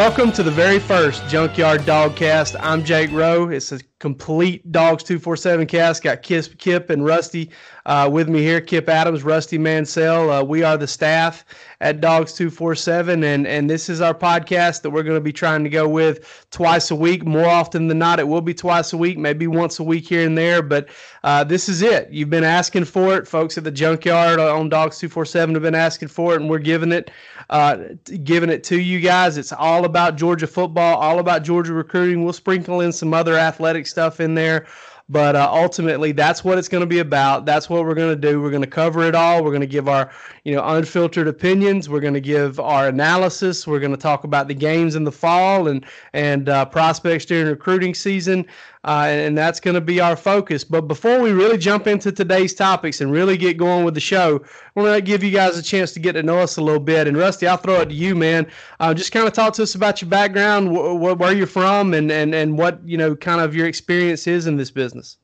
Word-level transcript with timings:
Welcome 0.00 0.32
to 0.32 0.42
the 0.42 0.50
very 0.50 0.78
first 0.78 1.28
Junkyard 1.28 1.82
Dogcast. 1.82 2.56
I'm 2.60 2.82
Jake 2.84 3.12
Rowe. 3.12 3.50
It's 3.50 3.70
a 3.70 3.80
complete 3.98 4.72
Dogs 4.72 5.02
247 5.04 5.66
cast. 5.66 6.02
Got 6.02 6.22
Kip, 6.22 6.56
Kip 6.56 6.88
and 6.88 7.04
Rusty 7.04 7.50
uh, 7.84 8.08
with 8.10 8.26
me 8.26 8.40
here. 8.40 8.62
Kip 8.62 8.88
Adams, 8.88 9.22
Rusty 9.24 9.58
Mansell. 9.58 10.30
Uh, 10.30 10.42
we 10.42 10.62
are 10.62 10.78
the 10.78 10.86
staff 10.86 11.44
at 11.82 12.00
Dogs 12.00 12.32
247, 12.32 13.22
and, 13.22 13.46
and 13.46 13.68
this 13.68 13.90
is 13.90 14.00
our 14.00 14.14
podcast 14.14 14.80
that 14.80 14.90
we're 14.90 15.02
going 15.02 15.18
to 15.18 15.20
be 15.20 15.34
trying 15.34 15.64
to 15.64 15.70
go 15.70 15.86
with 15.86 16.46
twice 16.50 16.90
a 16.90 16.96
week. 16.96 17.26
More 17.26 17.46
often 17.46 17.88
than 17.88 17.98
not, 17.98 18.18
it 18.18 18.26
will 18.26 18.40
be 18.40 18.54
twice 18.54 18.94
a 18.94 18.96
week, 18.96 19.18
maybe 19.18 19.46
once 19.46 19.78
a 19.80 19.82
week 19.82 20.08
here 20.08 20.26
and 20.26 20.36
there, 20.36 20.62
but 20.62 20.88
uh, 21.22 21.44
this 21.44 21.68
is 21.68 21.82
it. 21.82 22.10
You've 22.10 22.30
been 22.30 22.44
asking 22.44 22.86
for 22.86 23.16
it. 23.16 23.28
Folks 23.28 23.58
at 23.58 23.64
the 23.64 23.70
Junkyard 23.70 24.38
on 24.40 24.68
Dogs 24.68 24.98
247 24.98 25.54
have 25.54 25.62
been 25.62 25.74
asking 25.74 26.08
for 26.08 26.34
it, 26.34 26.40
and 26.40 26.48
we're 26.48 26.58
giving 26.58 26.92
it 26.92 27.10
uh, 27.50 27.76
giving 28.24 28.48
it 28.48 28.64
to 28.64 28.80
you 28.80 29.00
guys. 29.00 29.36
It's 29.36 29.52
all 29.52 29.84
about 29.84 30.16
Georgia 30.16 30.46
football, 30.46 30.96
all 30.96 31.18
about 31.18 31.42
Georgia 31.42 31.74
recruiting. 31.74 32.24
We'll 32.24 32.32
sprinkle 32.32 32.80
in 32.80 32.92
some 32.92 33.12
other 33.12 33.36
athletic 33.36 33.86
stuff 33.86 34.20
in 34.20 34.34
there. 34.34 34.66
But 35.10 35.34
uh, 35.34 35.50
ultimately, 35.52 36.12
that's 36.12 36.44
what 36.44 36.56
it's 36.56 36.68
going 36.68 36.82
to 36.82 36.86
be 36.86 37.00
about. 37.00 37.44
That's 37.44 37.68
what 37.68 37.84
we're 37.84 37.96
going 37.96 38.14
to 38.14 38.28
do. 38.30 38.40
We're 38.40 38.50
going 38.50 38.62
to 38.62 38.68
cover 38.68 39.02
it 39.02 39.16
all. 39.16 39.42
We're 39.42 39.50
going 39.50 39.60
to 39.60 39.66
give 39.66 39.88
our, 39.88 40.08
you 40.44 40.54
know, 40.54 40.62
unfiltered 40.64 41.26
opinions. 41.26 41.88
We're 41.88 41.98
going 41.98 42.14
to 42.14 42.20
give 42.20 42.60
our 42.60 42.86
analysis. 42.86 43.66
We're 43.66 43.80
going 43.80 43.90
to 43.90 43.96
talk 43.96 44.22
about 44.22 44.46
the 44.46 44.54
games 44.54 44.94
in 44.94 45.02
the 45.02 45.10
fall 45.10 45.66
and 45.66 45.84
and 46.12 46.48
uh, 46.48 46.64
prospects 46.66 47.24
during 47.24 47.48
recruiting 47.48 47.92
season 47.92 48.46
uh, 48.84 49.06
and 49.08 49.36
that's 49.36 49.60
going 49.60 49.74
to 49.74 49.80
be 49.80 50.00
our 50.00 50.16
focus. 50.16 50.64
But 50.64 50.82
before 50.82 51.20
we 51.20 51.32
really 51.32 51.58
jump 51.58 51.86
into 51.86 52.10
today's 52.10 52.54
topics 52.54 53.00
and 53.00 53.12
really 53.12 53.36
get 53.36 53.58
going 53.58 53.84
with 53.84 53.94
the 53.94 54.00
show, 54.00 54.42
we're 54.74 54.84
going 54.84 54.98
to 54.98 55.02
give 55.02 55.22
you 55.22 55.30
guys 55.30 55.58
a 55.58 55.62
chance 55.62 55.92
to 55.92 56.00
get 56.00 56.12
to 56.12 56.22
know 56.22 56.38
us 56.38 56.56
a 56.56 56.62
little 56.62 56.80
bit. 56.80 57.06
And 57.06 57.16
Rusty, 57.16 57.46
I'll 57.46 57.58
throw 57.58 57.80
it 57.82 57.86
to 57.90 57.94
you, 57.94 58.14
man. 58.14 58.50
Uh, 58.78 58.94
just 58.94 59.12
kind 59.12 59.26
of 59.26 59.34
talk 59.34 59.52
to 59.54 59.62
us 59.62 59.74
about 59.74 60.00
your 60.00 60.08
background, 60.08 60.68
wh- 60.68 60.96
wh- 60.96 61.18
where 61.18 61.32
you're 61.32 61.46
from, 61.46 61.92
and 61.92 62.10
and 62.10 62.34
and 62.34 62.56
what 62.56 62.80
you 62.86 62.96
know, 62.96 63.14
kind 63.14 63.40
of 63.40 63.54
your 63.54 63.66
experience 63.66 64.26
is 64.26 64.46
in 64.46 64.56
this 64.56 64.70
business. 64.70 65.18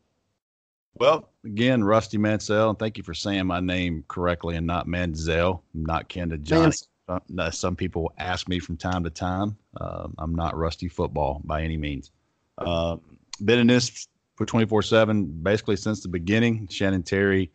Well, 0.98 1.30
again, 1.44 1.84
Rusty 1.84 2.18
Mansell, 2.18 2.70
and 2.70 2.78
thank 2.78 2.96
you 2.96 3.04
for 3.04 3.14
saying 3.14 3.46
my 3.46 3.60
name 3.60 4.04
correctly 4.08 4.56
and 4.56 4.66
not 4.66 4.86
Manziel. 4.86 5.60
I'm 5.74 5.84
not 5.84 6.08
Ken 6.08 6.30
to 6.30 6.38
Johnny. 6.38 6.72
Uh, 7.08 7.50
some 7.50 7.76
people 7.76 8.12
ask 8.18 8.48
me 8.48 8.58
from 8.58 8.76
time 8.76 9.04
to 9.04 9.10
time. 9.10 9.56
Uh, 9.80 10.08
I'm 10.18 10.34
not 10.34 10.56
Rusty 10.56 10.88
Football 10.88 11.40
by 11.44 11.62
any 11.62 11.76
means. 11.76 12.10
Uh, 12.58 12.96
been 13.40 13.58
in 13.58 13.66
this 13.66 14.08
for 14.36 14.46
24 14.46 14.82
7 14.82 15.26
basically 15.42 15.76
since 15.76 16.02
the 16.02 16.08
beginning. 16.08 16.68
Shannon 16.68 17.02
Terry 17.02 17.50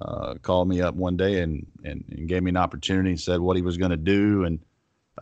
uh, 0.00 0.34
called 0.42 0.68
me 0.68 0.80
up 0.80 0.94
one 0.94 1.16
day 1.16 1.40
and, 1.40 1.66
and, 1.84 2.04
and, 2.10 2.28
gave 2.28 2.42
me 2.42 2.50
an 2.50 2.56
opportunity 2.56 3.10
and 3.10 3.20
said 3.20 3.40
what 3.40 3.56
he 3.56 3.62
was 3.62 3.78
going 3.78 3.90
to 3.90 3.96
do 3.96 4.44
and 4.44 4.58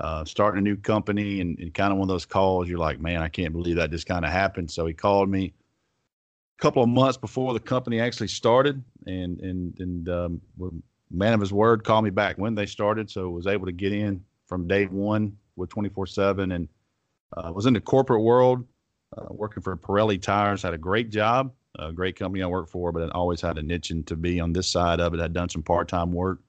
uh, 0.01 0.25
starting 0.25 0.59
a 0.59 0.63
new 0.63 0.77
company. 0.77 1.41
And, 1.41 1.59
and, 1.61 1.73
kind 1.73 1.93
of 1.93 1.99
one 1.99 2.07
of 2.07 2.13
those 2.13 2.27
calls, 2.27 2.69
you're 2.69 2.79
like, 2.79 2.99
man, 2.99 3.23
I 3.23 3.29
can't 3.29 3.53
believe 3.53 3.77
that 3.77 3.93
just 3.93 4.07
kind 4.07 4.25
of 4.25 4.33
happened. 4.33 4.71
So 4.71 4.87
he 4.87 4.93
called 4.93 5.29
me 5.29 5.55
a 6.59 6.63
couple 6.63 6.83
of 6.83 6.89
months 6.89 7.17
before 7.17 7.53
the 7.53 7.61
company 7.61 8.01
actually 8.01 8.29
started 8.29 8.83
and, 9.07 9.41
and, 9.41 9.79
and 9.79 10.09
um, 10.09 10.41
man 11.11 11.35
of 11.35 11.41
his 11.41 11.53
word 11.53 11.85
called 11.85 12.05
me 12.05 12.11
back 12.11 12.37
when 12.37 12.57
they 12.57 12.67
started. 12.67 13.09
So 13.09 13.31
was 13.31 13.47
able 13.47 13.67
to 13.67 13.73
get 13.73 13.93
in 13.93 14.25
from 14.47 14.67
day 14.67 14.87
one 14.87 15.37
with 15.55 15.71
24 15.71 16.09
7 16.09 16.51
and 16.51 16.69
uh, 17.37 17.53
was 17.53 17.67
in 17.67 17.75
the 17.75 17.81
corporate 17.81 18.23
world 18.23 18.67
uh, 19.17 19.27
working 19.31 19.63
for 19.63 19.77
Pirelli 19.77 20.21
Tires, 20.21 20.63
had 20.63 20.75
a 20.75 20.79
great 20.79 21.11
job, 21.11 21.53
a 21.79 21.93
great 21.93 22.17
company 22.17 22.43
I 22.43 22.47
worked 22.47 22.71
for, 22.71 22.93
but 22.93 23.03
I 23.03 23.09
always 23.11 23.41
had 23.41 23.59
a 23.59 23.63
niche 23.63 23.93
to 24.07 24.17
be 24.17 24.41
on 24.41 24.53
this 24.53 24.69
side 24.69 25.01
of 25.01 25.15
it. 25.15 25.21
I'd 25.21 25.33
done 25.33 25.49
some 25.49 25.63
part 25.63 25.89
time 25.89 26.13
work 26.13 26.41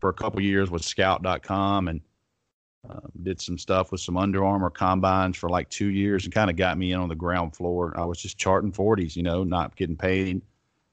for 0.00 0.10
a 0.10 0.14
couple 0.14 0.40
years 0.40 0.70
with 0.70 0.84
Scout.com 0.84 1.88
and 1.88 2.00
uh, 2.88 3.00
did 3.22 3.40
some 3.40 3.58
stuff 3.58 3.90
with 3.90 4.00
some 4.00 4.16
Under 4.16 4.44
Armour 4.44 4.70
combines 4.70 5.36
for 5.36 5.48
like 5.48 5.68
two 5.68 5.88
years 5.88 6.24
and 6.24 6.32
kind 6.32 6.48
of 6.48 6.56
got 6.56 6.78
me 6.78 6.92
in 6.92 7.00
on 7.00 7.08
the 7.08 7.16
ground 7.16 7.54
floor. 7.56 7.92
I 7.98 8.04
was 8.04 8.20
just 8.20 8.38
charting 8.38 8.72
40s, 8.72 9.16
you 9.16 9.22
know, 9.22 9.44
not 9.44 9.76
getting 9.76 9.96
paid. 9.96 10.42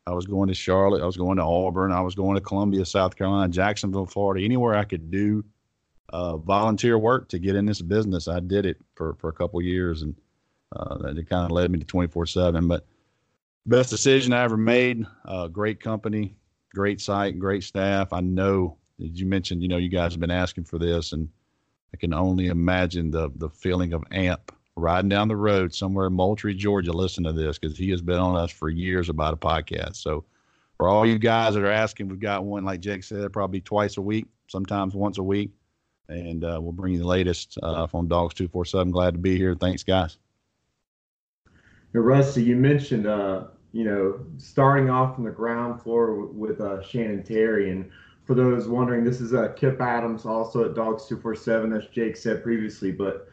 I 0.08 0.12
was 0.12 0.26
going 0.26 0.50
to 0.50 0.54
Charlotte, 0.54 1.02
I 1.02 1.06
was 1.06 1.18
going 1.18 1.38
to 1.38 1.44
Auburn, 1.44 1.92
I 1.92 2.02
was 2.02 2.14
going 2.14 2.36
to 2.36 2.42
Columbia, 2.42 2.86
South 2.86 3.16
Carolina, 3.16 3.52
Jacksonville, 3.52 4.06
Florida, 4.06 4.44
anywhere 4.46 4.76
I 4.76 4.84
could 4.84 5.10
do 5.10 5.44
uh, 6.10 6.38
volunteer 6.38 6.98
work 7.00 7.28
to 7.30 7.40
get 7.40 7.56
in 7.56 7.66
this 7.66 7.82
business. 7.82 8.28
I 8.28 8.40
did 8.40 8.68
it 8.68 8.78
for, 8.94 9.16
for 9.16 9.30
a 9.30 9.34
couple 9.34 9.60
years 9.64 10.04
and 10.04 10.16
uh, 10.76 10.98
that 10.98 11.30
kind 11.30 11.46
of 11.46 11.52
led 11.52 11.72
me 11.72 11.80
to 11.80 11.86
24 11.86 12.26
7. 12.26 12.68
But 12.68 12.86
best 13.66 13.90
decision 13.90 14.34
I 14.34 14.44
ever 14.44 14.58
made. 14.58 15.06
Uh, 15.26 15.48
great 15.48 15.80
company, 15.80 16.36
great 16.74 17.02
site, 17.02 17.40
great 17.40 17.64
staff. 17.64 18.14
I 18.14 18.22
know, 18.22 18.78
as 19.04 19.20
you 19.20 19.26
mentioned, 19.26 19.62
you 19.62 19.68
know, 19.68 19.78
you 19.78 19.90
guys 19.90 20.14
have 20.14 20.20
been 20.20 20.32
asking 20.32 20.66
for 20.66 20.80
this, 20.80 21.12
and 21.12 21.30
I 21.94 21.98
can 21.98 22.14
only 22.14 22.48
imagine 22.48 23.12
the 23.12 23.32
the 23.36 23.50
feeling 23.50 23.94
of 23.94 24.04
Amp 24.12 24.52
riding 24.76 25.10
down 25.10 25.28
the 25.28 25.36
road 25.36 25.74
somewhere 25.74 26.08
in 26.08 26.14
Moultrie, 26.14 26.54
Georgia, 26.54 26.92
listening 26.92 27.34
to 27.34 27.42
this 27.42 27.58
because 27.58 27.78
he 27.78 27.90
has 27.92 28.02
been 28.02 28.20
on 28.20 28.36
us 28.36 28.52
for 28.52 28.70
years 28.70 29.10
about 29.10 29.34
a 29.34 29.38
podcast. 29.38 29.96
So, 29.96 30.26
for 30.78 30.90
all 30.90 31.06
you 31.06 31.18
guys 31.18 31.54
that 31.54 31.64
are 31.64 31.72
asking, 31.72 32.10
we've 32.10 32.20
got 32.20 32.44
one, 32.44 32.66
like 32.66 32.82
Jake 32.82 33.04
said, 33.04 33.32
probably 33.32 33.62
twice 33.62 33.96
a 33.96 34.02
week, 34.02 34.26
sometimes 34.48 34.94
once 34.94 35.18
a 35.18 35.24
week. 35.24 35.52
And 36.10 36.44
uh, 36.44 36.60
we'll 36.62 36.74
bring 36.74 36.94
you 36.94 37.00
the 37.00 37.08
latest 37.08 37.58
uh, 37.64 37.88
from 37.88 38.08
Dogs 38.08 38.34
247. 38.36 38.92
Glad 38.92 39.14
to 39.14 39.20
be 39.20 39.38
here. 39.38 39.56
Thanks, 39.56 39.84
guys. 39.84 40.18
Now, 41.96 42.02
Rusty, 42.02 42.44
you 42.44 42.58
mentioned, 42.58 43.08
uh, 43.08 43.46
you 43.72 43.86
know, 43.86 44.20
starting 44.38 44.90
off 44.90 45.16
from 45.16 45.24
the 45.24 45.32
ground 45.32 45.82
floor 45.82 46.26
with, 46.26 46.60
uh, 46.60 46.82
Shannon 46.82 47.24
Terry. 47.24 47.72
And 47.72 47.90
for 48.26 48.36
those 48.36 48.68
wondering, 48.68 49.06
this 49.06 49.22
is 49.22 49.34
uh, 49.34 49.54
Kip 49.56 49.80
Adams, 49.80 50.26
also 50.26 50.66
at 50.66 50.76
Dogs 50.76 51.06
247, 51.06 51.72
as 51.72 51.88
Jake 51.88 52.18
said 52.18 52.44
previously. 52.44 52.92
But, 52.92 53.30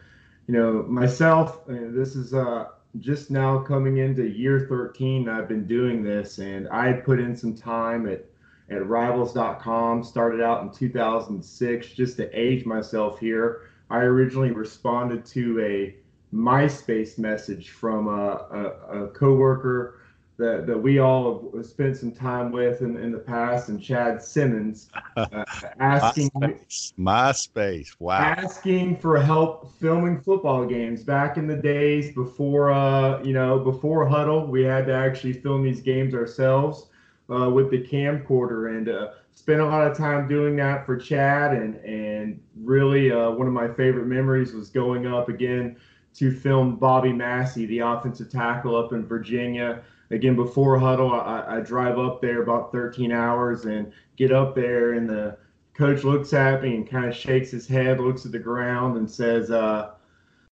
you 0.46 0.54
know, 0.54 0.84
myself, 0.84 1.68
uh, 1.68 1.90
this 1.90 2.14
is 2.14 2.34
uh, 2.34 2.66
just 3.00 3.32
now 3.32 3.58
coming 3.58 3.96
into 3.96 4.28
year 4.28 4.68
13. 4.68 5.28
I've 5.28 5.48
been 5.48 5.66
doing 5.66 6.04
this, 6.04 6.38
and 6.38 6.68
I 6.68 6.92
put 6.92 7.18
in 7.18 7.36
some 7.36 7.56
time 7.56 8.08
at 8.08 8.26
at 8.70 8.86
rivals.com 8.86 10.04
started 10.04 10.40
out 10.40 10.62
in 10.62 10.70
2006 10.70 11.88
just 11.88 12.16
to 12.16 12.30
age 12.30 12.64
myself 12.64 13.18
here 13.18 13.62
i 13.90 13.98
originally 13.98 14.52
responded 14.52 15.26
to 15.26 15.60
a 15.60 15.96
MySpace 16.32 17.18
message 17.18 17.70
from 17.70 18.08
a, 18.08 18.72
a, 18.90 19.04
a 19.04 19.08
coworker 19.08 19.98
that, 20.38 20.66
that 20.66 20.78
we 20.78 20.98
all 20.98 21.52
have 21.54 21.66
spent 21.66 21.96
some 21.96 22.10
time 22.10 22.50
with 22.52 22.80
in, 22.80 22.96
in 22.96 23.12
the 23.12 23.18
past, 23.18 23.68
and 23.68 23.80
Chad 23.80 24.22
Simmons, 24.22 24.88
uh, 25.16 25.44
asking 25.80 26.30
MySpace. 26.30 26.92
MySpace, 26.98 27.96
wow, 27.98 28.18
asking 28.18 28.96
for 28.96 29.20
help 29.20 29.72
filming 29.78 30.20
football 30.20 30.64
games. 30.64 31.04
Back 31.04 31.36
in 31.36 31.46
the 31.46 31.56
days 31.56 32.14
before, 32.14 32.72
uh, 32.72 33.22
you 33.22 33.34
know, 33.34 33.58
before 33.58 34.06
Hudl, 34.06 34.48
we 34.48 34.62
had 34.62 34.86
to 34.86 34.94
actually 34.94 35.34
film 35.34 35.62
these 35.62 35.80
games 35.80 36.14
ourselves 36.14 36.88
uh, 37.30 37.50
with 37.50 37.70
the 37.70 37.82
camcorder, 37.82 38.76
and 38.76 38.88
uh, 38.88 39.10
spent 39.34 39.60
a 39.60 39.66
lot 39.66 39.86
of 39.86 39.96
time 39.96 40.28
doing 40.28 40.56
that 40.56 40.86
for 40.86 40.96
Chad. 40.96 41.52
And 41.52 41.76
and 41.84 42.40
really, 42.56 43.12
uh, 43.12 43.30
one 43.30 43.46
of 43.46 43.52
my 43.52 43.68
favorite 43.68 44.06
memories 44.06 44.54
was 44.54 44.70
going 44.70 45.06
up 45.06 45.28
again 45.28 45.76
to 46.14 46.30
film 46.30 46.76
Bobby 46.76 47.12
Massey, 47.12 47.66
the 47.66 47.80
offensive 47.80 48.30
tackle 48.30 48.76
up 48.76 48.92
in 48.92 49.06
Virginia. 49.06 49.82
Again, 50.10 50.36
before 50.36 50.78
Hudl, 50.78 51.12
I, 51.12 51.58
I 51.58 51.60
drive 51.60 51.98
up 51.98 52.20
there 52.20 52.42
about 52.42 52.70
13 52.72 53.12
hours 53.12 53.64
and 53.64 53.92
get 54.16 54.32
up 54.32 54.54
there, 54.54 54.92
and 54.92 55.08
the 55.08 55.38
coach 55.74 56.04
looks 56.04 56.32
at 56.32 56.62
me 56.62 56.76
and 56.76 56.88
kind 56.88 57.06
of 57.06 57.16
shakes 57.16 57.50
his 57.50 57.66
head, 57.66 57.98
looks 57.98 58.26
at 58.26 58.32
the 58.32 58.38
ground, 58.38 58.96
and 58.96 59.10
says, 59.10 59.50
uh, 59.50 59.92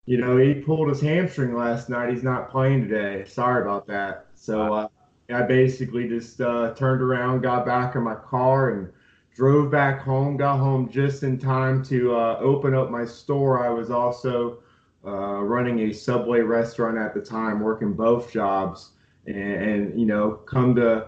you 0.06 0.18
know, 0.18 0.38
he 0.38 0.56
pulled 0.56 0.90
his 0.90 1.02
hamstring 1.02 1.56
last 1.56 1.90
night. 1.90 2.10
He's 2.10 2.24
not 2.24 2.50
playing 2.50 2.88
today. 2.88 3.26
Sorry 3.28 3.62
about 3.62 3.86
that. 3.88 4.28
So 4.34 4.74
uh, 4.74 4.88
I 5.32 5.44
basically 5.44 6.08
just 6.08 6.42
uh, 6.42 6.74
turned 6.74 7.02
around, 7.02 7.42
got 7.42 7.66
back 7.66 7.96
in 7.96 8.02
my 8.02 8.16
car, 8.16 8.72
and 8.72 8.92
drove 9.36 9.70
back 9.70 10.02
home. 10.02 10.38
Got 10.38 10.58
home 10.58 10.90
just 10.90 11.24
in 11.24 11.38
time 11.38 11.84
to 11.86 12.16
uh, 12.16 12.38
open 12.40 12.74
up 12.74 12.90
my 12.90 13.06
store. 13.06 13.64
I 13.64 13.70
was 13.70 13.92
also 13.92 14.64
uh, 15.06 15.42
running 15.42 15.80
a 15.80 15.94
Subway 15.94 16.42
restaurant 16.42 16.98
at 16.98 17.14
the 17.14 17.22
time, 17.22 17.62
working 17.62 17.94
both 17.94 18.32
jobs, 18.32 18.92
and, 19.26 19.38
and 19.38 20.00
you 20.00 20.06
know, 20.06 20.32
come 20.32 20.76
to 20.76 21.08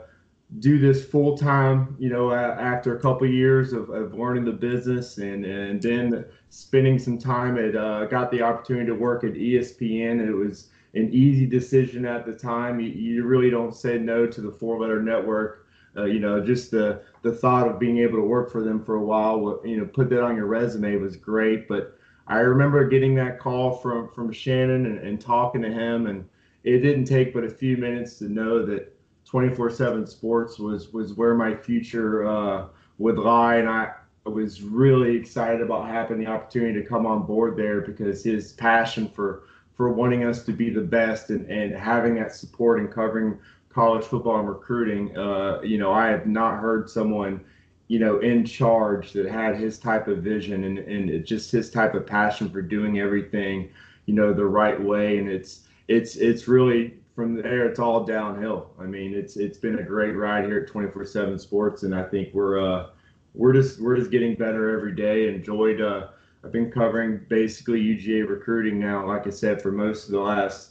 do 0.59 0.79
this 0.79 1.05
full 1.05 1.37
time. 1.37 1.95
You 1.99 2.09
know, 2.09 2.33
after 2.33 2.95
a 2.95 2.99
couple 2.99 3.27
years 3.27 3.73
of, 3.73 3.89
of 3.89 4.13
learning 4.13 4.45
the 4.45 4.51
business, 4.51 5.17
and 5.17 5.45
and 5.45 5.81
then 5.81 6.25
spending 6.49 6.99
some 6.99 7.17
time 7.17 7.57
at 7.57 7.75
uh, 7.75 8.05
got 8.05 8.31
the 8.31 8.41
opportunity 8.41 8.87
to 8.87 8.95
work 8.95 9.23
at 9.23 9.33
ESPN. 9.33 10.25
It 10.25 10.33
was 10.33 10.69
an 10.93 11.09
easy 11.11 11.45
decision 11.45 12.05
at 12.05 12.25
the 12.25 12.33
time. 12.33 12.79
You, 12.79 12.89
you 12.89 13.23
really 13.25 13.49
don't 13.49 13.75
say 13.75 13.97
no 13.97 14.27
to 14.27 14.41
the 14.41 14.51
four 14.51 14.79
letter 14.79 15.01
network. 15.01 15.67
Uh, 15.97 16.05
you 16.05 16.19
know, 16.19 16.39
just 16.39 16.71
the 16.71 17.01
the 17.23 17.31
thought 17.31 17.67
of 17.67 17.77
being 17.77 17.97
able 17.97 18.17
to 18.17 18.23
work 18.23 18.51
for 18.51 18.63
them 18.63 18.83
for 18.83 18.95
a 18.95 19.03
while, 19.03 19.59
you 19.65 19.77
know, 19.77 19.85
put 19.85 20.09
that 20.09 20.23
on 20.23 20.35
your 20.35 20.45
resume 20.45 20.95
was 20.95 21.17
great. 21.17 21.67
But 21.67 21.97
I 22.31 22.39
remember 22.39 22.87
getting 22.87 23.13
that 23.15 23.39
call 23.39 23.75
from 23.77 24.09
from 24.09 24.31
Shannon 24.31 24.85
and, 24.85 24.99
and 24.99 25.19
talking 25.19 25.61
to 25.63 25.69
him, 25.69 26.07
and 26.07 26.27
it 26.63 26.79
didn't 26.79 27.05
take 27.05 27.33
but 27.33 27.43
a 27.43 27.49
few 27.49 27.75
minutes 27.75 28.17
to 28.19 28.29
know 28.29 28.65
that 28.65 28.97
24/7 29.29 30.07
Sports 30.07 30.57
was 30.57 30.93
was 30.93 31.13
where 31.13 31.35
my 31.35 31.53
future 31.53 32.25
uh, 32.25 32.67
would 32.99 33.17
lie, 33.17 33.57
and 33.57 33.67
I 33.67 33.91
was 34.23 34.61
really 34.61 35.15
excited 35.17 35.61
about 35.61 35.89
having 35.89 36.19
the 36.19 36.27
opportunity 36.27 36.81
to 36.81 36.87
come 36.87 37.05
on 37.05 37.25
board 37.25 37.57
there 37.57 37.81
because 37.81 38.23
his 38.23 38.53
passion 38.53 39.09
for 39.09 39.43
for 39.73 39.91
wanting 39.91 40.23
us 40.23 40.43
to 40.43 40.53
be 40.53 40.69
the 40.69 40.81
best 40.81 41.31
and, 41.31 41.49
and 41.49 41.75
having 41.75 42.15
that 42.15 42.33
support 42.33 42.79
and 42.79 42.89
covering 42.91 43.39
college 43.67 44.05
football 44.05 44.39
and 44.39 44.47
recruiting. 44.47 45.17
Uh, 45.17 45.59
you 45.63 45.77
know, 45.77 45.91
I 45.91 46.07
have 46.07 46.27
not 46.27 46.59
heard 46.59 46.89
someone, 46.89 47.43
you 47.91 47.99
know, 47.99 48.19
in 48.19 48.45
charge 48.45 49.11
that 49.11 49.25
had 49.25 49.57
his 49.57 49.77
type 49.77 50.07
of 50.07 50.19
vision 50.19 50.63
and, 50.63 50.79
and 50.79 51.25
just 51.25 51.51
his 51.51 51.69
type 51.69 51.93
of 51.93 52.07
passion 52.07 52.49
for 52.49 52.61
doing 52.61 52.99
everything, 52.99 53.69
you 54.05 54.13
know, 54.13 54.31
the 54.33 54.45
right 54.45 54.81
way. 54.81 55.17
And 55.17 55.27
it's 55.27 55.67
it's 55.89 56.15
it's 56.15 56.47
really 56.47 56.93
from 57.17 57.35
there 57.35 57.65
it's 57.65 57.81
all 57.81 58.05
downhill. 58.05 58.69
I 58.79 58.85
mean, 58.85 59.13
it's 59.13 59.35
it's 59.35 59.57
been 59.57 59.79
a 59.79 59.83
great 59.83 60.13
ride 60.13 60.45
here 60.45 60.59
at 60.59 60.71
24/7 60.71 61.37
Sports, 61.37 61.83
and 61.83 61.93
I 61.93 62.03
think 62.03 62.33
we're 62.33 62.65
uh, 62.65 62.91
we're 63.33 63.51
just 63.51 63.81
we're 63.81 63.97
just 63.97 64.09
getting 64.09 64.35
better 64.35 64.73
every 64.73 64.95
day. 64.95 65.27
Enjoyed. 65.27 65.81
Uh, 65.81 66.07
I've 66.45 66.53
been 66.53 66.71
covering 66.71 67.19
basically 67.27 67.81
UGA 67.81 68.25
recruiting 68.25 68.79
now, 68.79 69.05
like 69.05 69.27
I 69.27 69.31
said, 69.31 69.61
for 69.61 69.73
most 69.73 70.05
of 70.05 70.11
the 70.11 70.21
last 70.21 70.69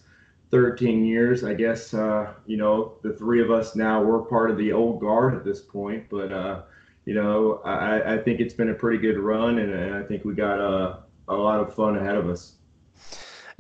13 0.52 1.05
years. 1.05 1.44
I 1.44 1.52
guess 1.52 1.93
uh, 1.93 2.32
you 2.46 2.56
know 2.56 2.94
the 3.02 3.12
three 3.12 3.43
of 3.43 3.50
us 3.50 3.76
now 3.76 4.02
we're 4.02 4.20
part 4.20 4.50
of 4.50 4.56
the 4.56 4.73
old 4.73 5.02
guard 5.02 5.34
at 5.34 5.44
this 5.44 5.61
point, 5.61 6.06
but 6.08 6.32
uh, 6.32 6.62
you 7.05 7.14
know 7.14 7.61
I, 7.64 8.14
I 8.14 8.19
think 8.19 8.41
it's 8.41 8.55
been 8.55 8.70
a 8.70 8.75
pretty 8.75 8.99
good 8.99 9.19
run, 9.19 9.58
and, 9.58 9.73
and 9.73 9.94
I 9.94 10.02
think 10.02 10.25
we 10.25 10.35
got 10.35 10.58
a, 10.58 11.00
a 11.29 11.35
lot 11.35 11.61
of 11.61 11.75
fun 11.75 11.97
ahead 11.97 12.17
of 12.17 12.29
us 12.29 12.55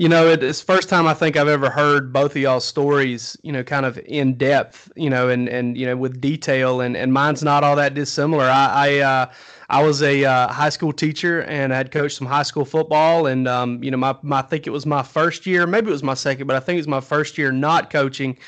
you 0.00 0.08
know, 0.08 0.28
it's 0.28 0.62
first 0.62 0.88
time 0.88 1.06
I 1.06 1.12
think 1.12 1.36
I've 1.36 1.46
ever 1.46 1.68
heard 1.68 2.10
both 2.10 2.30
of 2.30 2.38
y'all's 2.38 2.64
stories, 2.64 3.36
you 3.42 3.52
know, 3.52 3.62
kind 3.62 3.84
of 3.84 3.98
in 4.06 4.32
depth, 4.32 4.90
you 4.96 5.10
know, 5.10 5.28
and, 5.28 5.46
and, 5.46 5.76
you 5.76 5.84
know, 5.84 5.94
with 5.94 6.22
detail 6.22 6.80
and, 6.80 6.96
and 6.96 7.12
mine's 7.12 7.42
not 7.42 7.64
all 7.64 7.76
that 7.76 7.92
dissimilar. 7.92 8.46
I, 8.46 8.70
I, 8.72 8.98
uh, 9.00 9.32
I 9.68 9.82
was 9.82 10.02
a 10.02 10.24
uh, 10.24 10.48
high 10.48 10.70
school 10.70 10.94
teacher 10.94 11.42
and 11.42 11.74
I 11.74 11.76
had 11.76 11.90
coached 11.90 12.16
some 12.16 12.26
high 12.26 12.44
school 12.44 12.64
football. 12.64 13.26
And, 13.26 13.46
um, 13.46 13.84
you 13.84 13.90
know, 13.90 13.98
my, 13.98 14.16
my, 14.22 14.38
I 14.38 14.42
think 14.42 14.66
it 14.66 14.70
was 14.70 14.86
my 14.86 15.02
first 15.02 15.44
year, 15.44 15.66
maybe 15.66 15.88
it 15.88 15.92
was 15.92 16.02
my 16.02 16.14
second, 16.14 16.46
but 16.46 16.56
I 16.56 16.60
think 16.60 16.78
it 16.78 16.80
was 16.80 16.88
my 16.88 17.02
first 17.02 17.36
year 17.36 17.52
not 17.52 17.90
coaching 17.90 18.38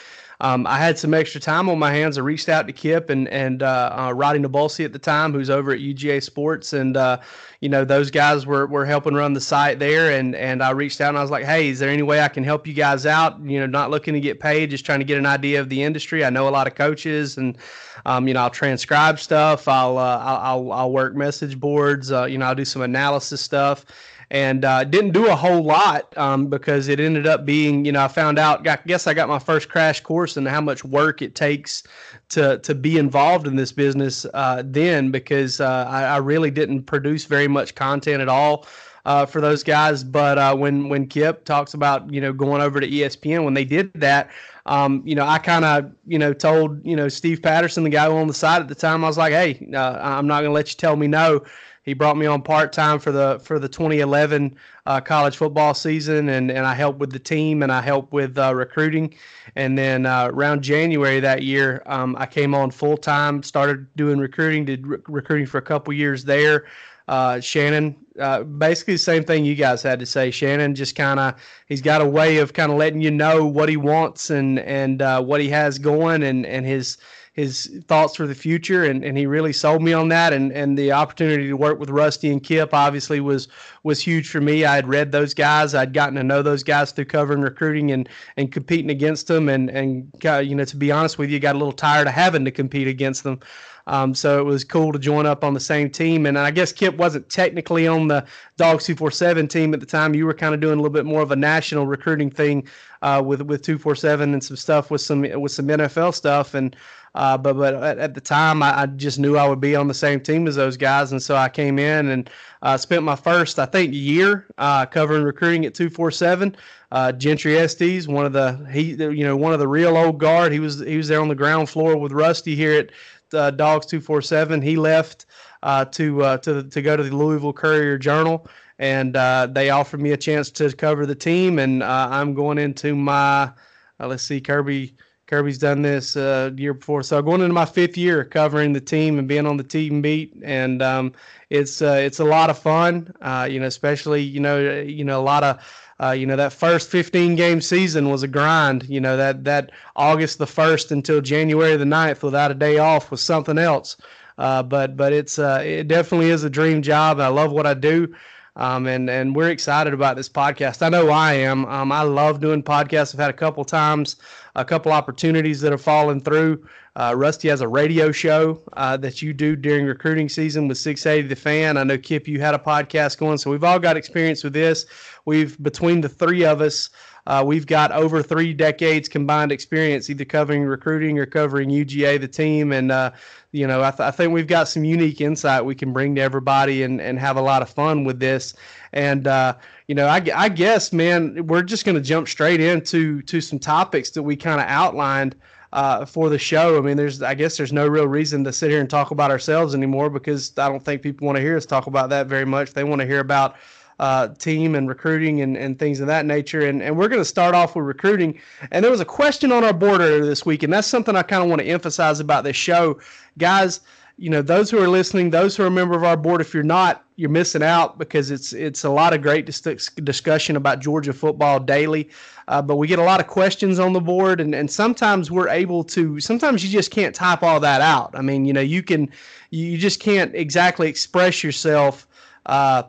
um, 0.42 0.66
I 0.66 0.78
had 0.78 0.98
some 0.98 1.14
extra 1.14 1.40
time 1.40 1.68
on 1.68 1.78
my 1.78 1.92
hands. 1.92 2.18
I 2.18 2.20
reached 2.20 2.48
out 2.48 2.66
to 2.66 2.72
Kip 2.72 3.10
and 3.10 3.28
and 3.28 3.62
uh, 3.62 3.90
uh, 3.92 4.08
Radi 4.08 4.44
Nabulsi 4.44 4.84
at 4.84 4.92
the 4.92 4.98
time, 4.98 5.32
who's 5.32 5.48
over 5.48 5.70
at 5.70 5.78
UGA 5.78 6.20
Sports, 6.20 6.72
and 6.72 6.96
uh, 6.96 7.18
you 7.60 7.68
know 7.68 7.84
those 7.84 8.10
guys 8.10 8.44
were 8.44 8.66
were 8.66 8.84
helping 8.84 9.14
run 9.14 9.34
the 9.34 9.40
site 9.40 9.78
there. 9.78 10.10
And 10.10 10.34
and 10.34 10.60
I 10.60 10.70
reached 10.70 11.00
out 11.00 11.10
and 11.10 11.18
I 11.18 11.22
was 11.22 11.30
like, 11.30 11.44
hey, 11.44 11.68
is 11.68 11.78
there 11.78 11.90
any 11.90 12.02
way 12.02 12.20
I 12.20 12.26
can 12.26 12.42
help 12.42 12.66
you 12.66 12.74
guys 12.74 13.06
out? 13.06 13.38
You 13.40 13.60
know, 13.60 13.66
not 13.66 13.90
looking 13.90 14.14
to 14.14 14.20
get 14.20 14.40
paid, 14.40 14.70
just 14.70 14.84
trying 14.84 14.98
to 14.98 15.04
get 15.04 15.16
an 15.16 15.26
idea 15.26 15.60
of 15.60 15.68
the 15.68 15.80
industry. 15.80 16.24
I 16.24 16.30
know 16.30 16.48
a 16.48 16.50
lot 16.50 16.66
of 16.66 16.74
coaches, 16.74 17.36
and 17.36 17.56
um, 18.04 18.26
you 18.26 18.34
know, 18.34 18.40
I'll 18.40 18.50
transcribe 18.50 19.20
stuff. 19.20 19.68
I'll 19.68 19.96
uh, 19.96 20.18
I'll, 20.18 20.72
I'll 20.72 20.90
work 20.90 21.14
message 21.14 21.60
boards. 21.60 22.10
Uh, 22.10 22.24
you 22.24 22.36
know, 22.36 22.46
I'll 22.46 22.56
do 22.56 22.64
some 22.64 22.82
analysis 22.82 23.40
stuff 23.40 23.86
and 24.32 24.64
uh, 24.64 24.82
didn't 24.82 25.10
do 25.10 25.28
a 25.28 25.36
whole 25.36 25.62
lot 25.62 26.16
um, 26.16 26.46
because 26.46 26.88
it 26.88 26.98
ended 26.98 27.26
up 27.26 27.44
being, 27.44 27.84
you 27.84 27.92
know, 27.92 28.02
I 28.02 28.08
found 28.08 28.38
out. 28.38 28.66
I 28.66 28.78
guess 28.86 29.06
I 29.06 29.12
got 29.12 29.28
my 29.28 29.38
first 29.38 29.68
crash 29.68 30.00
course 30.00 30.38
in 30.38 30.46
how 30.46 30.62
much 30.62 30.84
work 30.84 31.20
it 31.20 31.34
takes 31.34 31.82
to 32.30 32.58
to 32.58 32.74
be 32.74 32.96
involved 32.96 33.46
in 33.46 33.56
this 33.56 33.72
business 33.72 34.24
uh, 34.32 34.62
then 34.64 35.10
because 35.10 35.60
uh, 35.60 35.86
I, 35.86 36.04
I, 36.04 36.16
really 36.16 36.50
didn't 36.50 36.84
produce 36.84 37.26
very 37.26 37.46
much 37.46 37.74
content 37.74 38.22
at 38.22 38.28
all. 38.28 38.66
Uh, 39.04 39.26
for 39.26 39.40
those 39.40 39.64
guys, 39.64 40.04
but 40.04 40.38
uh, 40.38 40.54
when 40.54 40.88
when 40.88 41.08
Kip 41.08 41.44
talks 41.44 41.74
about 41.74 42.08
you 42.12 42.20
know 42.20 42.32
going 42.32 42.62
over 42.62 42.78
to 42.78 42.88
ESPN 42.88 43.44
when 43.44 43.52
they 43.52 43.64
did 43.64 43.92
that, 43.94 44.30
um, 44.66 45.02
you 45.04 45.16
know, 45.16 45.26
I 45.26 45.38
kind 45.38 45.64
of, 45.64 45.90
you 46.06 46.20
know, 46.20 46.32
told, 46.32 46.86
you 46.86 46.94
know, 46.94 47.08
Steve 47.08 47.42
Patterson, 47.42 47.82
the 47.82 47.90
guy 47.90 48.06
on 48.06 48.28
the 48.28 48.34
side 48.34 48.62
at 48.62 48.68
the 48.68 48.76
time, 48.76 49.02
I 49.02 49.08
was 49.08 49.18
like, 49.18 49.32
hey, 49.32 49.68
uh, 49.74 49.98
I'm 50.00 50.28
not 50.28 50.42
going 50.42 50.50
to 50.50 50.54
let 50.54 50.70
you 50.70 50.76
tell 50.76 50.94
me 50.94 51.08
no. 51.08 51.44
He 51.82 51.94
brought 51.94 52.16
me 52.16 52.26
on 52.26 52.42
part 52.42 52.72
time 52.72 53.00
for 53.00 53.10
the 53.10 53.40
for 53.42 53.58
the 53.58 53.68
2011 53.68 54.56
uh, 54.86 55.00
college 55.00 55.36
football 55.36 55.74
season, 55.74 56.28
and, 56.28 56.50
and 56.50 56.64
I 56.64 56.74
helped 56.74 57.00
with 57.00 57.10
the 57.10 57.18
team 57.18 57.62
and 57.62 57.72
I 57.72 57.80
helped 57.80 58.12
with 58.12 58.38
uh, 58.38 58.54
recruiting. 58.54 59.14
And 59.56 59.76
then 59.76 60.06
uh, 60.06 60.28
around 60.32 60.62
January 60.62 61.18
that 61.20 61.42
year, 61.42 61.82
um, 61.86 62.14
I 62.18 62.26
came 62.26 62.54
on 62.54 62.70
full 62.70 62.96
time, 62.96 63.42
started 63.42 63.86
doing 63.96 64.18
recruiting, 64.18 64.64
did 64.64 64.86
re- 64.86 64.98
recruiting 65.08 65.46
for 65.46 65.58
a 65.58 65.62
couple 65.62 65.92
years 65.92 66.24
there. 66.24 66.66
Uh, 67.08 67.40
Shannon, 67.40 67.96
uh, 68.20 68.44
basically 68.44 68.94
the 68.94 68.98
same 68.98 69.24
thing 69.24 69.44
you 69.44 69.56
guys 69.56 69.82
had 69.82 69.98
to 69.98 70.06
say. 70.06 70.30
Shannon 70.30 70.76
just 70.76 70.94
kind 70.94 71.18
of 71.18 71.34
he's 71.66 71.82
got 71.82 72.00
a 72.00 72.06
way 72.06 72.38
of 72.38 72.52
kind 72.52 72.70
of 72.70 72.78
letting 72.78 73.00
you 73.00 73.10
know 73.10 73.44
what 73.44 73.68
he 73.68 73.76
wants 73.76 74.30
and 74.30 74.60
and 74.60 75.02
uh, 75.02 75.20
what 75.20 75.40
he 75.40 75.48
has 75.48 75.80
going 75.80 76.22
and 76.22 76.46
and 76.46 76.64
his 76.64 76.98
his 77.32 77.82
thoughts 77.88 78.14
for 78.16 78.26
the 78.26 78.34
future, 78.34 78.84
and, 78.84 79.02
and 79.02 79.16
he 79.16 79.24
really 79.24 79.54
sold 79.54 79.82
me 79.82 79.92
on 79.92 80.08
that. 80.08 80.32
And 80.32 80.52
and 80.52 80.76
the 80.76 80.92
opportunity 80.92 81.48
to 81.48 81.54
work 81.54 81.78
with 81.80 81.88
Rusty 81.88 82.30
and 82.30 82.42
Kip 82.42 82.74
obviously 82.74 83.20
was 83.20 83.48
was 83.82 84.00
huge 84.00 84.28
for 84.28 84.40
me. 84.40 84.64
I 84.64 84.74
had 84.74 84.86
read 84.86 85.12
those 85.12 85.32
guys, 85.32 85.74
I'd 85.74 85.94
gotten 85.94 86.14
to 86.16 86.22
know 86.22 86.42
those 86.42 86.62
guys 86.62 86.92
through 86.92 87.06
covering 87.06 87.40
recruiting 87.40 87.90
and 87.90 88.08
and 88.36 88.52
competing 88.52 88.90
against 88.90 89.28
them, 89.28 89.48
and 89.48 89.70
and 89.70 90.12
you 90.46 90.54
know 90.54 90.64
to 90.64 90.76
be 90.76 90.92
honest 90.92 91.18
with 91.18 91.30
you, 91.30 91.40
got 91.40 91.54
a 91.54 91.58
little 91.58 91.72
tired 91.72 92.06
of 92.06 92.12
having 92.12 92.44
to 92.44 92.50
compete 92.50 92.86
against 92.86 93.24
them. 93.24 93.40
Um, 93.86 94.14
so 94.14 94.38
it 94.38 94.44
was 94.44 94.64
cool 94.64 94.92
to 94.92 94.98
join 94.98 95.26
up 95.26 95.42
on 95.42 95.54
the 95.54 95.60
same 95.60 95.90
team. 95.90 96.26
And 96.26 96.38
I 96.38 96.50
guess 96.50 96.72
Kip 96.72 96.96
wasn't 96.96 97.28
technically 97.28 97.86
on 97.88 98.08
the 98.08 98.24
Dogs 98.56 98.84
247 98.84 99.48
team 99.48 99.74
at 99.74 99.80
the 99.80 99.86
time. 99.86 100.14
You 100.14 100.26
were 100.26 100.34
kind 100.34 100.54
of 100.54 100.60
doing 100.60 100.74
a 100.74 100.76
little 100.76 100.90
bit 100.92 101.04
more 101.04 101.22
of 101.22 101.32
a 101.32 101.36
national 101.36 101.86
recruiting 101.86 102.30
thing 102.30 102.68
uh, 103.02 103.20
with 103.24 103.42
with 103.42 103.62
247 103.62 104.32
and 104.32 104.44
some 104.44 104.56
stuff 104.56 104.90
with 104.90 105.00
some 105.00 105.22
with 105.40 105.52
some 105.52 105.66
NFL 105.66 106.14
stuff. 106.14 106.54
And 106.54 106.76
uh, 107.14 107.36
but 107.36 107.54
but 107.54 107.74
at, 107.74 107.98
at 107.98 108.14
the 108.14 108.20
time, 108.20 108.62
I, 108.62 108.82
I, 108.82 108.86
just 108.86 109.18
knew 109.18 109.36
I 109.36 109.46
would 109.46 109.60
be 109.60 109.76
on 109.76 109.86
the 109.86 109.94
same 109.94 110.18
team 110.18 110.46
as 110.46 110.56
those 110.56 110.78
guys, 110.78 111.12
and 111.12 111.22
so 111.22 111.36
I 111.36 111.48
came 111.50 111.78
in 111.78 112.08
and 112.08 112.30
uh, 112.62 112.78
spent 112.78 113.02
my 113.02 113.16
first, 113.16 113.58
I 113.58 113.66
think, 113.66 113.92
year 113.92 114.46
uh, 114.56 114.86
covering 114.86 115.22
recruiting 115.22 115.66
at 115.66 115.74
two 115.74 115.90
four 115.90 116.10
seven. 116.10 116.56
Uh, 116.90 117.12
Gentry 117.12 117.58
Estes, 117.58 118.08
one 118.08 118.24
of 118.24 118.32
the 118.32 118.66
he 118.72 118.94
you 118.94 119.24
know 119.24 119.36
one 119.36 119.52
of 119.52 119.58
the 119.58 119.68
real 119.68 119.96
old 119.96 120.18
guard. 120.18 120.52
He 120.52 120.60
was 120.60 120.80
he 120.80 120.96
was 120.96 121.08
there 121.08 121.20
on 121.20 121.28
the 121.28 121.34
ground 121.34 121.68
floor 121.68 121.98
with 121.98 122.12
Rusty 122.12 122.56
here 122.56 122.80
at 122.80 123.38
uh, 123.38 123.50
Dogs 123.50 123.84
two 123.84 124.00
four 124.00 124.22
seven. 124.22 124.62
He 124.62 124.76
left 124.76 125.26
uh, 125.62 125.84
to 125.86 126.38
to 126.38 126.62
to 126.62 126.82
go 126.82 126.96
to 126.96 127.02
the 127.02 127.14
Louisville 127.14 127.52
Courier 127.52 127.98
Journal 127.98 128.48
and 128.78 129.14
they 129.54 129.68
offered 129.68 130.00
me 130.00 130.12
a 130.12 130.16
chance 130.16 130.50
to 130.50 130.72
cover 130.72 131.04
the 131.04 131.14
team. 131.14 131.58
And 131.58 131.84
I'm 131.84 132.32
going 132.34 132.58
into 132.58 132.96
my, 132.96 133.52
let's 134.00 134.24
see, 134.24 134.40
Kirby 134.40 134.96
Kirby's 135.32 135.56
done 135.56 135.80
this 135.80 136.14
uh, 136.14 136.50
year 136.58 136.74
before, 136.74 137.02
so 137.02 137.22
going 137.22 137.40
into 137.40 137.54
my 137.54 137.64
fifth 137.64 137.96
year 137.96 138.22
covering 138.22 138.74
the 138.74 138.82
team 138.82 139.18
and 139.18 139.26
being 139.26 139.46
on 139.46 139.56
the 139.56 139.64
team 139.64 140.02
beat, 140.02 140.30
and 140.44 140.82
um, 140.82 141.14
it's 141.48 141.80
uh, 141.80 141.98
it's 141.98 142.20
a 142.20 142.24
lot 142.24 142.50
of 142.50 142.58
fun. 142.58 143.10
Uh, 143.22 143.48
you 143.50 143.58
know, 143.58 143.66
especially 143.66 144.20
you 144.20 144.40
know 144.40 144.58
you 144.82 145.04
know 145.04 145.18
a 145.18 145.24
lot 145.24 145.42
of. 145.42 145.78
Uh, 146.02 146.10
you 146.10 146.26
know 146.26 146.34
that 146.34 146.52
first 146.52 146.90
15 146.90 147.36
game 147.36 147.60
season 147.60 148.10
was 148.10 148.22
a 148.22 148.28
grind. 148.28 148.86
You 148.90 149.00
know 149.00 149.16
that 149.16 149.44
that 149.44 149.70
August 149.96 150.38
the 150.38 150.46
first 150.46 150.92
until 150.92 151.22
January 151.22 151.76
the 151.76 151.84
9th 151.84 152.22
without 152.22 152.50
a 152.50 152.54
day 152.54 152.76
off 152.78 153.10
was 153.10 153.22
something 153.22 153.56
else. 153.56 153.96
Uh, 154.36 154.62
but 154.62 154.98
but 154.98 155.14
it's 155.14 155.38
uh, 155.38 155.62
it 155.64 155.88
definitely 155.88 156.28
is 156.28 156.44
a 156.44 156.50
dream 156.50 156.82
job. 156.82 157.20
I 157.20 157.28
love 157.28 157.52
what 157.52 157.66
I 157.66 157.72
do. 157.72 158.12
Um, 158.56 158.86
and 158.86 159.08
and 159.08 159.34
we're 159.34 159.48
excited 159.48 159.94
about 159.94 160.16
this 160.16 160.28
podcast. 160.28 160.82
I 160.82 160.90
know 160.90 161.08
I 161.08 161.32
am. 161.34 161.64
Um, 161.66 161.90
I 161.90 162.02
love 162.02 162.40
doing 162.40 162.62
podcasts. 162.62 163.14
I've 163.14 163.20
had 163.20 163.30
a 163.30 163.34
couple 163.34 163.64
times, 163.64 164.16
a 164.54 164.64
couple 164.64 164.92
opportunities 164.92 165.60
that 165.62 165.72
have 165.72 165.80
fallen 165.80 166.20
through. 166.20 166.62
Uh, 166.94 167.14
Rusty 167.16 167.48
has 167.48 167.62
a 167.62 167.68
radio 167.68 168.12
show 168.12 168.60
uh, 168.74 168.98
that 168.98 169.22
you 169.22 169.32
do 169.32 169.56
during 169.56 169.86
recruiting 169.86 170.28
season 170.28 170.68
with 170.68 170.76
680 170.76 171.28
The 171.28 171.36
Fan. 171.36 171.78
I 171.78 171.84
know 171.84 171.96
Kip, 171.96 172.28
you 172.28 172.40
had 172.40 172.54
a 172.54 172.58
podcast 172.58 173.16
going, 173.16 173.38
so 173.38 173.50
we've 173.50 173.64
all 173.64 173.78
got 173.78 173.96
experience 173.96 174.44
with 174.44 174.52
this. 174.52 174.84
We've 175.24 175.60
between 175.62 176.02
the 176.02 176.10
three 176.10 176.44
of 176.44 176.60
us. 176.60 176.90
Uh, 177.26 177.42
we've 177.46 177.66
got 177.66 177.92
over 177.92 178.22
three 178.22 178.52
decades 178.52 179.08
combined 179.08 179.52
experience, 179.52 180.10
either 180.10 180.24
covering 180.24 180.64
recruiting 180.64 181.18
or 181.18 181.26
covering 181.26 181.70
UGA, 181.70 182.20
the 182.20 182.26
team. 182.26 182.72
And, 182.72 182.90
uh, 182.90 183.12
you 183.52 183.66
know, 183.66 183.82
I, 183.82 183.90
th- 183.90 184.00
I, 184.00 184.10
think 184.10 184.32
we've 184.32 184.46
got 184.46 184.66
some 184.66 184.84
unique 184.84 185.20
insight 185.20 185.64
we 185.64 185.74
can 185.74 185.92
bring 185.92 186.16
to 186.16 186.20
everybody 186.20 186.82
and, 186.82 187.00
and 187.00 187.18
have 187.18 187.36
a 187.36 187.40
lot 187.40 187.62
of 187.62 187.70
fun 187.70 188.02
with 188.02 188.18
this. 188.18 188.54
And, 188.92 189.28
uh, 189.28 189.54
you 189.86 189.94
know, 189.94 190.06
I, 190.06 190.22
I 190.34 190.48
guess, 190.48 190.92
man, 190.92 191.46
we're 191.46 191.62
just 191.62 191.84
going 191.84 191.94
to 191.94 192.02
jump 192.02 192.26
straight 192.26 192.60
into 192.60 193.22
to 193.22 193.40
some 193.40 193.58
topics 193.60 194.10
that 194.10 194.22
we 194.22 194.36
kind 194.36 194.60
of 194.60 194.66
outlined. 194.66 195.36
Uh, 195.74 196.04
for 196.04 196.28
the 196.28 196.38
show. 196.38 196.76
I 196.76 196.82
mean, 196.82 196.98
there's, 196.98 197.22
I 197.22 197.32
guess, 197.32 197.56
there's 197.56 197.72
no 197.72 197.86
real 197.86 198.06
reason 198.06 198.44
to 198.44 198.52
sit 198.52 198.70
here 198.70 198.78
and 198.78 198.90
talk 198.90 199.10
about 199.10 199.30
ourselves 199.30 199.74
anymore 199.74 200.10
because 200.10 200.52
I 200.58 200.68
don't 200.68 200.84
think 200.84 201.00
people 201.00 201.24
want 201.24 201.36
to 201.36 201.40
hear 201.40 201.56
us 201.56 201.64
talk 201.64 201.86
about 201.86 202.10
that 202.10 202.26
very 202.26 202.44
much. 202.44 202.74
They 202.74 202.84
want 202.84 203.00
to 203.00 203.06
hear 203.06 203.20
about 203.20 203.56
uh, 203.98 204.28
team 204.28 204.74
and 204.74 204.88
recruiting 204.88 205.40
and, 205.42 205.56
and 205.56 205.78
things 205.78 206.00
of 206.00 206.06
that 206.06 206.26
nature. 206.26 206.66
And, 206.66 206.82
and 206.82 206.96
we're 206.96 207.08
going 207.08 207.20
to 207.20 207.24
start 207.24 207.54
off 207.54 207.76
with 207.76 207.84
recruiting. 207.84 208.40
And 208.70 208.84
there 208.84 208.90
was 208.90 209.00
a 209.00 209.04
question 209.04 209.52
on 209.52 209.64
our 209.64 209.72
board 209.72 210.00
earlier 210.00 210.24
this 210.24 210.44
week, 210.44 210.62
and 210.62 210.72
that's 210.72 210.88
something 210.88 211.16
I 211.16 211.22
kind 211.22 211.42
of 211.42 211.48
want 211.48 211.60
to 211.60 211.68
emphasize 211.68 212.20
about 212.20 212.44
this 212.44 212.56
show. 212.56 213.00
Guys, 213.38 213.80
you 214.18 214.30
know, 214.30 214.42
those 214.42 214.70
who 214.70 214.78
are 214.78 214.88
listening, 214.88 215.30
those 215.30 215.56
who 215.56 215.62
are 215.64 215.66
a 215.66 215.70
member 215.70 215.96
of 215.96 216.04
our 216.04 216.16
board, 216.16 216.40
if 216.40 216.52
you're 216.52 216.62
not, 216.62 217.04
you're 217.16 217.30
missing 217.30 217.62
out 217.62 217.98
because 217.98 218.30
it's 218.30 218.52
it's 218.52 218.84
a 218.84 218.90
lot 218.90 219.12
of 219.14 219.22
great 219.22 219.46
dis- 219.46 219.88
discussion 220.04 220.56
about 220.56 220.80
Georgia 220.80 221.12
football 221.12 221.60
daily. 221.60 222.10
Uh, 222.48 222.60
but 222.60 222.76
we 222.76 222.86
get 222.86 222.98
a 222.98 223.02
lot 223.02 223.20
of 223.20 223.26
questions 223.26 223.78
on 223.78 223.92
the 223.92 224.00
board, 224.00 224.40
and, 224.40 224.54
and 224.54 224.70
sometimes 224.70 225.30
we're 225.30 225.48
able 225.48 225.84
to. 225.84 226.18
Sometimes 226.20 226.64
you 226.64 226.70
just 226.70 226.90
can't 226.90 227.14
type 227.14 227.42
all 227.42 227.60
that 227.60 227.80
out. 227.80 228.10
I 228.14 228.20
mean, 228.20 228.44
you 228.44 228.52
know, 228.52 228.60
you 228.60 228.82
can, 228.82 229.08
you 229.50 229.78
just 229.78 230.00
can't 230.00 230.34
exactly 230.34 230.88
express 230.88 231.42
yourself. 231.42 232.06
Uh, 232.46 232.82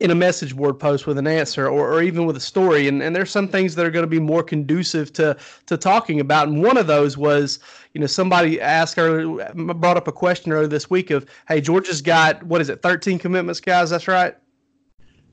in 0.00 0.10
a 0.10 0.14
message 0.14 0.56
board 0.56 0.78
post 0.78 1.06
with 1.06 1.18
an 1.18 1.26
answer 1.26 1.68
or, 1.68 1.92
or 1.92 2.02
even 2.02 2.26
with 2.26 2.36
a 2.36 2.40
story. 2.40 2.88
And, 2.88 3.02
and 3.02 3.14
there's 3.14 3.30
some 3.30 3.48
things 3.48 3.74
that 3.74 3.86
are 3.86 3.90
going 3.90 4.02
to 4.04 4.10
be 4.10 4.20
more 4.20 4.42
conducive 4.42 5.12
to, 5.14 5.36
to 5.66 5.76
talking 5.76 6.20
about. 6.20 6.48
And 6.48 6.62
one 6.62 6.76
of 6.76 6.86
those 6.86 7.16
was, 7.16 7.60
you 7.92 8.00
know, 8.00 8.06
somebody 8.06 8.60
asked 8.60 8.98
earlier, 8.98 9.52
brought 9.54 9.96
up 9.96 10.08
a 10.08 10.12
question 10.12 10.52
earlier 10.52 10.66
this 10.66 10.90
week 10.90 11.10
of, 11.10 11.26
hey, 11.48 11.60
Georgia's 11.60 12.02
got, 12.02 12.42
what 12.42 12.60
is 12.60 12.68
it, 12.68 12.82
13 12.82 13.18
commitments, 13.18 13.60
guys? 13.60 13.90
That's 13.90 14.08
right. 14.08 14.36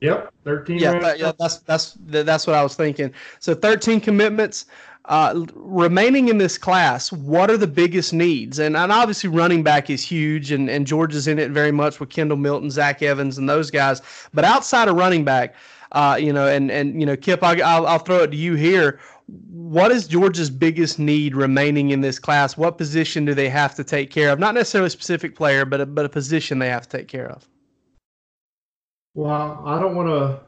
Yep, 0.02 0.34
13. 0.44 0.78
Yeah, 0.80 0.98
th- 0.98 1.20
yeah, 1.20 1.32
that's 1.38 1.58
that's 1.58 1.96
that's 2.06 2.44
what 2.44 2.56
I 2.56 2.62
was 2.64 2.74
thinking. 2.74 3.14
So 3.38 3.54
13 3.54 4.00
commitments. 4.00 4.66
Uh, 5.06 5.44
remaining 5.54 6.28
in 6.28 6.38
this 6.38 6.56
class, 6.56 7.10
what 7.10 7.50
are 7.50 7.56
the 7.56 7.66
biggest 7.66 8.12
needs? 8.12 8.60
And, 8.60 8.76
and 8.76 8.92
obviously, 8.92 9.28
running 9.28 9.64
back 9.64 9.90
is 9.90 10.04
huge, 10.04 10.52
and, 10.52 10.70
and 10.70 10.86
Georgia's 10.86 11.26
in 11.26 11.40
it 11.40 11.50
very 11.50 11.72
much 11.72 11.98
with 11.98 12.08
Kendall 12.08 12.36
Milton, 12.36 12.70
Zach 12.70 13.02
Evans, 13.02 13.36
and 13.36 13.48
those 13.48 13.68
guys. 13.68 14.00
But 14.32 14.44
outside 14.44 14.86
of 14.86 14.94
running 14.94 15.24
back, 15.24 15.56
uh, 15.90 16.16
you 16.20 16.32
know, 16.32 16.46
and 16.46 16.70
and 16.70 17.00
you 17.00 17.04
know, 17.04 17.16
Kip, 17.16 17.42
I, 17.42 17.60
I'll, 17.60 17.86
I'll 17.86 17.98
throw 17.98 18.22
it 18.22 18.28
to 18.28 18.36
you 18.36 18.54
here. 18.54 19.00
What 19.50 19.90
is 19.90 20.06
Georgia's 20.06 20.50
biggest 20.50 20.98
need 20.98 21.34
remaining 21.34 21.90
in 21.90 22.00
this 22.00 22.18
class? 22.18 22.56
What 22.56 22.78
position 22.78 23.24
do 23.24 23.34
they 23.34 23.48
have 23.48 23.74
to 23.76 23.84
take 23.84 24.10
care 24.10 24.30
of? 24.30 24.38
Not 24.38 24.54
necessarily 24.54 24.86
a 24.86 24.90
specific 24.90 25.34
player, 25.34 25.64
but 25.64 25.80
a, 25.80 25.86
but 25.86 26.04
a 26.04 26.08
position 26.08 26.58
they 26.58 26.68
have 26.68 26.88
to 26.88 26.98
take 26.98 27.08
care 27.08 27.28
of. 27.28 27.48
Well, 29.14 29.62
I 29.66 29.80
don't 29.80 29.94
want 29.94 30.08
to, 30.08 30.40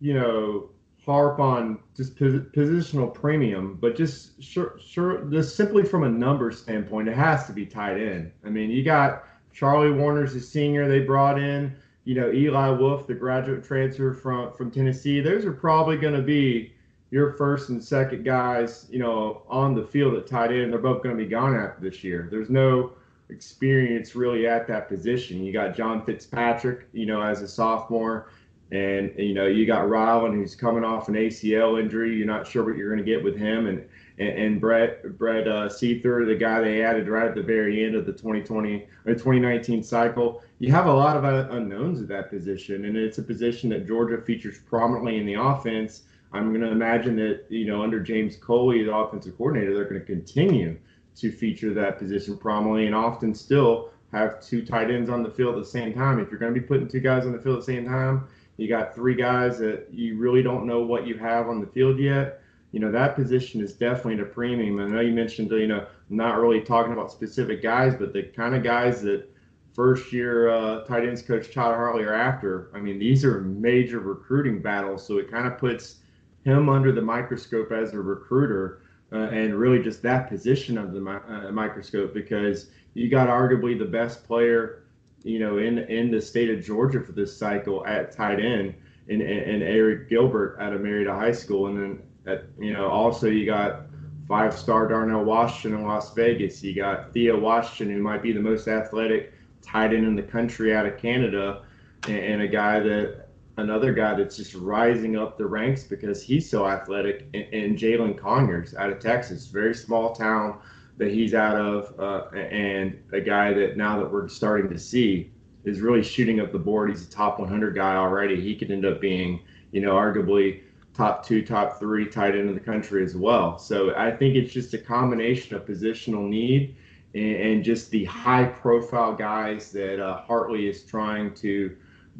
you 0.00 0.14
know, 0.14 0.70
harp 1.04 1.40
on 1.40 1.78
just 1.96 2.16
positional 2.16 3.12
premium, 3.12 3.76
but 3.80 3.96
just 3.96 4.40
sure, 4.42 4.78
sure, 4.84 5.24
just 5.30 5.56
simply 5.56 5.84
from 5.84 6.04
a 6.04 6.08
number 6.08 6.50
standpoint, 6.52 7.08
it 7.08 7.16
has 7.16 7.46
to 7.46 7.52
be 7.52 7.66
tied 7.66 8.00
in. 8.00 8.32
I 8.44 8.50
mean, 8.50 8.70
you 8.70 8.84
got 8.84 9.24
Charlie 9.52 9.90
Woerner's 9.90 10.34
a 10.34 10.40
senior 10.40 10.88
they 10.88 11.00
brought 11.00 11.38
in. 11.38 11.74
You 12.04 12.14
know, 12.16 12.32
Eli 12.32 12.70
Wolf, 12.70 13.06
the 13.06 13.14
graduate 13.14 13.64
transfer 13.64 14.12
from 14.12 14.52
from 14.54 14.70
Tennessee. 14.70 15.20
Those 15.20 15.44
are 15.44 15.52
probably 15.52 15.96
going 15.96 16.14
to 16.14 16.22
be 16.22 16.72
your 17.10 17.32
first 17.32 17.68
and 17.68 17.82
second 17.82 18.24
guys, 18.24 18.86
you 18.90 18.98
know, 18.98 19.42
on 19.48 19.74
the 19.74 19.84
field 19.84 20.14
at 20.14 20.26
tight 20.26 20.50
end. 20.50 20.72
They're 20.72 20.80
both 20.80 21.02
going 21.02 21.16
to 21.16 21.22
be 21.22 21.28
gone 21.28 21.54
after 21.54 21.80
this 21.80 22.02
year. 22.02 22.28
There's 22.30 22.50
no 22.50 22.92
experience 23.28 24.14
really 24.14 24.46
at 24.46 24.66
that 24.68 24.88
position. 24.88 25.44
You 25.44 25.52
got 25.52 25.76
John 25.76 26.04
Fitzpatrick, 26.04 26.88
you 26.92 27.06
know, 27.06 27.22
as 27.22 27.42
a 27.42 27.48
sophomore 27.48 28.30
and 28.72 29.12
you 29.18 29.34
know, 29.34 29.46
you 29.46 29.66
got 29.66 29.88
Ryland 29.88 30.34
who's 30.34 30.54
coming 30.54 30.82
off 30.82 31.08
an 31.08 31.14
ACL 31.14 31.78
injury. 31.80 32.16
You're 32.16 32.26
not 32.26 32.46
sure 32.46 32.64
what 32.64 32.76
you're 32.76 32.88
going 32.88 33.04
to 33.04 33.10
get 33.10 33.22
with 33.22 33.36
him, 33.36 33.66
and 33.66 33.86
and, 34.18 34.28
and 34.28 34.60
Brett 34.60 35.18
Brett 35.18 35.46
uh, 35.46 35.68
Seither, 35.68 36.24
the 36.24 36.34
guy 36.34 36.62
they 36.62 36.82
added 36.82 37.06
right 37.06 37.28
at 37.28 37.34
the 37.34 37.42
very 37.42 37.84
end 37.84 37.94
of 37.94 38.06
the 38.06 38.12
2020 38.12 38.86
or 39.04 39.12
2019 39.12 39.82
cycle. 39.82 40.42
You 40.58 40.72
have 40.72 40.86
a 40.86 40.92
lot 40.92 41.18
of 41.18 41.24
unknowns 41.24 42.00
at 42.00 42.08
that 42.08 42.30
position, 42.30 42.86
and 42.86 42.96
it's 42.96 43.18
a 43.18 43.22
position 43.22 43.68
that 43.70 43.86
Georgia 43.86 44.22
features 44.22 44.58
prominently 44.58 45.18
in 45.18 45.26
the 45.26 45.34
offense. 45.34 46.04
I'm 46.32 46.48
going 46.48 46.62
to 46.62 46.70
imagine 46.70 47.14
that 47.16 47.44
you 47.50 47.66
know 47.66 47.82
under 47.82 48.00
James 48.00 48.36
Coley, 48.36 48.84
the 48.84 48.96
offensive 48.96 49.36
coordinator, 49.36 49.74
they're 49.74 49.84
going 49.84 50.00
to 50.00 50.06
continue 50.06 50.78
to 51.16 51.30
feature 51.30 51.74
that 51.74 51.98
position 51.98 52.38
prominently, 52.38 52.86
and 52.86 52.94
often 52.94 53.34
still 53.34 53.90
have 54.12 54.40
two 54.40 54.64
tight 54.64 54.90
ends 54.90 55.10
on 55.10 55.22
the 55.22 55.30
field 55.30 55.56
at 55.56 55.62
the 55.62 55.68
same 55.68 55.92
time. 55.92 56.18
If 56.18 56.30
you're 56.30 56.40
going 56.40 56.54
to 56.54 56.58
be 56.58 56.66
putting 56.66 56.88
two 56.88 57.00
guys 57.00 57.26
on 57.26 57.32
the 57.32 57.38
field 57.38 57.56
at 57.56 57.66
the 57.66 57.72
same 57.72 57.86
time, 57.86 58.28
you 58.56 58.68
got 58.68 58.94
three 58.94 59.14
guys 59.14 59.58
that 59.58 59.88
you 59.90 60.16
really 60.16 60.42
don't 60.42 60.66
know 60.66 60.82
what 60.82 61.06
you 61.06 61.16
have 61.18 61.48
on 61.48 61.60
the 61.60 61.66
field 61.66 61.98
yet. 61.98 62.40
You 62.72 62.80
know, 62.80 62.90
that 62.92 63.14
position 63.14 63.60
is 63.60 63.74
definitely 63.74 64.22
a 64.22 64.26
premium. 64.26 64.80
I 64.80 64.88
know 64.88 65.00
you 65.00 65.12
mentioned, 65.12 65.50
you 65.50 65.66
know, 65.66 65.86
not 66.08 66.38
really 66.38 66.60
talking 66.60 66.92
about 66.92 67.10
specific 67.12 67.62
guys, 67.62 67.94
but 67.94 68.12
the 68.12 68.22
kind 68.22 68.54
of 68.54 68.62
guys 68.62 69.02
that 69.02 69.28
first 69.74 70.12
year 70.12 70.48
uh, 70.48 70.84
tight 70.84 71.06
ends 71.06 71.22
coach 71.22 71.52
Todd 71.52 71.74
Hartley 71.74 72.04
are 72.04 72.14
after. 72.14 72.70
I 72.74 72.80
mean, 72.80 72.98
these 72.98 73.24
are 73.24 73.40
major 73.40 74.00
recruiting 74.00 74.60
battles. 74.60 75.06
So 75.06 75.18
it 75.18 75.30
kind 75.30 75.46
of 75.46 75.58
puts 75.58 75.96
him 76.44 76.68
under 76.68 76.92
the 76.92 77.02
microscope 77.02 77.72
as 77.72 77.92
a 77.92 78.00
recruiter. 78.00 78.82
Uh, 79.12 79.28
and 79.28 79.54
really 79.54 79.78
just 79.78 80.00
that 80.00 80.26
position 80.26 80.78
of 80.78 80.94
the 80.94 81.00
mi- 81.00 81.10
uh, 81.28 81.52
microscope 81.52 82.14
because 82.14 82.70
you 82.94 83.10
got 83.10 83.28
arguably 83.28 83.78
the 83.78 83.84
best 83.84 84.24
player 84.26 84.81
you 85.24 85.38
know, 85.38 85.58
in 85.58 85.78
in 85.78 86.10
the 86.10 86.20
state 86.20 86.50
of 86.50 86.64
Georgia 86.64 87.00
for 87.00 87.12
this 87.12 87.36
cycle 87.36 87.86
at 87.86 88.12
tight 88.12 88.40
end, 88.40 88.74
and 89.08 89.22
and 89.22 89.62
Arik 89.62 90.08
Gilbert 90.08 90.56
out 90.60 90.72
of 90.72 90.80
Marietta 90.80 91.12
High 91.12 91.32
School, 91.32 91.66
and 91.68 91.78
then 91.78 92.02
at, 92.26 92.44
you 92.58 92.72
know 92.72 92.88
also 92.88 93.28
you 93.28 93.46
got 93.46 93.82
five 94.28 94.56
star 94.56 94.88
Darnell 94.88 95.24
Washington 95.24 95.80
in 95.80 95.86
Las 95.86 96.14
Vegas. 96.14 96.62
You 96.62 96.74
got 96.74 97.12
Theo 97.12 97.38
Washington, 97.38 97.96
who 97.96 98.02
might 98.02 98.22
be 98.22 98.32
the 98.32 98.40
most 98.40 98.68
athletic 98.68 99.32
tight 99.62 99.92
end 99.92 100.06
in 100.06 100.16
the 100.16 100.22
country 100.22 100.74
out 100.74 100.86
of 100.86 100.98
Canada, 100.98 101.62
and, 102.08 102.18
and 102.18 102.42
a 102.42 102.48
guy 102.48 102.80
that 102.80 103.28
another 103.58 103.92
guy 103.92 104.14
that's 104.14 104.36
just 104.36 104.54
rising 104.54 105.16
up 105.16 105.36
the 105.36 105.46
ranks 105.46 105.84
because 105.84 106.22
he's 106.22 106.48
so 106.48 106.66
athletic, 106.66 107.26
and, 107.34 107.44
and 107.52 107.78
Jalen 107.78 108.18
Conyers 108.18 108.74
out 108.74 108.90
of 108.90 108.98
Texas, 108.98 109.46
very 109.46 109.74
small 109.74 110.14
town 110.14 110.58
that 111.02 111.12
he's 111.12 111.34
out 111.34 111.56
of, 111.56 111.98
uh, 111.98 112.28
and 112.36 113.02
a 113.12 113.20
guy 113.20 113.52
that 113.52 113.76
now 113.76 113.98
that 113.98 114.10
we're 114.10 114.28
starting 114.28 114.70
to 114.70 114.78
see 114.78 115.32
is 115.64 115.80
really 115.80 116.02
shooting 116.02 116.38
up 116.38 116.52
the 116.52 116.58
board. 116.58 116.90
He's 116.90 117.06
a 117.06 117.10
top 117.10 117.40
100 117.40 117.74
guy 117.74 117.96
already. 117.96 118.40
He 118.40 118.54
could 118.54 118.70
end 118.70 118.84
up 118.84 119.00
being, 119.00 119.40
you 119.72 119.80
know, 119.80 119.94
arguably 119.94 120.62
top 120.94 121.26
two, 121.26 121.44
top 121.44 121.80
three 121.80 122.06
tight 122.06 122.36
end 122.36 122.48
in 122.48 122.54
the 122.54 122.60
country 122.60 123.02
as 123.02 123.16
well. 123.16 123.58
So 123.58 123.94
I 123.96 124.12
think 124.12 124.36
it's 124.36 124.52
just 124.52 124.74
a 124.74 124.78
combination 124.78 125.56
of 125.56 125.66
positional 125.66 126.28
need 126.28 126.76
and, 127.14 127.36
and 127.36 127.64
just 127.64 127.90
the 127.90 128.04
high 128.04 128.44
profile 128.44 129.14
guys 129.14 129.72
that 129.72 130.00
uh, 130.00 130.22
Hartley 130.22 130.68
is 130.68 130.84
trying 130.84 131.34
to 131.36 131.76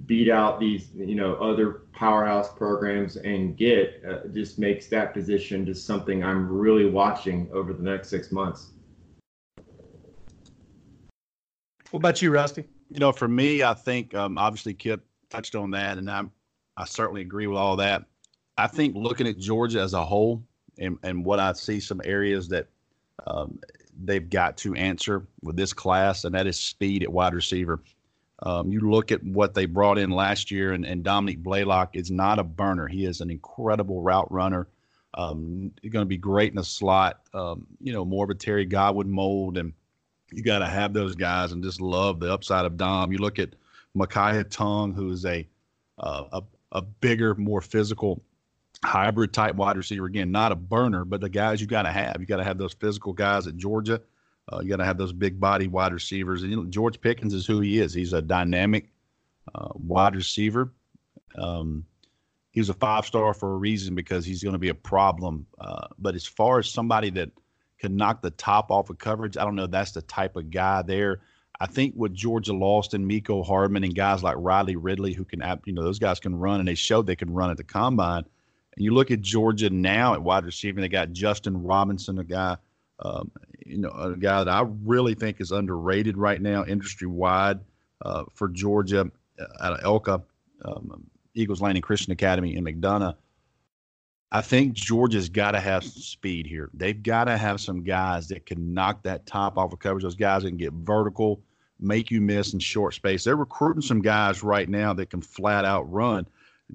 beat 0.06 0.30
out 0.30 0.58
these 0.58 0.88
you 0.94 1.14
know 1.14 1.34
other 1.34 1.82
powerhouse 1.92 2.52
programs 2.54 3.16
and 3.16 3.56
get 3.56 4.02
uh, 4.08 4.26
just 4.28 4.58
makes 4.58 4.88
that 4.88 5.12
position 5.12 5.66
just 5.66 5.86
something 5.86 6.24
I'm 6.24 6.48
really 6.48 6.86
watching 6.86 7.48
over 7.52 7.72
the 7.72 7.82
next 7.82 8.08
six 8.08 8.32
months. 8.32 8.71
What 11.92 11.98
about 11.98 12.22
you, 12.22 12.30
Rusty? 12.30 12.64
You 12.88 13.00
know, 13.00 13.12
for 13.12 13.28
me, 13.28 13.62
I 13.62 13.74
think 13.74 14.14
um, 14.14 14.38
obviously 14.38 14.72
Kip 14.72 15.04
touched 15.28 15.54
on 15.54 15.72
that, 15.72 15.98
and 15.98 16.10
I 16.10 16.22
I 16.74 16.86
certainly 16.86 17.20
agree 17.20 17.46
with 17.46 17.58
all 17.58 17.76
that. 17.76 18.04
I 18.56 18.66
think 18.66 18.96
looking 18.96 19.26
at 19.26 19.38
Georgia 19.38 19.80
as 19.80 19.92
a 19.92 20.02
whole, 20.02 20.42
and, 20.78 20.96
and 21.02 21.22
what 21.22 21.38
I 21.38 21.52
see 21.52 21.80
some 21.80 22.00
areas 22.02 22.48
that 22.48 22.68
um, 23.26 23.58
they've 24.04 24.28
got 24.28 24.56
to 24.58 24.74
answer 24.74 25.26
with 25.42 25.54
this 25.54 25.74
class, 25.74 26.24
and 26.24 26.34
that 26.34 26.46
is 26.46 26.58
speed 26.58 27.02
at 27.02 27.12
wide 27.12 27.34
receiver. 27.34 27.82
Um, 28.42 28.72
you 28.72 28.80
look 28.80 29.12
at 29.12 29.22
what 29.22 29.52
they 29.52 29.66
brought 29.66 29.98
in 29.98 30.08
last 30.10 30.50
year, 30.50 30.72
and, 30.72 30.86
and 30.86 31.04
Dominick 31.04 31.42
Blaylock 31.42 31.94
is 31.94 32.10
not 32.10 32.38
a 32.38 32.44
burner. 32.44 32.88
He 32.88 33.04
is 33.04 33.20
an 33.20 33.30
incredible 33.30 34.00
route 34.00 34.32
runner. 34.32 34.66
Um, 35.12 35.72
going 35.82 36.02
to 36.02 36.06
be 36.06 36.16
great 36.16 36.52
in 36.52 36.56
the 36.56 36.64
slot. 36.64 37.20
Um, 37.34 37.66
you 37.82 37.92
know, 37.92 38.06
more 38.06 38.24
of 38.24 38.30
a 38.30 38.34
Terry 38.34 38.64
Godwin 38.64 39.10
mold, 39.10 39.58
and 39.58 39.74
you 40.32 40.42
got 40.42 40.60
to 40.60 40.66
have 40.66 40.92
those 40.92 41.14
guys 41.14 41.52
and 41.52 41.62
just 41.62 41.80
love 41.80 42.20
the 42.20 42.32
upside 42.32 42.64
of 42.64 42.76
Dom. 42.76 43.12
You 43.12 43.18
look 43.18 43.38
at 43.38 43.50
Makiya 43.96 44.48
Tongue, 44.50 44.92
who 44.94 45.10
is 45.10 45.24
a 45.24 45.46
uh, 45.98 46.24
a, 46.32 46.42
a 46.72 46.82
bigger, 46.82 47.34
more 47.34 47.60
physical 47.60 48.22
hybrid 48.84 49.32
type 49.32 49.54
wide 49.54 49.76
receiver. 49.76 50.06
Again, 50.06 50.32
not 50.32 50.52
a 50.52 50.56
burner, 50.56 51.04
but 51.04 51.20
the 51.20 51.28
guys 51.28 51.60
you 51.60 51.66
got 51.66 51.82
to 51.82 51.90
have. 51.90 52.16
You 52.18 52.26
got 52.26 52.38
to 52.38 52.44
have 52.44 52.58
those 52.58 52.72
physical 52.74 53.12
guys 53.12 53.46
at 53.46 53.56
Georgia. 53.56 54.00
Uh, 54.52 54.60
you 54.60 54.68
got 54.68 54.78
to 54.78 54.84
have 54.84 54.98
those 54.98 55.12
big 55.12 55.38
body 55.38 55.68
wide 55.68 55.92
receivers. 55.92 56.42
And 56.42 56.50
you 56.50 56.56
know, 56.56 56.64
George 56.64 57.00
Pickens 57.00 57.34
is 57.34 57.46
who 57.46 57.60
he 57.60 57.78
is. 57.78 57.94
He's 57.94 58.12
a 58.12 58.22
dynamic 58.22 58.88
uh, 59.54 59.68
wide 59.74 60.16
receiver. 60.16 60.72
Um, 61.36 61.84
he 62.50 62.60
was 62.60 62.68
a 62.68 62.74
five 62.74 63.06
star 63.06 63.32
for 63.34 63.54
a 63.54 63.56
reason 63.56 63.94
because 63.94 64.26
he's 64.26 64.42
going 64.42 64.54
to 64.54 64.58
be 64.58 64.68
a 64.68 64.74
problem. 64.74 65.46
Uh, 65.58 65.86
but 65.98 66.14
as 66.14 66.26
far 66.26 66.58
as 66.58 66.68
somebody 66.68 67.10
that 67.10 67.30
can 67.82 67.96
knock 67.96 68.22
the 68.22 68.30
top 68.30 68.70
off 68.70 68.90
of 68.90 68.98
coverage, 68.98 69.36
I 69.36 69.44
don't 69.44 69.56
know. 69.56 69.66
That's 69.66 69.92
the 69.92 70.02
type 70.02 70.36
of 70.36 70.50
guy 70.50 70.82
there. 70.82 71.20
I 71.60 71.66
think 71.66 71.94
what 71.94 72.12
Georgia 72.12 72.54
lost 72.54 72.94
in 72.94 73.06
Mecole 73.06 73.46
Hardman 73.46 73.84
and 73.84 73.94
guys 73.94 74.22
like 74.22 74.36
Riley 74.38 74.76
Ridley, 74.76 75.12
who 75.12 75.24
can, 75.24 75.42
you 75.64 75.72
know, 75.72 75.82
those 75.82 75.98
guys 75.98 76.18
can 76.18 76.34
run 76.34 76.58
and 76.60 76.68
they 76.68 76.74
showed 76.74 77.06
they 77.06 77.16
can 77.16 77.32
run 77.32 77.50
at 77.50 77.56
the 77.56 77.64
combine. 77.64 78.24
And 78.76 78.84
you 78.84 78.94
look 78.94 79.10
at 79.10 79.20
Georgia 79.20 79.70
now 79.70 80.14
at 80.14 80.22
wide 80.22 80.44
receiver, 80.44 80.80
they 80.80 80.88
got 80.88 81.12
Justin 81.12 81.62
Robinson, 81.62 82.18
a 82.18 82.24
guy 82.24 82.56
um, 83.02 83.30
you 83.66 83.78
know, 83.78 83.90
a 83.90 84.16
guy 84.16 84.44
that 84.44 84.48
I 84.48 84.64
really 84.84 85.14
think 85.14 85.40
is 85.40 85.52
underrated 85.52 86.16
right 86.16 86.40
now, 86.40 86.64
industry 86.64 87.08
wide 87.08 87.60
uh, 88.02 88.24
for 88.32 88.48
Georgia 88.48 89.10
uh, 89.38 89.44
out 89.60 89.72
of 89.72 89.80
ELCA, 89.80 90.22
um, 90.64 91.04
Eagles 91.34 91.60
Landing 91.60 91.82
Christian 91.82 92.12
Academy 92.12 92.56
in 92.56 92.64
McDonough. 92.64 93.14
I 94.34 94.40
think 94.40 94.72
Georgia's 94.72 95.28
got 95.28 95.50
to 95.50 95.60
have 95.60 95.84
some 95.84 96.00
speed 96.00 96.46
here. 96.46 96.70
They've 96.72 97.00
got 97.00 97.24
to 97.24 97.36
have 97.36 97.60
some 97.60 97.84
guys 97.84 98.28
that 98.28 98.46
can 98.46 98.72
knock 98.72 99.02
that 99.02 99.26
top 99.26 99.58
off 99.58 99.74
of 99.74 99.78
coverage. 99.78 100.04
Those 100.04 100.14
guys 100.14 100.42
that 100.42 100.48
can 100.48 100.56
get 100.56 100.72
vertical, 100.72 101.42
make 101.78 102.10
you 102.10 102.22
miss 102.22 102.54
in 102.54 102.58
short 102.58 102.94
space. 102.94 103.24
They're 103.24 103.36
recruiting 103.36 103.82
some 103.82 104.00
guys 104.00 104.42
right 104.42 104.70
now 104.70 104.94
that 104.94 105.10
can 105.10 105.20
flat 105.20 105.66
out 105.66 105.92
run. 105.92 106.26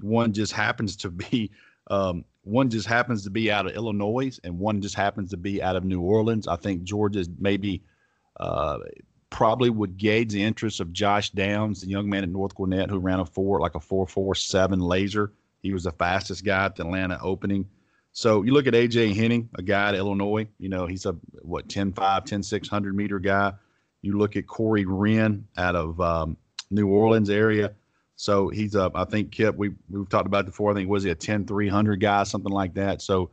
One 0.01 0.33
just 0.33 0.53
happens 0.53 0.95
to 0.97 1.09
be 1.09 1.49
um, 1.89 2.25
one 2.43 2.69
just 2.69 2.85
happens 2.87 3.23
to 3.23 3.31
be 3.31 3.51
out 3.51 3.65
of 3.65 3.73
Illinois, 3.73 4.39
and 4.43 4.59
one 4.59 4.79
just 4.79 4.95
happens 4.95 5.31
to 5.31 5.37
be 5.37 5.61
out 5.61 5.75
of 5.75 5.83
New 5.83 6.01
Orleans. 6.01 6.47
I 6.47 6.57
think 6.57 6.83
Georgia 6.83 7.25
maybe 7.39 7.81
uh, 8.39 8.77
probably 9.31 9.71
would 9.71 9.97
gauge 9.97 10.31
the 10.31 10.43
interest 10.43 10.79
of 10.79 10.93
Josh 10.93 11.31
Downs, 11.31 11.81
the 11.81 11.89
young 11.89 12.07
man 12.07 12.23
at 12.23 12.29
North 12.29 12.53
Gwinnett 12.53 12.91
who 12.91 12.99
ran 12.99 13.19
a 13.19 13.25
four 13.25 13.59
like 13.59 13.73
a 13.73 13.79
four 13.79 14.05
four 14.05 14.35
seven 14.35 14.79
laser. 14.79 15.33
He 15.61 15.73
was 15.73 15.83
the 15.83 15.91
fastest 15.91 16.45
guy 16.45 16.65
at 16.65 16.75
the 16.75 16.83
Atlanta 16.83 17.19
opening. 17.21 17.67
So 18.13 18.43
you 18.43 18.51
look 18.51 18.67
at 18.67 18.73
AJ 18.73 19.15
Henning, 19.15 19.49
a 19.55 19.61
guy 19.61 19.89
at 19.89 19.95
Illinois. 19.95 20.47
You 20.57 20.69
know 20.69 20.87
he's 20.87 21.05
a 21.05 21.15
what 21.41 21.69
10 21.69 21.93
5, 21.93 22.25
10 22.25 22.43
600 22.43 22.95
meter 22.95 23.19
guy. 23.19 23.53
You 24.01 24.17
look 24.17 24.35
at 24.35 24.47
Corey 24.47 24.85
Wren 24.85 25.45
out 25.57 25.75
of 25.75 25.99
um, 26.01 26.37
New 26.71 26.87
Orleans 26.87 27.29
area. 27.29 27.73
So 28.15 28.49
he's 28.49 28.73
a, 28.73 28.91
I 28.95 29.05
think 29.05 29.31
Kip. 29.31 29.55
We 29.55 29.71
we've 29.89 30.09
talked 30.09 30.25
about 30.25 30.45
before. 30.45 30.71
I 30.71 30.73
think 30.73 30.89
was 30.89 31.03
he 31.03 31.11
a 31.11 31.15
10 31.15 31.45
300 31.45 31.99
guy, 31.99 32.23
something 32.23 32.51
like 32.51 32.73
that. 32.75 33.01
So. 33.01 33.31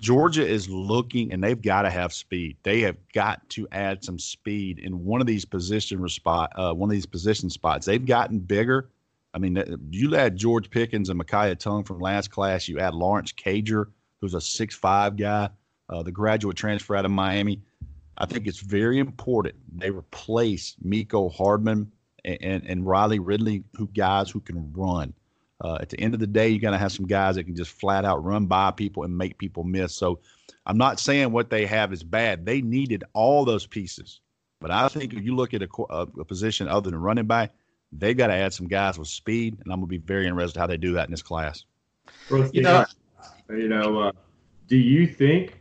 Georgia 0.00 0.46
is 0.46 0.68
looking, 0.68 1.32
and 1.32 1.42
they've 1.42 1.62
got 1.62 1.82
to 1.82 1.90
have 1.90 2.12
speed. 2.12 2.58
They 2.62 2.82
have 2.82 2.96
got 3.14 3.48
to 3.50 3.66
add 3.72 4.04
some 4.04 4.18
speed 4.18 4.78
in 4.78 5.02
one 5.02 5.22
of 5.22 5.26
these 5.26 5.46
position 5.46 6.06
spot, 6.10 6.52
uh, 6.56 6.74
one 6.74 6.90
of 6.90 6.92
these 6.92 7.06
position 7.06 7.48
spots. 7.48 7.86
They've 7.86 8.04
gotten 8.04 8.38
bigger. 8.38 8.90
I 9.34 9.38
mean, 9.38 9.62
you 9.90 10.14
add 10.14 10.36
George 10.36 10.70
Pickens 10.70 11.10
and 11.10 11.20
Makiya 11.20 11.58
Tongue 11.58 11.82
from 11.82 11.98
last 11.98 12.30
class. 12.30 12.68
You 12.68 12.78
add 12.78 12.94
Lawrence 12.94 13.32
Cager, 13.32 13.86
who's 14.20 14.34
a 14.34 14.40
six-five 14.40 15.16
guy, 15.16 15.48
uh, 15.90 16.02
the 16.04 16.12
graduate 16.12 16.56
transfer 16.56 16.94
out 16.94 17.04
of 17.04 17.10
Miami. 17.10 17.60
I 18.16 18.26
think 18.26 18.46
it's 18.46 18.60
very 18.60 19.00
important 19.00 19.56
they 19.76 19.90
replace 19.90 20.76
Mecole 20.86 21.34
Hardman 21.34 21.90
and, 22.24 22.38
and, 22.40 22.64
and 22.64 22.86
Riley 22.86 23.18
Ridley, 23.18 23.64
who 23.74 23.88
guys 23.88 24.30
who 24.30 24.40
can 24.40 24.72
run. 24.72 25.12
Uh, 25.60 25.78
at 25.80 25.88
the 25.88 25.98
end 25.98 26.14
of 26.14 26.20
the 26.20 26.26
day, 26.26 26.48
you're 26.48 26.60
going 26.60 26.72
to 26.72 26.78
have 26.78 26.92
some 26.92 27.06
guys 27.06 27.34
that 27.34 27.44
can 27.44 27.56
just 27.56 27.72
flat 27.72 28.04
out 28.04 28.22
run 28.24 28.46
by 28.46 28.70
people 28.70 29.02
and 29.02 29.16
make 29.16 29.38
people 29.38 29.64
miss. 29.64 29.94
So 29.94 30.20
I'm 30.66 30.78
not 30.78 31.00
saying 31.00 31.32
what 31.32 31.50
they 31.50 31.66
have 31.66 31.92
is 31.92 32.02
bad. 32.02 32.46
They 32.46 32.60
needed 32.60 33.02
all 33.14 33.44
those 33.44 33.66
pieces. 33.66 34.20
But 34.60 34.70
I 34.70 34.88
think 34.88 35.12
if 35.12 35.24
you 35.24 35.34
look 35.34 35.54
at 35.54 35.62
a, 35.62 35.68
a, 35.90 36.02
a 36.02 36.24
position 36.24 36.68
other 36.68 36.90
than 36.90 37.00
running 37.00 37.26
back, 37.26 37.52
they 37.98 38.14
got 38.14 38.28
to 38.28 38.34
add 38.34 38.52
some 38.52 38.66
guys 38.66 38.98
with 38.98 39.08
speed. 39.08 39.58
And 39.62 39.72
I'm 39.72 39.80
going 39.80 39.88
to 39.88 39.98
be 39.98 39.98
very 39.98 40.26
interested 40.26 40.58
how 40.58 40.66
they 40.66 40.76
do 40.76 40.92
that 40.94 41.06
in 41.06 41.10
this 41.10 41.22
class. 41.22 41.64
You 42.30 42.62
know, 42.62 42.84
you 43.50 43.68
know 43.68 44.00
uh, 44.00 44.12
do 44.68 44.76
you 44.76 45.06
think 45.06 45.60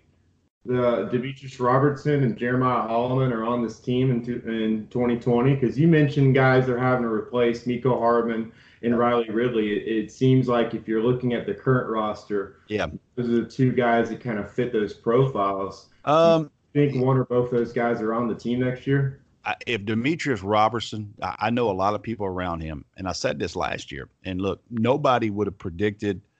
the 0.65 1.09
Demetrius 1.11 1.59
Robertson 1.59 2.23
and 2.23 2.37
Jeremiah 2.37 2.87
Holloman 2.87 3.31
are 3.31 3.43
on 3.43 3.61
this 3.61 3.79
team 3.79 4.11
in, 4.11 4.17
in 4.49 4.87
2020? 4.87 5.55
Because 5.55 5.77
you 5.77 5.87
mentioned 5.87 6.35
guys 6.35 6.65
they're 6.65 6.77
having 6.77 7.03
to 7.03 7.09
replace 7.09 7.65
Mecole 7.65 7.99
Hardman 7.99 8.51
and 8.81 8.97
Riley 8.97 9.29
Ridley. 9.29 9.73
It, 9.73 10.05
it, 10.05 10.11
seems 10.11 10.47
like 10.47 10.73
if 10.73 10.87
you're 10.87 11.03
looking 11.03 11.33
at 11.33 11.45
the 11.45 11.53
current 11.53 11.89
roster, 11.89 12.57
yeah, 12.67 12.87
those 13.15 13.29
are 13.29 13.43
the 13.43 13.45
two 13.45 13.71
guys 13.71 14.09
that 14.09 14.21
kind 14.21 14.39
of 14.39 14.51
fit 14.51 14.71
those 14.71 14.93
profiles. 14.93 15.89
Um, 16.05 16.49
think 16.73 16.95
one 16.95 17.17
or 17.17 17.25
both 17.25 17.51
those 17.51 17.71
guys 17.71 18.01
are 18.01 18.13
on 18.13 18.27
the 18.27 18.35
team 18.35 18.59
next 18.59 18.87
year? 18.87 19.22
If 19.67 19.85
Demetrius 19.85 20.41
Robertson, 20.41 21.13
I 21.21 21.49
know 21.49 21.69
a 21.69 21.73
lot 21.73 21.95
of 21.95 22.01
people 22.01 22.25
around 22.25 22.61
him, 22.61 22.85
and 22.95 23.07
I 23.07 23.11
said 23.11 23.39
this 23.39 23.55
last 23.55 23.91
year. 23.91 24.09
And 24.23 24.41
look, 24.41 24.61
nobody 24.69 25.29
would 25.29 25.47
have 25.47 25.57
predicted– 25.57 26.21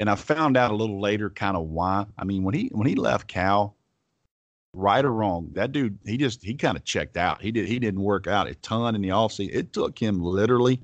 and 0.00 0.08
I 0.08 0.14
found 0.14 0.56
out 0.56 0.70
a 0.70 0.74
little 0.74 0.98
later 0.98 1.28
kind 1.28 1.58
of 1.58 1.66
why. 1.66 2.06
I 2.18 2.24
mean, 2.24 2.42
when 2.42 2.54
he 2.54 2.70
when 2.72 2.86
he 2.86 2.94
left 2.94 3.28
Cal, 3.28 3.76
right 4.72 5.04
or 5.04 5.12
wrong, 5.12 5.50
that 5.52 5.72
dude 5.72 5.98
he 6.06 6.16
just 6.16 6.42
he 6.42 6.54
kind 6.54 6.76
of 6.76 6.84
checked 6.84 7.18
out. 7.18 7.42
He 7.42 7.52
did 7.52 7.68
he 7.68 7.78
didn't 7.78 8.00
work 8.00 8.26
out 8.26 8.48
a 8.48 8.54
ton 8.56 8.94
in 8.94 9.02
the 9.02 9.10
offseason. 9.10 9.54
It 9.54 9.74
took 9.74 9.98
him 9.98 10.22
literally 10.22 10.80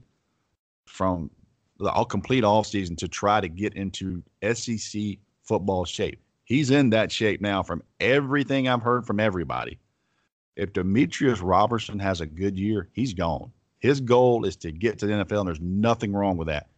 from 0.85 1.31
the 1.79 1.91
all 1.91 2.05
complete 2.05 2.45
offseason 2.45 2.99
to 2.99 3.09
try 3.09 3.41
to 3.41 3.49
get 3.49 3.73
into 3.73 4.23
SEC 4.53 5.17
football 5.45 5.87
shape. 5.87 6.21
He's 6.45 6.71
in 6.71 6.91
that 6.91 7.11
shape 7.11 7.41
now 7.41 7.63
from 7.63 7.83
everything 7.99 8.69
I've 8.69 8.83
heard 8.83 9.07
from 9.07 9.19
everybody. 9.19 9.79
If 10.57 10.73
Demetrius 10.73 11.41
Robertson 11.41 11.99
has 11.99 12.21
a 12.21 12.27
good 12.27 12.59
year, 12.59 12.89
he's 12.93 13.13
gone. 13.13 13.53
His 13.79 14.01
goal 14.01 14.47
is 14.47 14.57
to 14.57 14.73
get 14.73 14.99
to 14.99 15.07
the 15.07 15.13
NFL, 15.13 15.41
and 15.41 15.49
there's 15.49 15.61
nothing 15.61 16.13
wrong 16.13 16.37
with 16.37 16.49
that. 16.49 16.69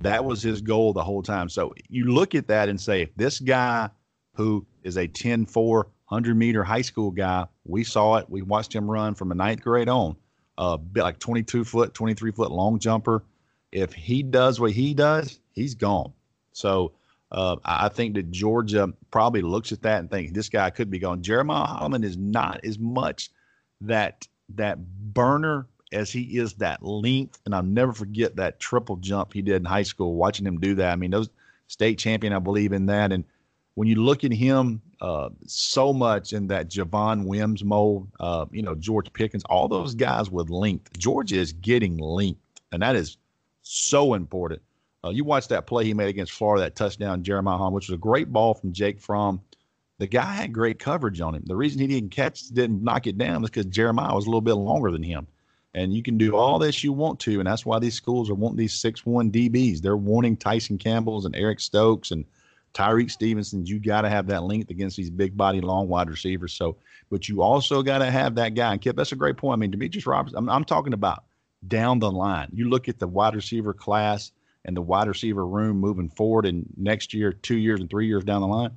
That 0.00 0.24
was 0.24 0.42
his 0.42 0.62
goal 0.62 0.92
the 0.92 1.04
whole 1.04 1.22
time. 1.22 1.48
So 1.48 1.74
you 1.88 2.06
look 2.06 2.34
at 2.34 2.48
that 2.48 2.68
and 2.68 2.80
say, 2.80 3.02
if 3.02 3.14
this 3.14 3.38
guy 3.38 3.90
who 4.34 4.66
is 4.82 4.96
a 4.96 5.06
10 5.06 5.46
4, 5.46 5.76
100 6.08 6.36
meter 6.36 6.64
high 6.64 6.82
school 6.82 7.10
guy, 7.10 7.46
we 7.64 7.84
saw 7.84 8.16
it. 8.16 8.28
We 8.28 8.42
watched 8.42 8.74
him 8.74 8.90
run 8.90 9.14
from 9.14 9.32
a 9.32 9.34
ninth 9.34 9.62
grade 9.62 9.88
on, 9.88 10.16
uh, 10.58 10.78
like 10.94 11.18
22 11.18 11.64
foot, 11.64 11.94
23 11.94 12.32
foot 12.32 12.50
long 12.50 12.78
jumper. 12.78 13.22
If 13.72 13.92
he 13.92 14.22
does 14.22 14.60
what 14.60 14.72
he 14.72 14.94
does, 14.94 15.40
he's 15.52 15.74
gone. 15.74 16.12
So 16.52 16.92
uh, 17.32 17.56
I 17.64 17.88
think 17.88 18.14
that 18.14 18.30
Georgia 18.30 18.92
probably 19.10 19.42
looks 19.42 19.72
at 19.72 19.82
that 19.82 20.00
and 20.00 20.10
thinks 20.10 20.32
this 20.32 20.48
guy 20.48 20.70
could 20.70 20.90
be 20.90 20.98
gone. 20.98 21.22
Jeremiah 21.22 21.66
Holloman 21.66 22.04
is 22.04 22.16
not 22.16 22.64
as 22.64 22.78
much 22.78 23.30
that 23.80 24.26
that 24.54 24.78
burner 25.12 25.66
as 25.92 26.10
he 26.10 26.38
is 26.38 26.54
that 26.54 26.82
length. 26.82 27.40
And 27.44 27.54
I'll 27.54 27.62
never 27.62 27.92
forget 27.92 28.36
that 28.36 28.60
triple 28.60 28.96
jump 28.96 29.32
he 29.32 29.42
did 29.42 29.56
in 29.56 29.64
high 29.64 29.82
school, 29.82 30.14
watching 30.14 30.46
him 30.46 30.60
do 30.60 30.74
that. 30.76 30.92
I 30.92 30.96
mean, 30.96 31.10
those 31.10 31.30
state 31.68 31.98
champion, 31.98 32.32
I 32.32 32.38
believe 32.38 32.72
in 32.72 32.86
that. 32.86 33.12
And 33.12 33.24
when 33.74 33.88
you 33.88 33.96
look 33.96 34.24
at 34.24 34.32
him 34.32 34.80
uh, 35.00 35.30
so 35.46 35.92
much 35.92 36.32
in 36.32 36.46
that 36.48 36.70
Javon 36.70 37.26
Wims 37.26 37.62
mold, 37.62 38.08
uh, 38.20 38.46
you 38.50 38.62
know, 38.62 38.74
George 38.74 39.12
Pickens, 39.12 39.44
all 39.44 39.68
those 39.68 39.94
guys 39.94 40.30
with 40.30 40.48
length. 40.48 40.96
Georgia 40.96 41.36
is 41.36 41.52
getting 41.52 41.98
length, 41.98 42.40
and 42.72 42.82
that 42.82 42.96
is 42.96 43.18
so 43.62 44.14
important. 44.14 44.62
Uh, 45.06 45.10
you 45.10 45.24
watch 45.24 45.48
that 45.48 45.66
play 45.66 45.84
he 45.84 45.94
made 45.94 46.08
against 46.08 46.32
Florida, 46.32 46.64
that 46.64 46.74
touchdown, 46.74 47.22
Jeremiah 47.22 47.56
Hahn, 47.56 47.72
which 47.72 47.88
was 47.88 47.94
a 47.94 47.98
great 47.98 48.32
ball 48.32 48.54
from 48.54 48.72
Jake 48.72 49.00
Fromm. 49.00 49.40
The 49.98 50.06
guy 50.06 50.32
had 50.32 50.52
great 50.52 50.78
coverage 50.78 51.20
on 51.20 51.34
him. 51.34 51.44
The 51.46 51.56
reason 51.56 51.80
he 51.80 51.86
didn't 51.86 52.10
catch, 52.10 52.48
didn't 52.48 52.82
knock 52.82 53.06
it 53.06 53.16
down, 53.16 53.40
was 53.40 53.50
because 53.50 53.66
Jeremiah 53.66 54.14
was 54.14 54.26
a 54.26 54.28
little 54.28 54.40
bit 54.40 54.54
longer 54.54 54.90
than 54.90 55.02
him. 55.02 55.26
And 55.74 55.92
you 55.92 56.02
can 56.02 56.18
do 56.18 56.34
all 56.34 56.58
this 56.58 56.82
you 56.82 56.92
want 56.92 57.20
to, 57.20 57.38
and 57.38 57.46
that's 57.46 57.66
why 57.66 57.78
these 57.78 57.94
schools 57.94 58.30
are 58.30 58.34
wanting 58.34 58.56
these 58.56 58.74
six 58.74 59.04
one 59.04 59.30
DBs. 59.30 59.80
They're 59.80 59.96
wanting 59.96 60.36
Tyson 60.36 60.78
Campbell's 60.78 61.24
and 61.24 61.36
Eric 61.36 61.60
Stokes 61.60 62.10
and 62.10 62.24
Tyrique 62.72 63.10
Stevenson's. 63.10 63.70
You 63.70 63.78
got 63.78 64.02
to 64.02 64.08
have 64.08 64.26
that 64.28 64.42
length 64.42 64.70
against 64.70 64.96
these 64.96 65.10
big 65.10 65.36
body 65.36 65.60
long 65.60 65.88
wide 65.88 66.10
receivers. 66.10 66.54
So, 66.54 66.76
but 67.10 67.28
you 67.28 67.42
also 67.42 67.82
got 67.82 67.98
to 67.98 68.10
have 68.10 68.34
that 68.36 68.54
guy. 68.54 68.72
And 68.72 68.80
Kip, 68.80 68.96
that's 68.96 69.12
a 69.12 69.16
great 69.16 69.36
point. 69.36 69.58
I 69.58 69.60
mean, 69.60 69.70
Demetrius 69.70 70.06
Roberts. 70.06 70.34
I'm, 70.36 70.48
I'm 70.48 70.64
talking 70.64 70.94
about 70.94 71.24
down 71.68 71.98
the 71.98 72.10
line. 72.10 72.48
You 72.52 72.68
look 72.68 72.88
at 72.88 72.98
the 72.98 73.06
wide 73.06 73.34
receiver 73.34 73.72
class 73.72 74.32
and 74.66 74.76
the 74.76 74.82
wide 74.82 75.08
receiver 75.08 75.46
room 75.46 75.78
moving 75.78 76.10
forward, 76.10 76.44
and 76.44 76.66
next 76.76 77.14
year, 77.14 77.32
two 77.32 77.56
years, 77.56 77.80
and 77.80 77.88
three 77.88 78.06
years 78.06 78.24
down 78.24 78.42
the 78.42 78.46
line, 78.46 78.72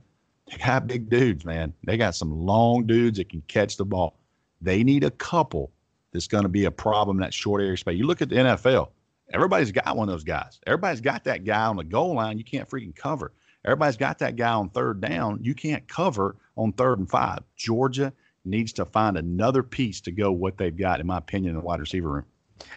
they 0.49 0.57
got 0.57 0.87
big 0.87 1.09
dudes, 1.09 1.43
man. 1.43 1.73
They 1.83 1.97
got 1.97 2.15
some 2.15 2.31
long 2.31 2.85
dudes 2.85 3.17
that 3.17 3.29
can 3.29 3.41
catch 3.47 3.75
the 3.75 3.85
ball. 3.85 4.17
They 4.61 4.83
need 4.83 5.03
a 5.03 5.11
couple 5.11 5.71
that's 6.13 6.27
going 6.27 6.43
to 6.43 6.49
be 6.49 6.65
a 6.65 6.71
problem 6.71 7.17
in 7.17 7.21
that 7.21 7.33
short 7.33 7.61
area 7.61 7.75
space. 7.75 7.97
You 7.97 8.05
look 8.05 8.21
at 8.21 8.29
the 8.29 8.35
NFL, 8.35 8.89
everybody's 9.33 9.71
got 9.71 9.97
one 9.97 10.07
of 10.07 10.13
those 10.13 10.23
guys. 10.23 10.59
Everybody's 10.65 11.01
got 11.01 11.23
that 11.25 11.43
guy 11.43 11.65
on 11.65 11.75
the 11.75 11.83
goal 11.83 12.13
line 12.13 12.37
you 12.37 12.43
can't 12.43 12.69
freaking 12.69 12.95
cover. 12.95 13.33
Everybody's 13.65 13.97
got 13.97 14.19
that 14.19 14.35
guy 14.35 14.53
on 14.53 14.69
third 14.69 15.01
down 15.01 15.39
you 15.41 15.53
can't 15.53 15.87
cover 15.87 16.37
on 16.55 16.71
third 16.73 16.99
and 16.99 17.09
five. 17.09 17.39
Georgia 17.55 18.13
needs 18.45 18.73
to 18.73 18.85
find 18.85 19.17
another 19.17 19.63
piece 19.63 20.01
to 20.01 20.11
go 20.11 20.31
what 20.31 20.57
they've 20.57 20.75
got, 20.75 20.99
in 20.99 21.07
my 21.07 21.17
opinion, 21.17 21.51
in 21.51 21.55
the 21.59 21.65
wide 21.65 21.79
receiver 21.79 22.09
room. 22.09 22.25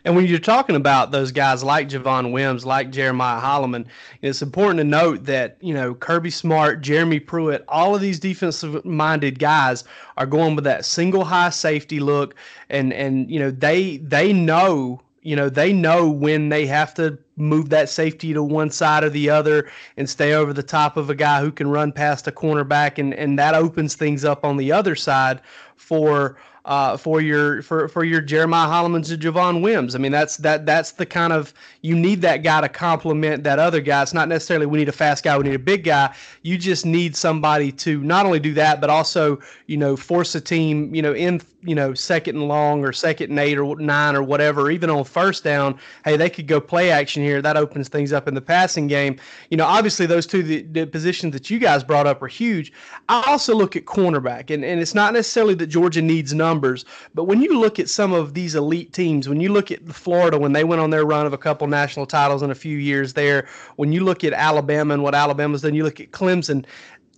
And 0.04 0.16
when 0.16 0.26
you're 0.26 0.38
talking 0.38 0.76
about 0.76 1.12
those 1.12 1.30
guys 1.30 1.62
like 1.62 1.88
Javon 1.88 2.32
Wims, 2.32 2.66
like 2.66 2.90
Jeremiah 2.90 3.40
Holloman, 3.40 3.86
it's 4.20 4.42
important 4.42 4.78
to 4.78 4.84
note 4.84 5.24
that, 5.24 5.56
you 5.60 5.72
know, 5.72 5.94
Kirby 5.94 6.30
Smart, 6.30 6.80
Jeremy 6.80 7.20
Pruitt, 7.20 7.64
all 7.68 7.94
of 7.94 8.00
these 8.00 8.18
defensive 8.18 8.84
minded 8.84 9.38
guys 9.38 9.84
are 10.16 10.26
going 10.26 10.56
with 10.56 10.64
that 10.64 10.84
single 10.84 11.24
high 11.24 11.50
safety 11.50 12.00
look. 12.00 12.34
And 12.68 12.92
and 12.92 13.30
you 13.30 13.38
know, 13.38 13.50
they 13.50 13.98
they 13.98 14.32
know 14.32 15.00
you 15.22 15.36
know 15.36 15.48
they 15.48 15.72
know 15.72 16.10
when 16.10 16.48
they 16.48 16.66
have 16.66 16.94
to 16.94 17.16
move 17.36 17.68
that 17.70 17.88
safety 17.88 18.32
to 18.32 18.42
one 18.42 18.70
side 18.70 19.04
or 19.04 19.10
the 19.10 19.30
other 19.30 19.70
and 19.96 20.10
stay 20.10 20.34
over 20.34 20.52
the 20.52 20.62
top 20.62 20.96
of 20.96 21.10
a 21.10 21.14
guy 21.14 21.40
who 21.40 21.52
can 21.52 21.68
run 21.68 21.92
past 21.92 22.26
a 22.26 22.32
cornerback. 22.32 22.98
And 22.98 23.14
and 23.14 23.38
that 23.38 23.54
opens 23.54 23.94
things 23.94 24.24
up 24.24 24.44
on 24.44 24.56
the 24.56 24.72
other 24.72 24.96
side 24.96 25.40
for 25.76 26.36
uh, 26.64 26.96
for 26.96 27.20
your 27.20 27.62
for 27.62 27.88
for 27.88 28.04
your 28.04 28.20
Jeremiah 28.20 28.68
Holloman's 28.68 29.10
and 29.10 29.20
Javon 29.20 29.62
Wims. 29.62 29.94
I 29.94 29.98
mean, 29.98 30.12
that's 30.12 30.36
that 30.38 30.64
that's 30.64 30.92
the 30.92 31.06
kind 31.06 31.32
of 31.32 31.52
you 31.80 31.96
need 31.96 32.22
that 32.22 32.38
guy 32.44 32.60
to 32.60 32.68
complement 32.68 33.42
that 33.44 33.58
other 33.58 33.80
guy. 33.80 34.02
It's 34.02 34.14
not 34.14 34.28
necessarily 34.28 34.66
we 34.66 34.78
need 34.78 34.88
a 34.88 34.92
fast 34.92 35.24
guy, 35.24 35.36
we 35.36 35.44
need 35.44 35.54
a 35.54 35.58
big 35.58 35.82
guy. 35.82 36.14
You 36.42 36.56
just 36.56 36.86
need 36.86 37.16
somebody 37.16 37.72
to 37.72 38.02
not 38.02 38.26
only 38.26 38.38
do 38.38 38.54
that, 38.54 38.80
but 38.80 38.90
also 38.90 39.40
you 39.66 39.76
know 39.76 39.96
force 39.96 40.34
a 40.34 40.40
team 40.40 40.94
you 40.94 41.02
know 41.02 41.12
in 41.12 41.40
you 41.62 41.74
know 41.74 41.94
second 41.94 42.36
and 42.36 42.46
long 42.46 42.84
or 42.84 42.92
second 42.92 43.30
and 43.30 43.38
eight 43.40 43.58
or 43.58 43.76
nine 43.80 44.14
or 44.14 44.22
whatever, 44.22 44.70
even 44.70 44.88
on 44.88 45.02
first 45.02 45.42
down. 45.42 45.76
Hey, 46.04 46.16
they 46.16 46.30
could 46.30 46.46
go 46.46 46.60
play 46.60 46.92
action 46.92 47.24
here. 47.24 47.42
That 47.42 47.56
opens 47.56 47.88
things 47.88 48.12
up 48.12 48.28
in 48.28 48.34
the 48.34 48.40
passing 48.40 48.86
game. 48.86 49.18
You 49.50 49.56
know, 49.56 49.66
obviously 49.66 50.06
those 50.06 50.28
two 50.28 50.44
the, 50.44 50.62
the 50.62 50.86
positions 50.86 51.32
that 51.32 51.50
you 51.50 51.58
guys 51.58 51.82
brought 51.82 52.06
up 52.06 52.22
are 52.22 52.28
huge. 52.28 52.72
I 53.08 53.24
also 53.26 53.56
look 53.56 53.74
at 53.74 53.84
cornerback, 53.84 54.54
and 54.54 54.64
and 54.64 54.80
it's 54.80 54.94
not 54.94 55.12
necessarily 55.12 55.54
that 55.54 55.66
Georgia 55.66 56.00
needs 56.00 56.32
numbers 56.32 56.51
numbers. 56.52 56.84
But 57.14 57.24
when 57.24 57.40
you 57.40 57.58
look 57.58 57.78
at 57.78 57.88
some 57.88 58.12
of 58.12 58.34
these 58.34 58.54
elite 58.54 58.92
teams, 58.92 59.28
when 59.28 59.40
you 59.40 59.50
look 59.50 59.70
at 59.70 59.80
Florida 59.88 60.38
when 60.38 60.52
they 60.52 60.64
went 60.64 60.82
on 60.82 60.90
their 60.90 61.06
run 61.06 61.26
of 61.26 61.32
a 61.32 61.38
couple 61.38 61.66
national 61.66 62.04
titles 62.06 62.42
in 62.42 62.50
a 62.50 62.54
few 62.54 62.76
years 62.76 63.14
there, 63.14 63.48
when 63.76 63.92
you 63.92 64.04
look 64.04 64.22
at 64.22 64.34
Alabama 64.34 64.92
and 64.94 65.02
what 65.02 65.14
Alabama's 65.14 65.62
done, 65.62 65.74
you 65.74 65.84
look 65.84 66.00
at 66.00 66.10
Clemson 66.10 66.66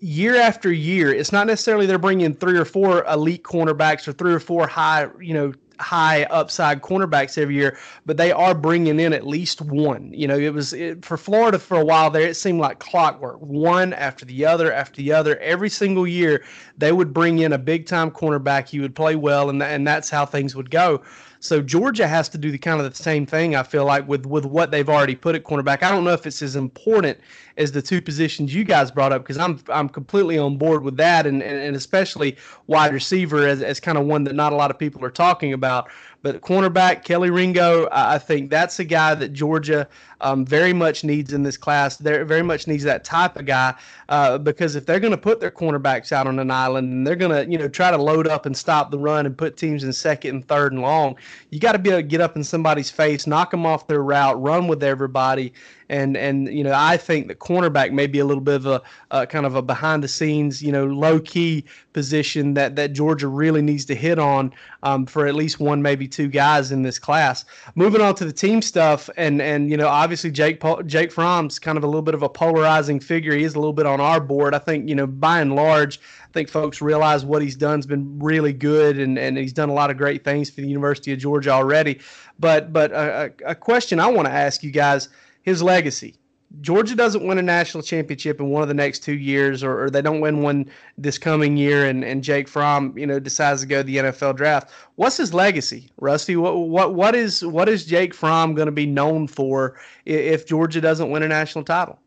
year 0.01 0.37
after 0.37 0.71
year, 0.71 1.13
it's 1.13 1.33
not 1.33 1.47
necessarily 1.47 1.87
they're 1.87 1.99
bringing 1.99 2.35
three 2.35 2.59
or 2.59 2.65
four 2.65 3.05
elite 3.07 3.43
cornerbacks 3.43 4.07
or 4.07 4.13
three 4.13 4.33
or 4.33 4.41
four 4.41 4.67
high, 4.67 5.09
you 5.21 5.35
know, 5.35 5.53
high 5.81 6.25
upside 6.25 6.83
cornerbacks 6.83 7.39
every 7.39 7.55
year, 7.55 7.79
but 8.07 8.17
they 8.17 8.33
are 8.33 8.55
bringing 8.55 9.01
in 9.01 9.13
at 9.13 9.27
least 9.27 9.61
one. 9.61 10.13
You 10.13 10.29
know, 10.29 10.37
it 10.37 10.53
was 10.53 10.73
it, 10.73 11.05
for 11.05 11.17
Florida 11.17 11.59
for 11.59 11.79
a 11.81 11.85
while 11.85 12.11
there. 12.11 12.29
It 12.29 12.37
seemed 12.37 12.61
like 12.61 12.79
clockwork, 12.79 13.41
one 13.41 13.93
after 13.93 14.25
the 14.25 14.47
other 14.47 14.73
after 14.73 14.97
the 14.97 15.13
other. 15.13 15.39
Every 15.39 15.69
single 15.69 16.07
year, 16.07 16.45
they 16.79 16.93
would 16.93 17.13
bring 17.13 17.39
in 17.39 17.53
a 17.53 17.59
big 17.59 17.87
time 17.87 18.11
cornerback. 18.11 18.69
He 18.69 18.81
would 18.81 18.95
play 18.95 19.17
well, 19.17 19.51
and 19.51 19.63
and 19.63 19.87
that's 19.87 20.11
how 20.11 20.27
things 20.27 20.55
would 20.55 20.71
go. 20.71 21.03
So 21.45 21.61
Georgia 21.61 22.09
has 22.09 22.31
to 22.31 22.39
do 22.39 22.51
the 22.51 22.57
kind 22.57 22.81
of 22.81 22.91
the 22.91 22.97
same 22.97 23.27
thing. 23.27 23.55
I 23.55 23.63
feel 23.65 23.85
like 23.85 24.09
with 24.09 24.25
with 24.25 24.47
what 24.47 24.71
they've 24.71 24.89
already 24.89 25.15
put 25.15 25.35
at 25.35 25.45
cornerback. 25.45 25.83
I 25.83 25.91
don't 25.91 26.03
know 26.03 26.15
if 26.15 26.27
it's 26.27 26.41
as 26.41 26.57
important 26.57 27.19
as 27.59 27.71
the 27.71 27.83
two 27.83 28.01
positions 28.01 28.55
you 28.55 28.65
guys 28.65 28.91
brought 28.91 29.13
up 29.13 29.23
because 29.23 29.37
I'm 29.37 29.61
I'm 29.69 29.91
completely 29.91 30.39
on 30.39 30.57
board 30.57 30.83
with 30.83 30.97
that, 30.97 31.27
and 31.27 31.43
and, 31.43 31.59
and 31.61 31.77
especially 31.77 32.39
wide 32.67 32.95
receiver 32.95 33.47
as 33.47 33.61
as 33.61 33.79
kind 33.79 33.99
of 33.99 34.07
one 34.07 34.25
that 34.25 34.35
not 34.35 34.55
a 34.55 34.57
lot 34.57 34.71
of 34.71 34.79
people 34.79 35.05
are 35.05 35.11
talking 35.11 35.53
about. 35.53 35.91
But 36.25 36.41
cornerback 36.41 37.05
Kelee 37.05 37.31
Ringo, 37.31 37.87
I 37.93 38.17
think 38.17 38.49
that's 38.49 38.79
a 38.79 38.85
guy 38.85 39.15
that 39.15 39.35
Georgia 39.35 39.87
um, 40.23 40.47
very 40.47 40.73
much 40.73 41.05
needs 41.05 41.35
in 41.35 41.43
this 41.43 41.59
class. 41.59 41.99
They 41.99 42.23
very 42.23 42.43
much 42.43 42.67
needs 42.67 42.83
that 42.85 43.05
type 43.05 43.37
of 43.37 43.45
guy 43.45 43.75
uh, 44.09 44.39
because 44.39 44.75
if 44.75 44.87
they're 44.87 45.01
going 45.01 45.11
to 45.11 45.19
put 45.19 45.39
their 45.39 45.51
cornerbacks 45.51 46.13
out 46.13 46.27
on 46.27 46.39
an 46.39 46.51
island 46.51 46.91
and 46.91 47.07
they're 47.07 47.15
going 47.15 47.31
to 47.31 47.53
you 47.53 47.59
know 47.59 47.69
try 47.69 47.91
to 47.91 47.99
load 47.99 48.27
up 48.27 48.47
and 48.47 48.57
stop 48.57 48.91
the 48.91 48.99
run 48.99 49.27
and 49.27 49.37
put 49.37 49.59
teams 49.59 49.85
in 49.85 49.93
second 49.93 50.31
and 50.31 50.49
third 50.49 50.73
and 50.73 50.81
long, 50.81 51.15
you 51.51 51.61
got 51.61 51.73
to 51.73 51.79
be 51.79 51.91
able 51.91 51.99
to 51.99 52.03
get 52.03 52.23
up 52.23 52.37
in 52.37 52.43
somebody's 52.43 52.91
face, 52.91 53.27
knock 53.27 53.51
them 53.51 53.67
off 53.67 53.87
their 53.87 54.03
route, 54.03 54.41
run 54.41 54.67
with 54.67 54.83
everybody, 54.83 55.53
and 55.89 56.17
and 56.17 56.49
you 56.49 56.65
know 56.65 56.73
I 56.75 56.97
think 56.97 57.29
the 57.29 57.35
cornerback 57.35 57.93
may 57.93 58.07
be 58.07 58.19
a 58.19 58.25
little 58.25 58.43
bit 58.43 58.57
of 58.57 58.67
a 58.67 58.83
uh, 59.11 59.27
kind 59.27 59.47
of 59.47 59.55
a 59.55 59.63
behind 59.63 60.03
the 60.03 60.09
scenes 60.09 60.63
you 60.63 60.73
know 60.73 60.87
low 60.87 61.21
key 61.21 61.65
position 61.93 62.55
that 62.55 62.77
that 62.77 62.93
Georgia 62.93 63.29
really 63.29 63.63
needs 63.63 63.85
to 63.87 63.95
hit 63.95 64.19
on 64.19 64.53
um, 64.83 65.07
for 65.07 65.27
at 65.27 65.35
least 65.35 65.61
one 65.61 65.83
maybe 65.83 66.09
two 66.09 66.29
guys 66.29 66.73
in 66.73 66.83
this 66.83 66.99
class. 66.99 67.45
Moving 67.75 68.01
on 68.01 68.15
to 68.17 68.25
the 68.25 68.33
team 68.33 68.63
stuff 68.63 69.09
and 69.17 69.41
and 69.41 69.71
you 69.71 69.77
know 69.77 69.89
obviously 69.89 70.31
Jake 70.31 70.63
Jake 70.87 71.13
Fromm's 71.13 71.59
kind 71.59 71.79
of 71.79 71.85
a 71.85 71.87
little 71.87 72.03
bit 72.03 72.15
of 72.15 72.23
a 72.23 72.29
polarizing 72.29 73.01
figure. 73.01 73.35
He 73.35 73.45
is 73.45 73.55
a 73.55 73.59
little 73.59 73.73
bit 73.73 73.87
on 73.87 74.01
our 74.01 74.21
board. 74.21 74.55
I 74.55 74.59
think 74.59 74.89
you 74.89 74.95
know 74.95 75.07
by 75.07 75.41
and 75.41 75.55
large 75.55 75.99
I 75.99 76.33
think 76.33 76.49
folks 76.49 76.83
realize 76.83 77.25
what 77.25 77.43
he's 77.43 77.57
done 77.57 77.79
has 77.79 77.87
been 77.87 78.19
really 78.19 78.53
good 78.53 78.99
and 78.99 79.19
and 79.19 79.39
he's 79.39 79.53
done 79.53 79.69
a 79.69 79.75
lot 79.75 79.91
of 79.91 79.97
great 79.97 80.25
things 80.25 80.51
for 80.51 80.61
the 80.61 80.69
University 80.69 81.13
of 81.13 81.19
Georgia 81.19 81.51
already. 81.51 82.01
But 82.39 82.73
but 82.73 82.93
a, 82.93 83.33
a 83.47 83.55
question 83.55 84.01
I 84.01 84.09
want 84.09 84.27
to 84.27 84.33
ask 84.33 84.63
you 84.63 84.71
guys 84.71 85.09
his 85.45 85.63
legacy. 85.63 86.17
Georgia 86.61 86.95
doesn't 86.95 87.27
win 87.27 87.39
a 87.39 87.43
national 87.43 87.83
championship 87.83 88.41
in 88.41 88.49
one 88.49 88.63
of 88.63 88.69
the 88.69 88.75
next 88.75 89.01
two 89.01 89.15
years, 89.15 89.63
or, 89.63 89.85
or, 89.85 89.91
they 89.91 90.01
don't 90.01 90.21
win 90.21 90.43
one 90.43 90.71
this 90.97 91.19
coming 91.19 91.57
year, 91.57 91.87
and, 91.87 92.05
and 92.05 92.23
Jake 92.23 92.49
Fromm, 92.49 92.97
you 92.97 93.07
know, 93.07 93.19
decides 93.19 93.63
to 93.63 93.67
go 93.67 93.79
to 93.79 93.83
the 93.83 93.97
NFL 93.97 94.37
draft. 94.37 94.71
What's 94.95 95.17
his 95.17 95.35
legacy, 95.35 95.91
Rusty? 95.99 96.37
What 96.37 96.55
what 96.55 96.95
what 96.95 97.15
is 97.17 97.45
what 97.45 97.69
is 97.69 97.85
Jake 97.85 98.15
Fromm 98.15 98.55
going 98.55 98.67
to 98.67 98.73
be 98.73 98.87
known 98.87 99.27
for 99.27 99.79
if 100.05 100.47
Georgia 100.47 100.81
doesn't 100.81 101.11
win 101.11 101.25
a 101.25 101.29
national 101.29 101.65
title? 101.65 101.99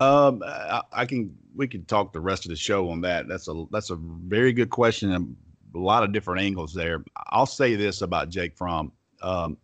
Um, 0.00 0.42
I, 0.46 0.82
I, 0.92 1.06
can 1.06 1.34
we 1.54 1.66
can 1.66 1.84
talk 1.86 2.12
the 2.12 2.20
rest 2.20 2.44
of 2.44 2.50
the 2.50 2.56
show 2.56 2.90
on 2.90 3.00
that. 3.02 3.26
That's 3.26 3.48
a 3.48 3.64
that's 3.70 3.90
a 3.90 3.96
very 3.96 4.52
good 4.52 4.70
question 4.70 5.12
and 5.12 5.34
a 5.74 5.78
lot 5.78 6.04
of 6.04 6.12
different 6.12 6.42
angles 6.42 6.74
there. 6.74 7.02
I'll 7.30 7.46
say 7.46 7.74
this 7.74 8.02
about 8.02 8.28
Jake 8.28 8.56
Fromm. 8.56 8.92
Um, 9.22 9.56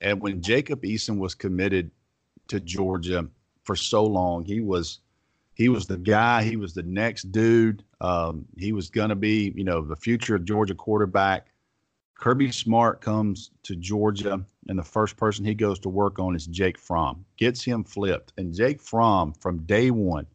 and 0.00 0.20
when 0.20 0.40
Jacob 0.40 0.82
Eason 0.82 1.18
was 1.18 1.34
committed 1.34 1.90
to 2.48 2.60
Georgia 2.60 3.26
for 3.64 3.76
so 3.76 4.04
long. 4.04 4.44
He 4.44 4.60
was 4.60 5.00
he 5.54 5.68
was 5.68 5.86
the 5.86 5.96
guy. 5.96 6.42
He 6.42 6.56
was 6.56 6.74
the 6.74 6.82
next 6.82 7.32
dude. 7.32 7.82
Um, 8.00 8.44
he 8.58 8.72
was 8.72 8.90
going 8.90 9.08
to 9.08 9.16
be, 9.16 9.52
you 9.56 9.64
know, 9.64 9.80
the 9.82 9.96
future 9.96 10.36
of 10.36 10.44
Georgia 10.44 10.74
quarterback. 10.74 11.48
Kirby 12.14 12.52
Smart 12.52 13.00
comes 13.00 13.50
to 13.62 13.74
Georgia, 13.76 14.44
and 14.68 14.78
the 14.78 14.82
first 14.82 15.16
person 15.16 15.44
he 15.44 15.54
goes 15.54 15.78
to 15.80 15.88
work 15.88 16.18
on 16.18 16.34
is 16.34 16.46
Jake 16.46 16.78
Fromm. 16.78 17.24
Gets 17.36 17.62
him 17.62 17.84
flipped, 17.84 18.32
and 18.38 18.54
Jake 18.54 18.80
Fromm 18.80 19.32
from 19.34 19.58
day 19.64 19.90
one. 19.90 20.26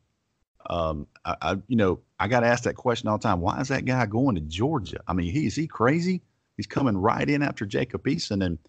Um, 0.70 1.08
I, 1.26 1.36
I, 1.42 1.52
you 1.68 1.76
know, 1.76 2.00
I 2.20 2.28
got 2.28 2.44
asked 2.44 2.66
that 2.66 2.76
question 2.76 3.10
all 3.10 3.18
the 3.18 3.24
time. 3.24 3.42
Why 3.42 3.60
is 3.60 3.68
that 3.70 3.86
guy 3.86 4.06
going 4.06 4.36
to 4.36 4.42
Georgia? 4.42 5.02
I 5.08 5.14
mean, 5.14 5.32
he 5.32 5.48
is 5.48 5.56
he 5.56 5.68
crazy? 5.68 6.22
He's 6.58 6.68
coming 6.68 6.98
right 6.98 7.28
in 7.28 7.42
after 7.42 7.66
Jacob 7.66 8.04
Eason, 8.06 8.46
and 8.46 8.60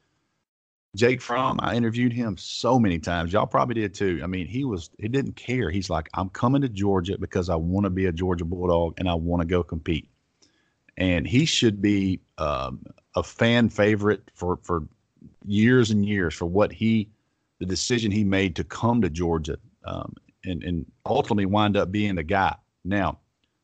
Jake 0.94 1.22
Fromm, 1.22 1.58
I 1.62 1.74
interviewed 1.74 2.12
him 2.12 2.36
so 2.36 2.78
many 2.78 2.98
times. 2.98 3.32
Y'all 3.32 3.46
probably 3.46 3.74
did 3.74 3.94
too. 3.94 4.20
I 4.22 4.26
mean, 4.26 4.46
he 4.46 4.64
was 4.64 4.90
he 4.98 5.08
didn't 5.08 5.36
care. 5.36 5.70
He's 5.70 5.88
like, 5.88 6.08
I'm 6.14 6.28
coming 6.28 6.60
to 6.62 6.68
Georgia 6.68 7.16
because 7.18 7.48
I 7.48 7.56
want 7.56 7.84
to 7.84 7.90
be 7.90 8.06
a 8.06 8.12
Georgia 8.12 8.44
Bulldog 8.44 8.94
and 8.98 9.08
I 9.08 9.14
want 9.14 9.40
to 9.40 9.46
go 9.46 9.62
compete. 9.62 10.08
And 10.98 11.26
he 11.26 11.46
should 11.46 11.80
be 11.80 12.20
um, 12.36 12.84
a 13.16 13.22
fan 13.22 13.70
favorite 13.70 14.30
for 14.34 14.58
for 14.62 14.86
years 15.46 15.90
and 15.90 16.04
years 16.04 16.34
for 16.34 16.46
what 16.46 16.72
he, 16.72 17.08
the 17.58 17.66
decision 17.66 18.10
he 18.10 18.24
made 18.24 18.54
to 18.56 18.64
come 18.64 19.00
to 19.00 19.08
Georgia, 19.08 19.56
um, 19.86 20.14
and 20.44 20.62
and 20.62 20.84
ultimately 21.06 21.46
wind 21.46 21.74
up 21.74 21.90
being 21.90 22.16
the 22.16 22.22
guy. 22.22 22.54
Now, 22.84 23.18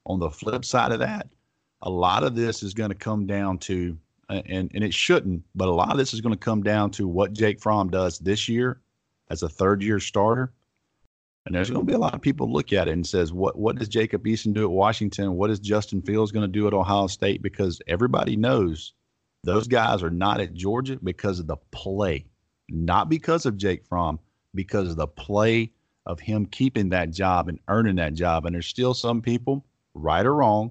on 0.07 0.19
the 0.19 0.31
flip 0.31 0.65
side 0.65 0.93
of 0.93 1.01
that, 1.01 1.29
a 1.83 1.91
lot 1.91 2.25
of 2.25 2.35
this 2.35 2.63
is 2.63 2.73
going 2.73 2.91
to 2.91 2.97
come 2.97 3.27
down 3.27 3.59
to 3.59 3.99
and 4.29 4.71
and 4.75 4.85
it 4.85 4.95
shouldn't. 4.95 5.43
But 5.55 5.69
a 5.69 5.73
lot 5.73 5.91
of 5.91 5.99
this 5.99 6.15
is 6.15 6.21
going 6.21 6.35
to 6.35 6.39
come 6.39 6.63
down 6.63 6.91
to 6.93 7.09
what 7.09 7.33
Jake 7.33 7.61
Fromm 7.61 7.91
does 7.91 8.19
this 8.19 8.49
year 8.49 8.81
as 9.31 9.43
a 9.43 9.49
third 9.49 9.83
year 9.83 10.01
starter. 10.01 10.53
And 11.47 11.55
there's 11.55 11.71
going 11.71 11.87
to 11.87 11.91
be 11.91 11.95
a 11.95 11.99
lot 11.99 12.15
of 12.15 12.21
people 12.21 12.53
look 12.53 12.75
at 12.75 12.89
it 12.89 12.93
and 12.93 13.07
says, 13.07 13.33
what 13.33 13.59
what 13.59 13.77
does 13.77 13.89
Jacob 13.89 14.25
Eason 14.25 14.53
do 14.53 14.65
at 14.65 14.71
Washington? 14.71 15.35
What 15.35 15.51
is 15.51 15.59
Justin 15.59 16.03
Fields 16.03 16.31
going 16.31 16.45
to 16.45 16.49
do 16.53 16.67
at 16.67 16.75
Ohio 16.75 17.07
State? 17.07 17.41
Because 17.43 17.81
everybody 17.89 18.37
knows 18.37 18.93
those 19.45 19.67
guys 19.67 20.03
are 20.03 20.11
not 20.11 20.41
at 20.41 20.53
Georgia 20.53 20.99
because 21.03 21.39
of 21.39 21.47
the 21.47 21.57
play, 21.71 22.27
not 22.69 23.09
because 23.09 23.47
of 23.47 23.57
Jake 23.57 23.87
Fromm, 23.87 24.19
because 24.55 24.91
of 24.91 24.97
the 24.97 25.07
play 25.07 25.73
of 26.05 26.21
him 26.21 26.45
keeping 26.47 26.91
that 26.91 27.13
job 27.13 27.49
and 27.49 27.61
earning 27.69 27.97
that 27.97 28.15
job. 28.15 28.45
And 28.45 28.55
there's 28.55 28.67
still 28.67 28.95
some 28.95 29.23
people, 29.23 29.65
right 29.95 30.27
or 30.27 30.35
wrong, 30.35 30.71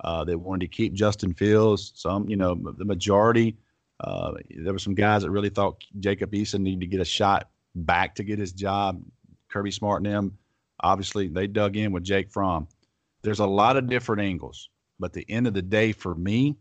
uh, 0.00 0.24
they 0.24 0.36
wanted 0.36 0.60
to 0.60 0.68
keep 0.68 0.92
Justin 0.92 1.34
Fields. 1.34 1.92
Some, 1.94 2.28
you 2.28 2.36
know, 2.36 2.54
the 2.54 2.84
majority. 2.84 3.56
Uh, 4.00 4.32
there 4.50 4.72
were 4.72 4.78
some 4.78 4.94
guys 4.94 5.22
that 5.22 5.30
really 5.30 5.50
thought 5.50 5.82
Jacob 5.98 6.32
Eason 6.32 6.60
needed 6.60 6.80
to 6.80 6.86
get 6.86 7.00
a 7.00 7.04
shot 7.04 7.50
back 7.74 8.14
to 8.14 8.24
get 8.24 8.38
his 8.38 8.52
job. 8.52 9.02
Kirby 9.48 9.70
Smart 9.70 10.04
and 10.04 10.14
them, 10.14 10.38
obviously, 10.80 11.28
they 11.28 11.46
dug 11.46 11.76
in 11.76 11.90
with 11.90 12.04
Jake 12.04 12.30
Fromm. 12.30 12.68
There's 13.22 13.40
a 13.40 13.46
lot 13.46 13.76
of 13.76 13.88
different 13.88 14.22
angles, 14.22 14.70
but 15.00 15.12
the 15.12 15.26
end 15.28 15.46
of 15.46 15.54
the 15.54 15.62
day, 15.62 15.92
for 15.92 16.14
me, 16.14 16.56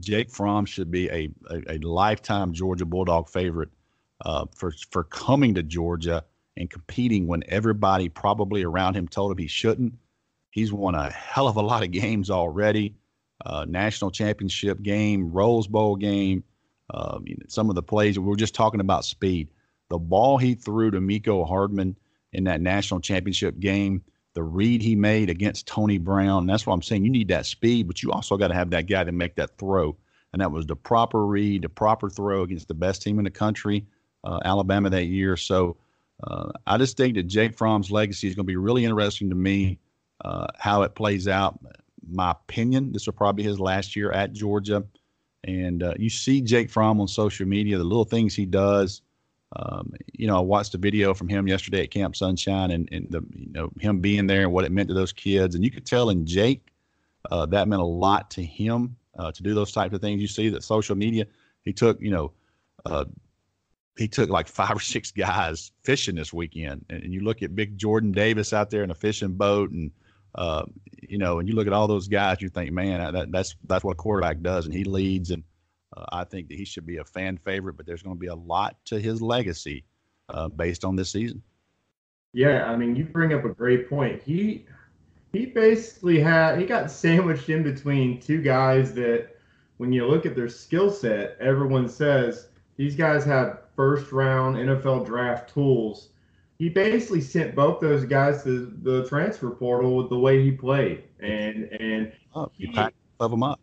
Jake 0.00 0.30
Fromm 0.30 0.64
should 0.64 0.90
be 0.90 1.08
a, 1.08 1.30
a, 1.50 1.74
a 1.74 1.78
lifetime 1.78 2.52
Georgia 2.52 2.84
Bulldog 2.84 3.28
favorite 3.28 3.70
uh, 4.24 4.46
for 4.54 4.72
for 4.90 5.04
coming 5.04 5.54
to 5.54 5.62
Georgia 5.62 6.24
and 6.56 6.68
competing 6.68 7.26
when 7.26 7.44
everybody 7.48 8.08
probably 8.08 8.64
around 8.64 8.94
him 8.94 9.06
told 9.06 9.30
him 9.30 9.38
he 9.38 9.46
shouldn't. 9.46 9.94
He's 10.58 10.72
won 10.72 10.96
a 10.96 11.08
hell 11.10 11.46
of 11.46 11.54
a 11.54 11.62
lot 11.62 11.84
of 11.84 11.92
games 11.92 12.30
already. 12.30 12.96
Uh, 13.46 13.64
national 13.68 14.10
championship 14.10 14.82
game, 14.82 15.30
Rose 15.30 15.68
Bowl 15.68 15.94
game. 15.94 16.42
Um, 16.92 17.24
some 17.46 17.68
of 17.68 17.76
the 17.76 17.82
plays 17.82 18.18
we 18.18 18.26
were 18.26 18.34
just 18.34 18.56
talking 18.56 18.80
about 18.80 19.04
speed. 19.04 19.48
The 19.88 19.98
ball 19.98 20.36
he 20.36 20.56
threw 20.56 20.90
to 20.90 20.98
Mecole 20.98 21.46
Hardman 21.46 21.96
in 22.32 22.42
that 22.44 22.60
national 22.60 22.98
championship 22.98 23.60
game, 23.60 24.02
the 24.34 24.42
read 24.42 24.82
he 24.82 24.96
made 24.96 25.30
against 25.30 25.68
Tony 25.68 25.96
Brown. 25.96 26.46
That's 26.46 26.66
what 26.66 26.74
I'm 26.74 26.82
saying. 26.82 27.04
You 27.04 27.10
need 27.10 27.28
that 27.28 27.46
speed, 27.46 27.86
but 27.86 28.02
you 28.02 28.10
also 28.10 28.36
got 28.36 28.48
to 28.48 28.54
have 28.54 28.70
that 28.70 28.88
guy 28.88 29.04
to 29.04 29.12
make 29.12 29.36
that 29.36 29.56
throw. 29.58 29.96
And 30.32 30.42
that 30.42 30.50
was 30.50 30.66
the 30.66 30.74
proper 30.74 31.24
read, 31.24 31.62
the 31.62 31.68
proper 31.68 32.10
throw 32.10 32.42
against 32.42 32.66
the 32.66 32.74
best 32.74 33.02
team 33.02 33.18
in 33.18 33.24
the 33.24 33.30
country, 33.30 33.86
uh, 34.24 34.40
Alabama 34.44 34.90
that 34.90 35.06
year. 35.06 35.36
So 35.36 35.76
uh, 36.24 36.50
I 36.66 36.78
just 36.78 36.96
think 36.96 37.14
that 37.14 37.28
Jake 37.28 37.56
Fromm's 37.56 37.92
legacy 37.92 38.26
is 38.26 38.34
going 38.34 38.44
to 38.44 38.50
be 38.50 38.56
really 38.56 38.84
interesting 38.84 39.28
to 39.28 39.36
me 39.36 39.78
uh, 40.24 40.46
how 40.58 40.82
it 40.82 40.94
plays 40.94 41.28
out. 41.28 41.58
My 42.10 42.30
opinion, 42.32 42.92
this 42.92 43.06
will 43.06 43.12
probably 43.12 43.42
be 43.42 43.48
his 43.48 43.60
last 43.60 43.94
year 43.94 44.10
at 44.12 44.32
Georgia. 44.32 44.84
And 45.44 45.82
uh, 45.82 45.94
you 45.98 46.10
see 46.10 46.40
Jake 46.40 46.70
Fromm 46.70 47.00
on 47.00 47.08
social 47.08 47.46
media, 47.46 47.78
the 47.78 47.84
little 47.84 48.04
things 48.04 48.34
he 48.34 48.46
does. 48.46 49.02
Um, 49.56 49.92
you 50.12 50.26
know, 50.26 50.36
I 50.36 50.40
watched 50.40 50.74
a 50.74 50.78
video 50.78 51.14
from 51.14 51.28
him 51.28 51.48
yesterday 51.48 51.82
at 51.82 51.90
Camp 51.90 52.16
Sunshine 52.16 52.70
and, 52.70 52.88
and 52.92 53.06
the, 53.08 53.22
you 53.34 53.52
know, 53.52 53.70
him 53.80 54.00
being 54.00 54.26
there 54.26 54.42
and 54.42 54.52
what 54.52 54.64
it 54.64 54.72
meant 54.72 54.88
to 54.88 54.94
those 54.94 55.12
kids. 55.12 55.54
And 55.54 55.64
you 55.64 55.70
could 55.70 55.86
tell 55.86 56.10
in 56.10 56.26
Jake, 56.26 56.68
uh, 57.30 57.46
that 57.46 57.68
meant 57.68 57.82
a 57.82 57.84
lot 57.84 58.30
to 58.32 58.42
him 58.42 58.96
uh, 59.18 59.32
to 59.32 59.42
do 59.42 59.54
those 59.54 59.72
types 59.72 59.94
of 59.94 60.00
things. 60.00 60.20
You 60.20 60.28
see 60.28 60.48
that 60.50 60.64
social 60.64 60.96
media, 60.96 61.26
he 61.64 61.72
took, 61.72 62.00
you 62.00 62.10
know, 62.10 62.32
uh, 62.84 63.06
he 63.96 64.06
took 64.06 64.30
like 64.30 64.48
five 64.48 64.76
or 64.76 64.80
six 64.80 65.10
guys 65.10 65.72
fishing 65.82 66.14
this 66.14 66.32
weekend. 66.32 66.84
And, 66.88 67.02
and, 67.02 67.12
you 67.12 67.20
look 67.20 67.42
at 67.42 67.56
big 67.56 67.76
Jordan 67.76 68.12
Davis 68.12 68.52
out 68.52 68.70
there 68.70 68.84
in 68.84 68.90
a 68.90 68.94
fishing 68.94 69.34
boat 69.34 69.70
and 69.70 69.90
uh, 70.34 70.64
you 71.08 71.18
know, 71.18 71.38
and 71.38 71.48
you 71.48 71.54
look 71.54 71.66
at 71.66 71.72
all 71.72 71.86
those 71.86 72.08
guys, 72.08 72.40
you 72.40 72.48
think, 72.48 72.72
man, 72.72 73.12
that, 73.12 73.32
that's 73.32 73.56
that's 73.64 73.84
what 73.84 73.92
a 73.92 73.96
quarterback 73.96 74.40
does, 74.40 74.66
and 74.66 74.74
he 74.74 74.84
leads, 74.84 75.30
and 75.30 75.42
uh, 75.96 76.04
I 76.12 76.24
think 76.24 76.48
that 76.48 76.56
he 76.56 76.64
should 76.64 76.86
be 76.86 76.98
a 76.98 77.04
fan 77.04 77.38
favorite. 77.38 77.76
But 77.76 77.86
there's 77.86 78.02
going 78.02 78.16
to 78.16 78.20
be 78.20 78.26
a 78.26 78.34
lot 78.34 78.76
to 78.86 79.00
his 79.00 79.22
legacy 79.22 79.84
uh, 80.28 80.48
based 80.48 80.84
on 80.84 80.96
this 80.96 81.10
season. 81.10 81.42
Yeah, 82.32 82.70
I 82.70 82.76
mean, 82.76 82.94
you 82.94 83.04
bring 83.04 83.32
up 83.32 83.44
a 83.44 83.48
great 83.48 83.88
point. 83.88 84.22
He 84.22 84.66
he 85.32 85.46
basically 85.46 86.20
had 86.20 86.58
he 86.58 86.66
got 86.66 86.90
sandwiched 86.90 87.48
in 87.48 87.62
between 87.62 88.20
two 88.20 88.42
guys 88.42 88.94
that, 88.94 89.36
when 89.78 89.92
you 89.92 90.06
look 90.06 90.26
at 90.26 90.34
their 90.34 90.48
skill 90.48 90.90
set, 90.90 91.36
everyone 91.40 91.88
says 91.88 92.48
these 92.76 92.96
guys 92.96 93.24
have 93.24 93.60
first 93.76 94.12
round 94.12 94.56
NFL 94.56 95.06
draft 95.06 95.52
tools. 95.52 96.08
He 96.58 96.68
basically 96.68 97.20
sent 97.20 97.54
both 97.54 97.80
those 97.80 98.04
guys 98.04 98.42
to 98.42 98.72
the 98.82 99.08
transfer 99.08 99.50
portal 99.50 99.96
with 99.96 100.08
the 100.08 100.18
way 100.18 100.42
he 100.42 100.50
played, 100.50 101.04
and 101.20 101.64
and 101.80 102.12
oh, 102.34 102.50
he, 102.52 102.66
packed 102.66 102.96
them 103.20 103.44
up. 103.44 103.60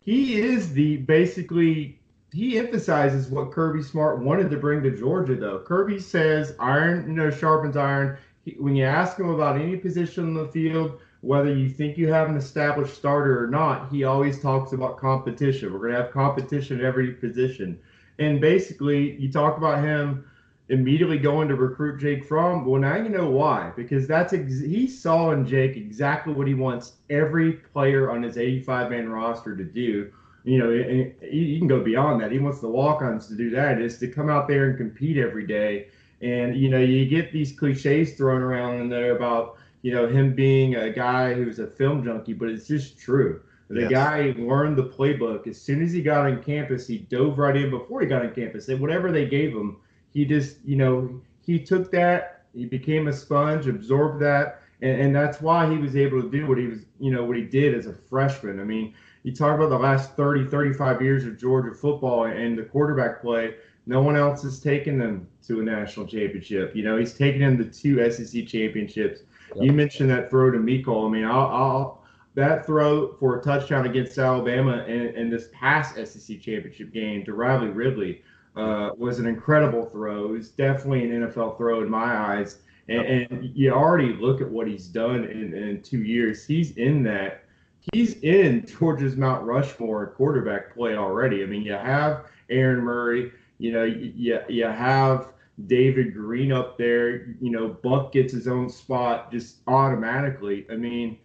He 0.00 0.40
is 0.40 0.72
the 0.74 0.98
basically 0.98 1.98
he 2.32 2.58
emphasizes 2.58 3.28
what 3.28 3.50
Kirby 3.50 3.82
Smart 3.82 4.18
wanted 4.18 4.50
to 4.50 4.58
bring 4.58 4.82
to 4.82 4.90
Georgia, 4.90 5.34
though. 5.34 5.60
Kirby 5.60 5.98
says 5.98 6.54
iron, 6.60 7.06
you 7.08 7.14
know, 7.14 7.30
sharpens 7.30 7.76
iron. 7.76 8.18
He, 8.44 8.56
when 8.58 8.76
you 8.76 8.84
ask 8.84 9.18
him 9.18 9.30
about 9.30 9.58
any 9.58 9.76
position 9.76 10.24
in 10.24 10.34
the 10.34 10.48
field, 10.48 11.00
whether 11.22 11.52
you 11.52 11.70
think 11.70 11.96
you 11.96 12.12
have 12.12 12.28
an 12.28 12.36
established 12.36 12.94
starter 12.94 13.42
or 13.42 13.48
not, 13.48 13.90
he 13.90 14.04
always 14.04 14.40
talks 14.40 14.72
about 14.72 14.98
competition. 14.98 15.72
We're 15.72 15.78
going 15.78 15.92
to 15.92 16.02
have 16.02 16.12
competition 16.12 16.78
at 16.78 16.84
every 16.84 17.12
position. 17.12 17.78
And 18.18 18.40
basically, 18.40 19.16
you 19.16 19.32
talk 19.32 19.56
about 19.56 19.82
him 19.82 20.24
immediately 20.68 21.18
going 21.18 21.48
to 21.48 21.54
recruit 21.54 21.98
Jake 21.98 22.24
Fromm. 22.24 22.64
Well, 22.64 22.80
now 22.80 22.96
you 22.96 23.08
know 23.08 23.30
why, 23.30 23.72
because 23.76 24.06
that's 24.06 24.32
ex- 24.32 24.60
he 24.60 24.86
saw 24.86 25.32
in 25.32 25.46
Jake 25.46 25.76
exactly 25.76 26.32
what 26.32 26.46
he 26.46 26.54
wants 26.54 26.92
every 27.10 27.52
player 27.52 28.10
on 28.10 28.22
his 28.22 28.36
85 28.36 28.90
man 28.90 29.08
roster 29.08 29.56
to 29.56 29.64
do 29.64 30.12
you 30.48 30.58
know, 30.58 30.70
you 30.70 31.58
can 31.58 31.68
go 31.68 31.82
beyond 31.82 32.22
that. 32.22 32.32
He 32.32 32.38
wants 32.38 32.60
the 32.60 32.68
walk-ons 32.68 33.26
to 33.26 33.34
do 33.34 33.50
that. 33.50 33.80
Is 33.80 33.98
to 33.98 34.08
come 34.08 34.30
out 34.30 34.48
there 34.48 34.70
and 34.70 34.78
compete 34.78 35.18
every 35.18 35.46
day. 35.46 35.88
And 36.22 36.56
you 36.56 36.70
know, 36.70 36.78
you 36.78 37.06
get 37.06 37.32
these 37.32 37.52
cliches 37.52 38.14
thrown 38.14 38.40
around 38.40 38.80
in 38.80 38.88
there 38.88 39.14
about 39.14 39.58
you 39.82 39.92
know 39.92 40.08
him 40.08 40.34
being 40.34 40.76
a 40.76 40.90
guy 40.90 41.34
who's 41.34 41.58
a 41.58 41.66
film 41.66 42.02
junkie, 42.02 42.32
but 42.32 42.48
it's 42.48 42.66
just 42.66 42.98
true. 42.98 43.42
The 43.68 43.82
yes. 43.82 43.90
guy 43.90 44.34
learned 44.38 44.78
the 44.78 44.84
playbook 44.84 45.46
as 45.46 45.60
soon 45.60 45.82
as 45.82 45.92
he 45.92 46.00
got 46.00 46.24
on 46.24 46.42
campus. 46.42 46.86
He 46.86 46.98
dove 46.98 47.38
right 47.38 47.54
in 47.54 47.68
before 47.68 48.00
he 48.00 48.06
got 48.06 48.24
on 48.24 48.34
campus. 48.34 48.68
And 48.68 48.80
whatever 48.80 49.12
they 49.12 49.26
gave 49.26 49.52
him, 49.52 49.76
he 50.14 50.24
just 50.24 50.58
you 50.64 50.76
know 50.76 51.20
he 51.44 51.58
took 51.58 51.90
that. 51.92 52.44
He 52.54 52.64
became 52.64 53.08
a 53.08 53.12
sponge, 53.12 53.66
absorbed 53.68 54.20
that, 54.22 54.62
and, 54.82 55.00
and 55.00 55.14
that's 55.14 55.40
why 55.40 55.70
he 55.70 55.78
was 55.78 55.96
able 55.96 56.22
to 56.22 56.30
do 56.30 56.46
what 56.46 56.58
he 56.58 56.66
was 56.66 56.80
you 56.98 57.10
know 57.10 57.24
what 57.24 57.36
he 57.36 57.44
did 57.44 57.74
as 57.74 57.86
a 57.86 57.94
freshman. 57.94 58.60
I 58.60 58.64
mean 58.64 58.94
you 59.22 59.34
talk 59.34 59.56
about 59.56 59.70
the 59.70 59.78
last 59.78 60.14
30, 60.16 60.46
35 60.46 61.02
years 61.02 61.24
of 61.24 61.38
Georgia 61.38 61.74
football 61.74 62.24
and 62.24 62.56
the 62.56 62.62
quarterback 62.62 63.20
play, 63.20 63.56
no 63.86 64.00
one 64.00 64.16
else 64.16 64.42
has 64.42 64.60
taken 64.60 64.98
them 64.98 65.26
to 65.46 65.60
a 65.60 65.62
national 65.62 66.06
championship. 66.06 66.74
You 66.74 66.84
know, 66.84 66.96
he's 66.96 67.14
taken 67.14 67.40
them 67.40 67.58
to 67.58 67.64
two 67.64 68.10
SEC 68.10 68.46
championships. 68.46 69.20
Yep. 69.54 69.64
You 69.64 69.72
mentioned 69.72 70.10
that 70.10 70.30
throw 70.30 70.50
to 70.50 70.58
Mecole. 70.58 71.08
I 71.08 71.10
mean, 71.10 71.24
I'll, 71.24 71.46
I'll 71.46 72.04
that 72.34 72.64
throw 72.64 73.16
for 73.16 73.38
a 73.38 73.42
touchdown 73.42 73.86
against 73.86 74.16
Alabama 74.16 74.84
and, 74.86 75.08
and 75.16 75.32
this 75.32 75.48
past 75.52 75.96
SEC 75.96 76.40
championship 76.40 76.92
game 76.92 77.24
to 77.24 77.32
Riley 77.32 77.68
Ridley 77.68 78.22
uh, 78.56 78.90
was 78.96 79.18
an 79.18 79.26
incredible 79.26 79.86
throw. 79.86 80.26
It 80.26 80.32
was 80.32 80.48
definitely 80.50 81.04
an 81.04 81.28
NFL 81.28 81.56
throw 81.56 81.82
in 81.82 81.90
my 81.90 82.16
eyes. 82.16 82.58
And, 82.88 83.06
and 83.06 83.56
you 83.56 83.72
already 83.72 84.14
look 84.14 84.40
at 84.40 84.48
what 84.48 84.66
he's 84.66 84.86
done 84.86 85.24
in, 85.24 85.54
in 85.54 85.82
two 85.82 86.02
years. 86.02 86.46
He's 86.46 86.76
in 86.76 87.02
that 87.04 87.44
he's 87.92 88.18
in 88.20 88.66
Georgia's 88.66 89.16
Mount 89.16 89.44
Rushmore 89.44 90.06
quarterback 90.08 90.74
play 90.74 90.96
already. 90.96 91.42
I 91.42 91.46
mean, 91.46 91.62
you 91.62 91.72
have 91.72 92.26
Aaron 92.50 92.82
Murray, 92.82 93.32
you 93.58 93.72
know, 93.72 93.84
you, 93.84 94.40
you 94.48 94.64
have 94.64 95.28
David 95.66 96.14
Greene 96.14 96.52
up 96.52 96.78
there, 96.78 97.26
you 97.40 97.50
know, 97.50 97.68
Buck 97.68 98.12
gets 98.12 98.32
his 98.32 98.46
own 98.46 98.68
spot 98.68 99.32
just 99.32 99.56
automatically. 99.66 100.66
I 100.70 100.76
mean, 100.76 101.18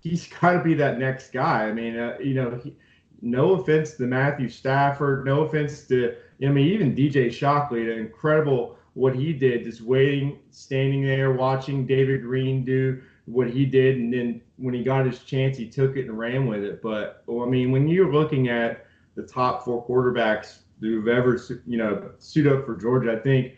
he's 0.00 0.26
got 0.40 0.52
to 0.52 0.62
be 0.62 0.74
that 0.74 0.98
next 0.98 1.32
guy. 1.32 1.68
I 1.68 1.72
mean, 1.72 1.98
uh, 1.98 2.16
you 2.22 2.34
know, 2.34 2.60
he, 2.62 2.76
no 3.22 3.52
offense 3.52 3.94
to 3.94 4.04
Matthew 4.04 4.48
Stafford, 4.48 5.26
no 5.26 5.42
offense 5.42 5.86
to, 5.88 6.16
I 6.42 6.48
mean, 6.48 6.68
even 6.68 6.94
DJ 6.94 7.32
Shockley, 7.32 7.84
the 7.84 7.92
incredible 7.92 8.78
what 8.94 9.14
he 9.14 9.32
did, 9.32 9.64
just 9.64 9.80
waiting, 9.82 10.38
standing 10.50 11.02
there, 11.02 11.32
watching 11.32 11.86
David 11.86 12.22
Greene 12.22 12.64
do 12.64 13.00
what 13.26 13.48
he 13.48 13.64
did, 13.64 13.98
and 13.98 14.12
then 14.12 14.40
when 14.56 14.74
he 14.74 14.82
got 14.82 15.06
his 15.06 15.20
chance, 15.20 15.56
he 15.56 15.68
took 15.68 15.96
it 15.96 16.06
and 16.06 16.18
ran 16.18 16.46
with 16.46 16.64
it. 16.64 16.82
But 16.82 17.22
well, 17.26 17.46
I 17.46 17.50
mean, 17.50 17.70
when 17.70 17.88
you're 17.88 18.12
looking 18.12 18.48
at 18.48 18.86
the 19.14 19.22
top 19.22 19.64
four 19.64 19.86
quarterbacks 19.86 20.58
who've 20.80 21.08
ever 21.08 21.40
you 21.66 21.76
know 21.76 22.10
suit 22.18 22.46
up 22.46 22.64
for 22.64 22.76
Georgia, 22.76 23.12
I 23.12 23.16
think 23.16 23.54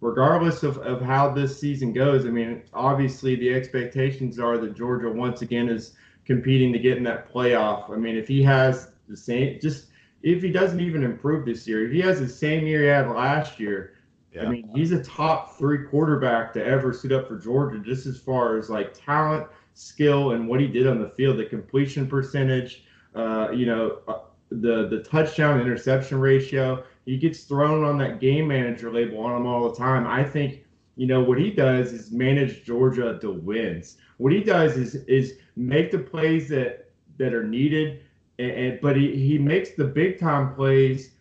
regardless 0.00 0.62
of, 0.62 0.78
of 0.78 1.00
how 1.00 1.32
this 1.32 1.58
season 1.58 1.92
goes, 1.92 2.26
I 2.26 2.28
mean, 2.28 2.62
obviously 2.74 3.36
the 3.36 3.52
expectations 3.52 4.38
are 4.38 4.58
that 4.58 4.74
Georgia 4.74 5.10
once 5.10 5.42
again 5.42 5.68
is 5.68 5.94
competing 6.26 6.72
to 6.72 6.78
get 6.78 6.98
in 6.98 7.04
that 7.04 7.32
playoff. 7.32 7.90
I 7.90 7.96
mean, 7.96 8.16
if 8.16 8.28
he 8.28 8.42
has 8.42 8.88
the 9.08 9.16
same, 9.16 9.58
just 9.60 9.86
if 10.24 10.42
he 10.42 10.50
doesn't 10.50 10.80
even 10.80 11.04
improve 11.04 11.44
this 11.44 11.68
year, 11.68 11.84
if 11.84 11.92
he 11.92 12.00
has 12.00 12.18
the 12.18 12.28
same 12.28 12.66
year 12.66 12.80
he 12.80 12.88
had 12.88 13.08
last 13.10 13.60
year, 13.60 13.94
yeah. 14.32 14.46
I 14.46 14.48
mean, 14.48 14.68
he's 14.74 14.90
a 14.90 15.04
top 15.04 15.56
three 15.58 15.84
quarterback 15.84 16.52
to 16.54 16.64
ever 16.64 16.92
suit 16.92 17.12
up 17.12 17.28
for 17.28 17.38
Georgia, 17.38 17.78
just 17.78 18.06
as 18.06 18.18
far 18.18 18.58
as 18.58 18.68
like 18.68 18.92
talent, 18.92 19.46
skill, 19.74 20.32
and 20.32 20.48
what 20.48 20.60
he 20.60 20.66
did 20.66 20.88
on 20.88 20.98
the 20.98 21.10
field, 21.10 21.38
the 21.38 21.44
completion 21.44 22.08
percentage, 22.08 22.84
uh, 23.14 23.50
you 23.52 23.66
know, 23.66 23.98
uh, 24.08 24.20
the 24.50 24.88
the 24.88 25.04
touchdown 25.04 25.60
interception 25.60 26.18
ratio. 26.18 26.82
He 27.04 27.18
gets 27.18 27.44
thrown 27.44 27.84
on 27.84 27.98
that 27.98 28.18
game 28.18 28.48
manager 28.48 28.90
label 28.90 29.20
on 29.20 29.36
him 29.36 29.46
all 29.46 29.70
the 29.70 29.76
time. 29.76 30.06
I 30.06 30.24
think, 30.24 30.64
you 30.96 31.06
know, 31.06 31.22
what 31.22 31.38
he 31.38 31.50
does 31.50 31.92
is 31.92 32.10
manage 32.10 32.64
Georgia 32.64 33.18
to 33.20 33.30
wins. 33.30 33.98
What 34.16 34.32
he 34.32 34.40
does 34.40 34.76
is 34.76 34.94
is 35.04 35.34
make 35.54 35.92
the 35.92 35.98
plays 35.98 36.48
that 36.48 36.90
that 37.18 37.34
are 37.34 37.44
needed, 37.44 38.03
and, 38.38 38.50
and 38.50 38.80
but 38.80 38.96
he, 38.96 39.14
he 39.16 39.38
makes 39.38 39.70
the 39.70 39.84
big 39.84 40.18
time 40.18 40.54
plays 40.54 41.12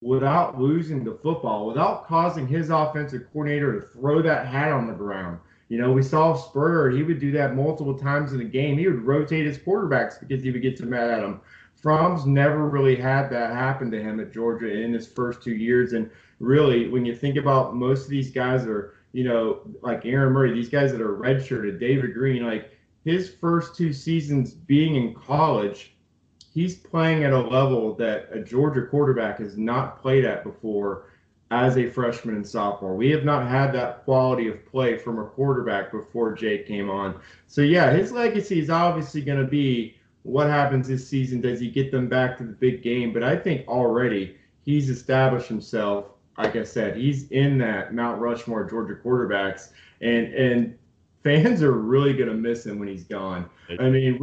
without 0.00 0.60
losing 0.60 1.02
the 1.02 1.18
football, 1.22 1.66
without 1.66 2.06
causing 2.06 2.46
his 2.46 2.70
offensive 2.70 3.22
coordinator 3.32 3.80
to 3.80 3.86
throw 3.88 4.20
that 4.20 4.46
hat 4.46 4.70
on 4.70 4.86
the 4.86 4.92
ground. 4.92 5.38
You 5.70 5.78
know, 5.78 5.92
we 5.92 6.02
saw 6.02 6.34
Spurrier, 6.34 6.90
he 6.90 7.02
would 7.02 7.18
do 7.18 7.32
that 7.32 7.56
multiple 7.56 7.98
times 7.98 8.32
in 8.32 8.38
the 8.38 8.44
game. 8.44 8.76
He 8.76 8.86
would 8.86 9.02
rotate 9.02 9.46
his 9.46 9.58
quarterbacks 9.58 10.20
because 10.20 10.42
he 10.42 10.50
would 10.50 10.60
get 10.60 10.78
so 10.78 10.84
mad 10.84 11.10
at 11.10 11.22
them. 11.22 11.40
Fromm's 11.74 12.26
never 12.26 12.68
really 12.68 12.96
had 12.96 13.28
that 13.30 13.52
happen 13.52 13.90
to 13.90 14.02
him 14.02 14.20
at 14.20 14.32
Georgia 14.32 14.70
in 14.70 14.92
his 14.92 15.06
first 15.06 15.42
two 15.42 15.54
years. 15.54 15.94
And 15.94 16.10
really, 16.38 16.88
when 16.88 17.04
you 17.06 17.14
think 17.14 17.36
about 17.36 17.74
most 17.74 18.04
of 18.04 18.10
these 18.10 18.30
guys 18.30 18.66
are, 18.66 18.94
you 19.12 19.24
know, 19.24 19.60
like 19.80 20.04
Aaron 20.04 20.32
Murray, 20.32 20.52
these 20.52 20.68
guys 20.68 20.92
that 20.92 21.00
are 21.00 21.16
redshirted, 21.16 21.80
David 21.80 22.12
Greene, 22.12 22.44
like 22.44 22.70
his 23.04 23.34
first 23.34 23.74
two 23.74 23.92
seasons 23.92 24.52
being 24.52 24.96
in 24.96 25.14
college, 25.14 25.93
he's 26.54 26.76
playing 26.76 27.24
at 27.24 27.32
a 27.32 27.40
level 27.40 27.94
that 27.96 28.28
a 28.32 28.40
Georgia 28.40 28.86
quarterback 28.86 29.38
has 29.40 29.58
not 29.58 30.00
played 30.00 30.24
at 30.24 30.44
before 30.44 31.06
as 31.50 31.76
a 31.76 31.90
freshman 31.90 32.36
and 32.36 32.46
sophomore. 32.46 32.94
We 32.94 33.10
have 33.10 33.24
not 33.24 33.46
had 33.46 33.72
that 33.72 34.04
quality 34.04 34.48
of 34.48 34.64
play 34.66 34.96
from 34.96 35.18
a 35.18 35.24
quarterback 35.24 35.92
before 35.92 36.32
Jake 36.32 36.66
came 36.66 36.88
on. 36.88 37.20
So 37.48 37.60
yeah, 37.60 37.92
his 37.92 38.12
legacy 38.12 38.60
is 38.60 38.70
obviously 38.70 39.20
going 39.20 39.40
to 39.40 39.46
be 39.46 39.96
what 40.22 40.48
happens 40.48 40.88
this 40.88 41.06
season. 41.06 41.40
Does 41.40 41.60
he 41.60 41.70
get 41.70 41.90
them 41.90 42.08
back 42.08 42.38
to 42.38 42.44
the 42.44 42.52
big 42.52 42.82
game? 42.82 43.12
But 43.12 43.22
I 43.22 43.36
think 43.36 43.68
already 43.68 44.36
he's 44.64 44.88
established 44.88 45.48
himself. 45.48 46.06
Like 46.38 46.56
I 46.56 46.64
said, 46.64 46.96
he's 46.96 47.30
in 47.30 47.58
that 47.58 47.94
Mount 47.94 48.20
Rushmore 48.20 48.68
Georgia 48.68 48.94
quarterbacks, 48.94 49.70
and 50.00 50.34
and 50.34 50.78
fans 51.24 51.62
are 51.62 51.72
really 51.72 52.12
going 52.12 52.28
to 52.28 52.34
miss 52.34 52.64
him 52.64 52.78
when 52.78 52.86
he's 52.86 53.04
gone. 53.04 53.48
I 53.80 53.88
mean, 53.88 54.18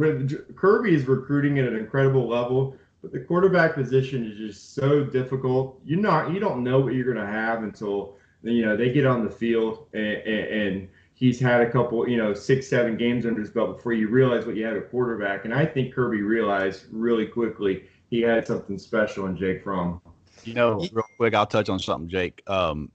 Kirby 0.56 0.94
is 0.94 1.06
recruiting 1.06 1.58
at 1.58 1.66
an 1.66 1.76
incredible 1.76 2.26
level, 2.28 2.76
but 3.02 3.12
the 3.12 3.20
quarterback 3.20 3.74
position 3.74 4.24
is 4.24 4.38
just 4.38 4.74
so 4.74 5.04
difficult. 5.04 5.80
You 5.84 5.96
not 5.96 6.32
you 6.32 6.40
don't 6.40 6.62
know 6.64 6.80
what 6.80 6.94
you're 6.94 7.12
going 7.12 7.24
to 7.24 7.30
have 7.30 7.64
until 7.64 8.16
you 8.42 8.64
know 8.64 8.76
they 8.76 8.90
get 8.90 9.04
on 9.04 9.24
the 9.24 9.30
field 9.30 9.86
and, 9.92 10.02
and, 10.02 10.48
and 10.48 10.88
he's 11.14 11.38
had 11.38 11.60
a 11.60 11.70
couple, 11.70 12.08
you 12.08 12.16
know, 12.16 12.34
six, 12.34 12.68
seven 12.68 12.96
games 12.96 13.26
under 13.26 13.40
his 13.40 13.50
belt 13.50 13.76
before 13.76 13.92
you 13.92 14.08
realize 14.08 14.46
what 14.46 14.56
you 14.56 14.64
had 14.64 14.76
at 14.76 14.90
quarterback. 14.90 15.44
And 15.44 15.54
I 15.54 15.66
think 15.66 15.94
Kirby 15.94 16.22
realized 16.22 16.86
really 16.90 17.26
quickly 17.26 17.84
he 18.10 18.22
had 18.22 18.46
something 18.46 18.78
special 18.78 19.26
in 19.26 19.36
Jake 19.36 19.62
Fromm. 19.62 20.00
You 20.44 20.54
know, 20.54 20.84
real 20.92 21.04
quick, 21.16 21.34
I'll 21.34 21.46
touch 21.46 21.68
on 21.68 21.78
something, 21.78 22.08
Jake. 22.08 22.42
Um, 22.48 22.90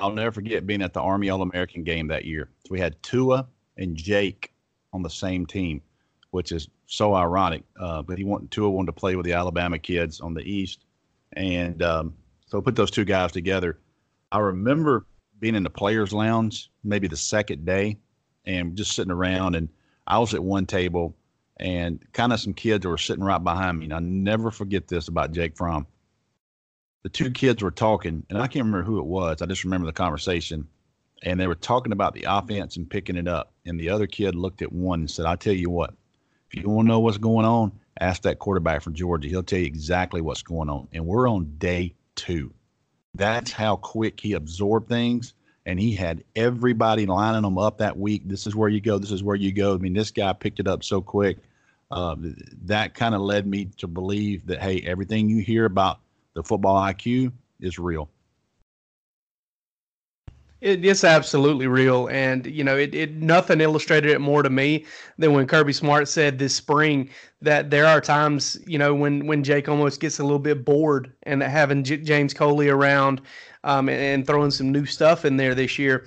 I'll 0.00 0.12
never 0.12 0.32
forget 0.32 0.66
being 0.66 0.82
at 0.82 0.92
the 0.92 1.00
Army 1.00 1.30
All 1.30 1.42
American 1.42 1.84
game 1.84 2.08
that 2.08 2.24
year. 2.24 2.48
So 2.64 2.72
we 2.72 2.80
had 2.80 3.02
Tua 3.02 3.46
and 3.76 3.96
Jake 3.96 4.52
on 4.92 5.02
the 5.02 5.10
same 5.10 5.46
team, 5.46 5.82
which 6.30 6.52
is 6.52 6.68
so 6.86 7.14
ironic. 7.14 7.62
Uh, 7.78 8.02
but 8.02 8.18
he 8.18 8.24
wanted 8.24 8.50
Tua 8.50 8.70
wanted 8.70 8.86
to 8.86 8.92
play 8.92 9.16
with 9.16 9.26
the 9.26 9.32
Alabama 9.32 9.78
kids 9.78 10.20
on 10.20 10.34
the 10.34 10.42
East, 10.42 10.84
and 11.34 11.82
um, 11.82 12.14
so 12.46 12.60
put 12.60 12.76
those 12.76 12.90
two 12.90 13.04
guys 13.04 13.32
together. 13.32 13.78
I 14.32 14.38
remember 14.38 15.06
being 15.38 15.54
in 15.54 15.62
the 15.62 15.70
players' 15.70 16.12
lounge 16.12 16.70
maybe 16.84 17.08
the 17.08 17.16
second 17.16 17.64
day, 17.64 17.98
and 18.44 18.76
just 18.76 18.92
sitting 18.92 19.12
around, 19.12 19.54
and 19.54 19.68
I 20.06 20.18
was 20.18 20.34
at 20.34 20.42
one 20.42 20.66
table 20.66 21.16
and 21.60 22.02
kind 22.14 22.32
of 22.32 22.40
some 22.40 22.54
kids 22.54 22.86
were 22.86 22.96
sitting 22.96 23.22
right 23.22 23.42
behind 23.42 23.78
me. 23.78 23.84
And 23.84 23.94
I 23.94 24.00
never 24.00 24.50
forget 24.50 24.88
this 24.88 25.08
about 25.08 25.32
Jake 25.32 25.56
Fromm. 25.56 25.86
The 27.02 27.08
two 27.08 27.30
kids 27.30 27.62
were 27.62 27.70
talking, 27.70 28.24
and 28.28 28.38
I 28.38 28.46
can't 28.46 28.66
remember 28.66 28.82
who 28.82 28.98
it 28.98 29.06
was. 29.06 29.40
I 29.40 29.46
just 29.46 29.64
remember 29.64 29.86
the 29.86 29.92
conversation. 29.92 30.68
And 31.22 31.38
they 31.38 31.46
were 31.46 31.54
talking 31.54 31.92
about 31.92 32.14
the 32.14 32.24
offense 32.28 32.76
and 32.76 32.88
picking 32.88 33.16
it 33.16 33.28
up. 33.28 33.52
And 33.66 33.78
the 33.78 33.90
other 33.90 34.06
kid 34.06 34.34
looked 34.34 34.62
at 34.62 34.72
one 34.72 35.00
and 35.00 35.10
said, 35.10 35.26
I'll 35.26 35.36
tell 35.36 35.52
you 35.52 35.68
what, 35.68 35.92
if 36.50 36.62
you 36.62 36.68
want 36.68 36.86
to 36.86 36.88
know 36.88 37.00
what's 37.00 37.18
going 37.18 37.44
on, 37.44 37.72
ask 38.00 38.22
that 38.22 38.38
quarterback 38.38 38.82
from 38.82 38.94
Georgia. 38.94 39.28
He'll 39.28 39.42
tell 39.42 39.58
you 39.58 39.66
exactly 39.66 40.22
what's 40.22 40.42
going 40.42 40.70
on. 40.70 40.88
And 40.92 41.06
we're 41.06 41.28
on 41.28 41.56
day 41.58 41.94
two. 42.14 42.52
That's 43.14 43.52
how 43.52 43.76
quick 43.76 44.18
he 44.18 44.32
absorbed 44.32 44.88
things. 44.88 45.34
And 45.66 45.78
he 45.78 45.94
had 45.94 46.24
everybody 46.34 47.04
lining 47.04 47.42
them 47.42 47.58
up 47.58 47.78
that 47.78 47.98
week. 47.98 48.22
This 48.24 48.46
is 48.46 48.56
where 48.56 48.70
you 48.70 48.80
go. 48.80 48.98
This 48.98 49.10
is 49.10 49.22
where 49.22 49.36
you 49.36 49.52
go. 49.52 49.74
I 49.74 49.78
mean, 49.78 49.92
this 49.92 50.10
guy 50.10 50.32
picked 50.32 50.58
it 50.58 50.66
up 50.66 50.82
so 50.82 51.02
quick. 51.02 51.36
Uh, 51.90 52.16
that 52.64 52.94
kind 52.94 53.14
of 53.14 53.20
led 53.20 53.46
me 53.46 53.66
to 53.76 53.86
believe 53.86 54.46
that, 54.46 54.62
hey, 54.62 54.80
everything 54.86 55.28
you 55.28 55.42
hear 55.42 55.66
about 55.66 56.00
the 56.40 56.48
football 56.48 56.76
IQ 56.76 57.32
is 57.60 57.78
real. 57.78 58.08
It, 60.62 60.84
it's 60.84 61.04
absolutely 61.04 61.66
real, 61.66 62.08
and 62.08 62.46
you 62.46 62.64
know, 62.64 62.76
it, 62.76 62.94
it 62.94 63.14
nothing 63.14 63.60
illustrated 63.60 64.10
it 64.10 64.20
more 64.20 64.42
to 64.42 64.50
me 64.50 64.84
than 65.18 65.32
when 65.32 65.46
Kirby 65.46 65.72
Smart 65.72 66.06
said 66.06 66.38
this 66.38 66.54
spring 66.54 67.08
that 67.40 67.70
there 67.70 67.86
are 67.86 68.00
times, 68.00 68.58
you 68.66 68.78
know, 68.78 68.94
when 68.94 69.26
when 69.26 69.42
Jake 69.42 69.68
almost 69.68 70.00
gets 70.00 70.18
a 70.18 70.22
little 70.22 70.38
bit 70.38 70.64
bored, 70.64 71.12
and 71.22 71.42
having 71.42 71.82
J- 71.82 71.98
James 71.98 72.34
Coley 72.34 72.68
around 72.68 73.22
um, 73.64 73.88
and, 73.88 74.00
and 74.00 74.26
throwing 74.26 74.50
some 74.50 74.70
new 74.70 74.84
stuff 74.84 75.24
in 75.24 75.36
there 75.38 75.54
this 75.54 75.78
year 75.78 76.06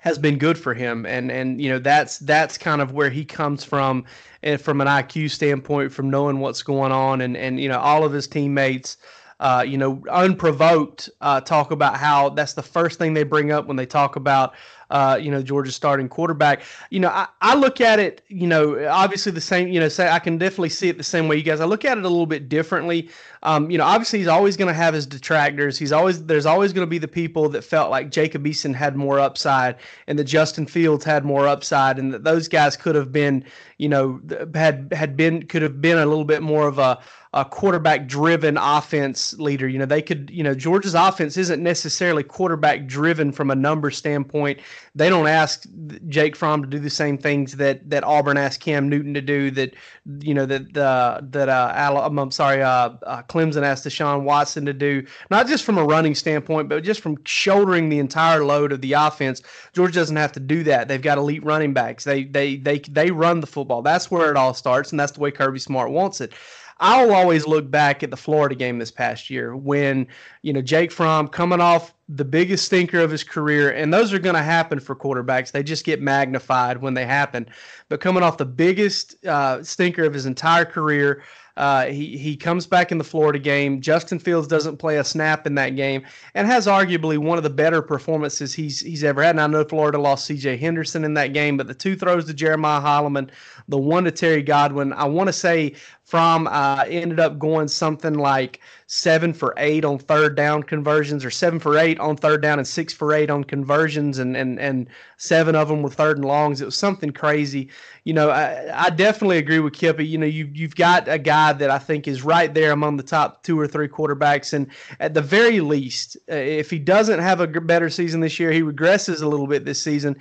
has 0.00 0.18
been 0.18 0.38
good 0.38 0.58
for 0.58 0.72
him, 0.72 1.04
and 1.04 1.30
and 1.30 1.60
you 1.60 1.68
know 1.68 1.78
that's 1.78 2.18
that's 2.20 2.56
kind 2.56 2.80
of 2.80 2.92
where 2.92 3.10
he 3.10 3.24
comes 3.24 3.64
from, 3.64 4.04
and 4.42 4.60
from 4.60 4.80
an 4.80 4.86
IQ 4.86 5.30
standpoint, 5.30 5.92
from 5.92 6.08
knowing 6.08 6.38
what's 6.38 6.62
going 6.62 6.92
on, 6.92 7.20
and 7.20 7.36
and 7.36 7.60
you 7.60 7.68
know 7.68 7.78
all 7.78 8.04
of 8.04 8.12
his 8.12 8.26
teammates 8.26 8.96
uh, 9.40 9.64
you 9.66 9.78
know, 9.78 10.02
unprovoked, 10.10 11.08
uh, 11.20 11.40
talk 11.40 11.70
about 11.70 11.96
how 11.96 12.28
that's 12.30 12.54
the 12.54 12.62
first 12.62 12.98
thing 12.98 13.14
they 13.14 13.22
bring 13.22 13.52
up 13.52 13.66
when 13.66 13.76
they 13.76 13.86
talk 13.86 14.16
about, 14.16 14.54
uh, 14.90 15.18
you 15.20 15.30
know, 15.30 15.42
Georgia's 15.42 15.76
starting 15.76 16.08
quarterback. 16.08 16.62
You 16.90 16.98
know, 17.00 17.08
I, 17.08 17.28
I 17.40 17.54
look 17.54 17.80
at 17.80 18.00
it, 18.00 18.22
you 18.28 18.46
know, 18.46 18.88
obviously 18.88 19.30
the 19.30 19.40
same, 19.40 19.68
you 19.68 19.78
know, 19.78 19.88
say 19.88 20.08
I 20.08 20.18
can 20.18 20.38
definitely 20.38 20.70
see 20.70 20.88
it 20.88 20.98
the 20.98 21.04
same 21.04 21.28
way 21.28 21.36
you 21.36 21.42
guys. 21.42 21.60
I 21.60 21.66
look 21.66 21.84
at 21.84 21.98
it 21.98 22.04
a 22.04 22.08
little 22.08 22.26
bit 22.26 22.48
differently. 22.48 23.10
Um, 23.44 23.70
you 23.70 23.78
know, 23.78 23.84
obviously 23.84 24.18
he's 24.18 24.28
always 24.28 24.56
going 24.56 24.68
to 24.68 24.74
have 24.74 24.94
his 24.94 25.06
detractors. 25.06 25.78
He's 25.78 25.92
always 25.92 26.24
there's 26.24 26.46
always 26.46 26.72
going 26.72 26.86
to 26.86 26.90
be 26.90 26.98
the 26.98 27.06
people 27.06 27.48
that 27.50 27.62
felt 27.62 27.90
like 27.90 28.10
Jacob 28.10 28.44
Eason 28.44 28.74
had 28.74 28.96
more 28.96 29.20
upside 29.20 29.76
and 30.08 30.18
that 30.18 30.24
Justin 30.24 30.66
Fields 30.66 31.04
had 31.04 31.24
more 31.24 31.46
upside, 31.46 31.98
and 31.98 32.12
that 32.12 32.24
those 32.24 32.48
guys 32.48 32.76
could 32.76 32.96
have 32.96 33.12
been, 33.12 33.44
you 33.76 33.88
know, 33.88 34.20
had 34.54 34.92
had 34.92 35.16
been 35.16 35.44
could 35.46 35.62
have 35.62 35.80
been 35.80 35.98
a 35.98 36.06
little 36.06 36.24
bit 36.24 36.42
more 36.42 36.66
of 36.66 36.78
a 36.78 36.98
a 37.34 37.44
quarterback 37.44 38.06
driven 38.06 38.56
offense 38.56 39.34
leader. 39.34 39.68
You 39.68 39.78
know, 39.78 39.86
they 39.86 40.00
could, 40.00 40.30
you 40.30 40.42
know, 40.42 40.54
Georgia's 40.54 40.94
offense 40.94 41.36
isn't 41.36 41.62
necessarily 41.62 42.22
quarterback 42.22 42.86
driven 42.86 43.32
from 43.32 43.50
a 43.50 43.54
number 43.54 43.90
standpoint. 43.90 44.60
They 44.94 45.10
don't 45.10 45.26
ask 45.26 45.66
Jake 46.08 46.34
Fromm 46.34 46.62
to 46.62 46.68
do 46.68 46.78
the 46.78 46.88
same 46.88 47.18
things 47.18 47.56
that 47.56 47.88
that 47.90 48.02
Auburn 48.02 48.38
asked 48.38 48.60
Cam 48.60 48.88
Newton 48.88 49.12
to 49.12 49.20
do. 49.20 49.50
That 49.50 49.74
you 50.20 50.32
know 50.32 50.46
that 50.46 50.76
uh, 50.76 51.20
that 51.22 51.48
uh, 51.50 51.72
I'm 52.02 52.30
sorry, 52.30 52.62
uh, 52.62 52.90
uh, 53.02 53.22
Clemson 53.24 53.62
asked 53.62 53.84
Deshaun 53.84 54.22
Watson 54.22 54.64
to 54.64 54.72
do. 54.72 55.04
Not 55.30 55.46
just 55.46 55.64
from 55.64 55.76
a 55.76 55.84
running 55.84 56.14
standpoint, 56.14 56.70
but 56.70 56.82
just 56.82 57.00
from 57.00 57.18
shouldering 57.24 57.90
the 57.90 57.98
entire 57.98 58.42
load 58.42 58.72
of 58.72 58.80
the 58.80 58.94
offense. 58.94 59.42
Georgia 59.74 59.94
doesn't 59.94 60.16
have 60.16 60.32
to 60.32 60.40
do 60.40 60.62
that. 60.64 60.88
They've 60.88 61.02
got 61.02 61.18
elite 61.18 61.44
running 61.44 61.74
backs. 61.74 62.04
They 62.04 62.24
they 62.24 62.56
they 62.56 62.78
they 62.78 63.10
run 63.10 63.40
the 63.40 63.46
football. 63.46 63.82
That's 63.82 64.10
where 64.10 64.30
it 64.30 64.36
all 64.36 64.54
starts, 64.54 64.90
and 64.90 64.98
that's 64.98 65.12
the 65.12 65.20
way 65.20 65.30
Kirby 65.30 65.58
Smart 65.58 65.90
wants 65.90 66.22
it. 66.22 66.32
I'll 66.80 67.12
always 67.12 67.46
look 67.46 67.70
back 67.70 68.02
at 68.02 68.10
the 68.10 68.16
Florida 68.16 68.54
game 68.54 68.78
this 68.78 68.90
past 68.90 69.30
year 69.30 69.56
when, 69.56 70.06
you 70.42 70.52
know, 70.52 70.62
Jake 70.62 70.92
Fromm 70.92 71.28
coming 71.28 71.60
off 71.60 71.92
the 72.08 72.24
biggest 72.24 72.66
stinker 72.66 73.00
of 73.00 73.10
his 73.10 73.24
career, 73.24 73.70
and 73.70 73.92
those 73.92 74.12
are 74.12 74.18
going 74.18 74.36
to 74.36 74.42
happen 74.42 74.80
for 74.80 74.94
quarterbacks. 74.94 75.50
They 75.50 75.62
just 75.62 75.84
get 75.84 76.00
magnified 76.00 76.80
when 76.80 76.94
they 76.94 77.04
happen. 77.04 77.46
But 77.88 78.00
coming 78.00 78.22
off 78.22 78.38
the 78.38 78.46
biggest 78.46 79.24
uh, 79.26 79.62
stinker 79.62 80.04
of 80.04 80.14
his 80.14 80.24
entire 80.24 80.64
career, 80.64 81.22
uh, 81.58 81.86
he 81.86 82.16
he 82.16 82.36
comes 82.36 82.66
back 82.66 82.92
in 82.92 82.98
the 82.98 83.04
Florida 83.04 83.38
game. 83.38 83.80
Justin 83.80 84.20
Fields 84.20 84.46
doesn't 84.46 84.76
play 84.76 84.98
a 84.98 85.04
snap 85.04 85.44
in 85.44 85.56
that 85.56 85.70
game, 85.70 86.06
and 86.34 86.46
has 86.46 86.68
arguably 86.68 87.18
one 87.18 87.36
of 87.36 87.42
the 87.42 87.50
better 87.50 87.82
performances 87.82 88.54
he's 88.54 88.80
he's 88.80 89.02
ever 89.02 89.24
had. 89.24 89.30
And 89.30 89.40
I 89.40 89.48
know 89.48 89.64
Florida 89.64 89.98
lost 89.98 90.26
C.J. 90.26 90.56
Henderson 90.56 91.02
in 91.02 91.14
that 91.14 91.32
game, 91.32 91.56
but 91.56 91.66
the 91.66 91.74
two 91.74 91.96
throws 91.96 92.26
to 92.26 92.32
Jeremiah 92.34 92.80
Holloman, 92.80 93.30
the 93.66 93.76
one 93.76 94.04
to 94.04 94.12
Terry 94.12 94.40
Godwin, 94.40 94.92
I 94.92 95.06
want 95.06 95.26
to 95.26 95.32
say 95.32 95.74
Fromm 96.08 96.46
uh, 96.46 96.86
ended 96.88 97.20
up 97.20 97.38
going 97.38 97.68
something 97.68 98.14
like 98.14 98.60
seven 98.86 99.34
for 99.34 99.52
eight 99.58 99.84
on 99.84 99.98
third 99.98 100.36
down 100.36 100.62
conversions, 100.62 101.22
or 101.22 101.30
seven 101.30 101.60
for 101.60 101.76
eight 101.76 102.00
on 102.00 102.16
third 102.16 102.40
down 102.40 102.58
and 102.58 102.66
six 102.66 102.94
for 102.94 103.12
eight 103.12 103.28
on 103.28 103.44
conversions, 103.44 104.18
and 104.18 104.34
and 104.34 104.58
and 104.58 104.88
seven 105.18 105.54
of 105.54 105.68
them 105.68 105.82
were 105.82 105.90
third 105.90 106.16
and 106.16 106.24
longs. 106.24 106.62
It 106.62 106.64
was 106.64 106.78
something 106.78 107.10
crazy. 107.10 107.68
You 108.04 108.14
know, 108.14 108.30
I, 108.30 108.86
I 108.86 108.88
definitely 108.88 109.36
agree 109.36 109.58
with 109.58 109.74
Kippy. 109.74 110.06
You 110.06 110.16
know, 110.16 110.24
you 110.24 110.50
you've 110.54 110.76
got 110.76 111.08
a 111.08 111.18
guy 111.18 111.52
that 111.52 111.68
I 111.68 111.78
think 111.78 112.08
is 112.08 112.22
right 112.22 112.54
there 112.54 112.72
among 112.72 112.96
the 112.96 113.02
top 113.02 113.42
two 113.42 113.60
or 113.60 113.68
three 113.68 113.88
quarterbacks, 113.88 114.54
and 114.54 114.66
at 115.00 115.12
the 115.12 115.20
very 115.20 115.60
least, 115.60 116.16
uh, 116.32 116.36
if 116.36 116.70
he 116.70 116.78
doesn't 116.78 117.18
have 117.18 117.40
a 117.40 117.46
better 117.46 117.90
season 117.90 118.22
this 118.22 118.40
year, 118.40 118.50
he 118.50 118.62
regresses 118.62 119.20
a 119.20 119.28
little 119.28 119.46
bit 119.46 119.66
this 119.66 119.82
season. 119.82 120.16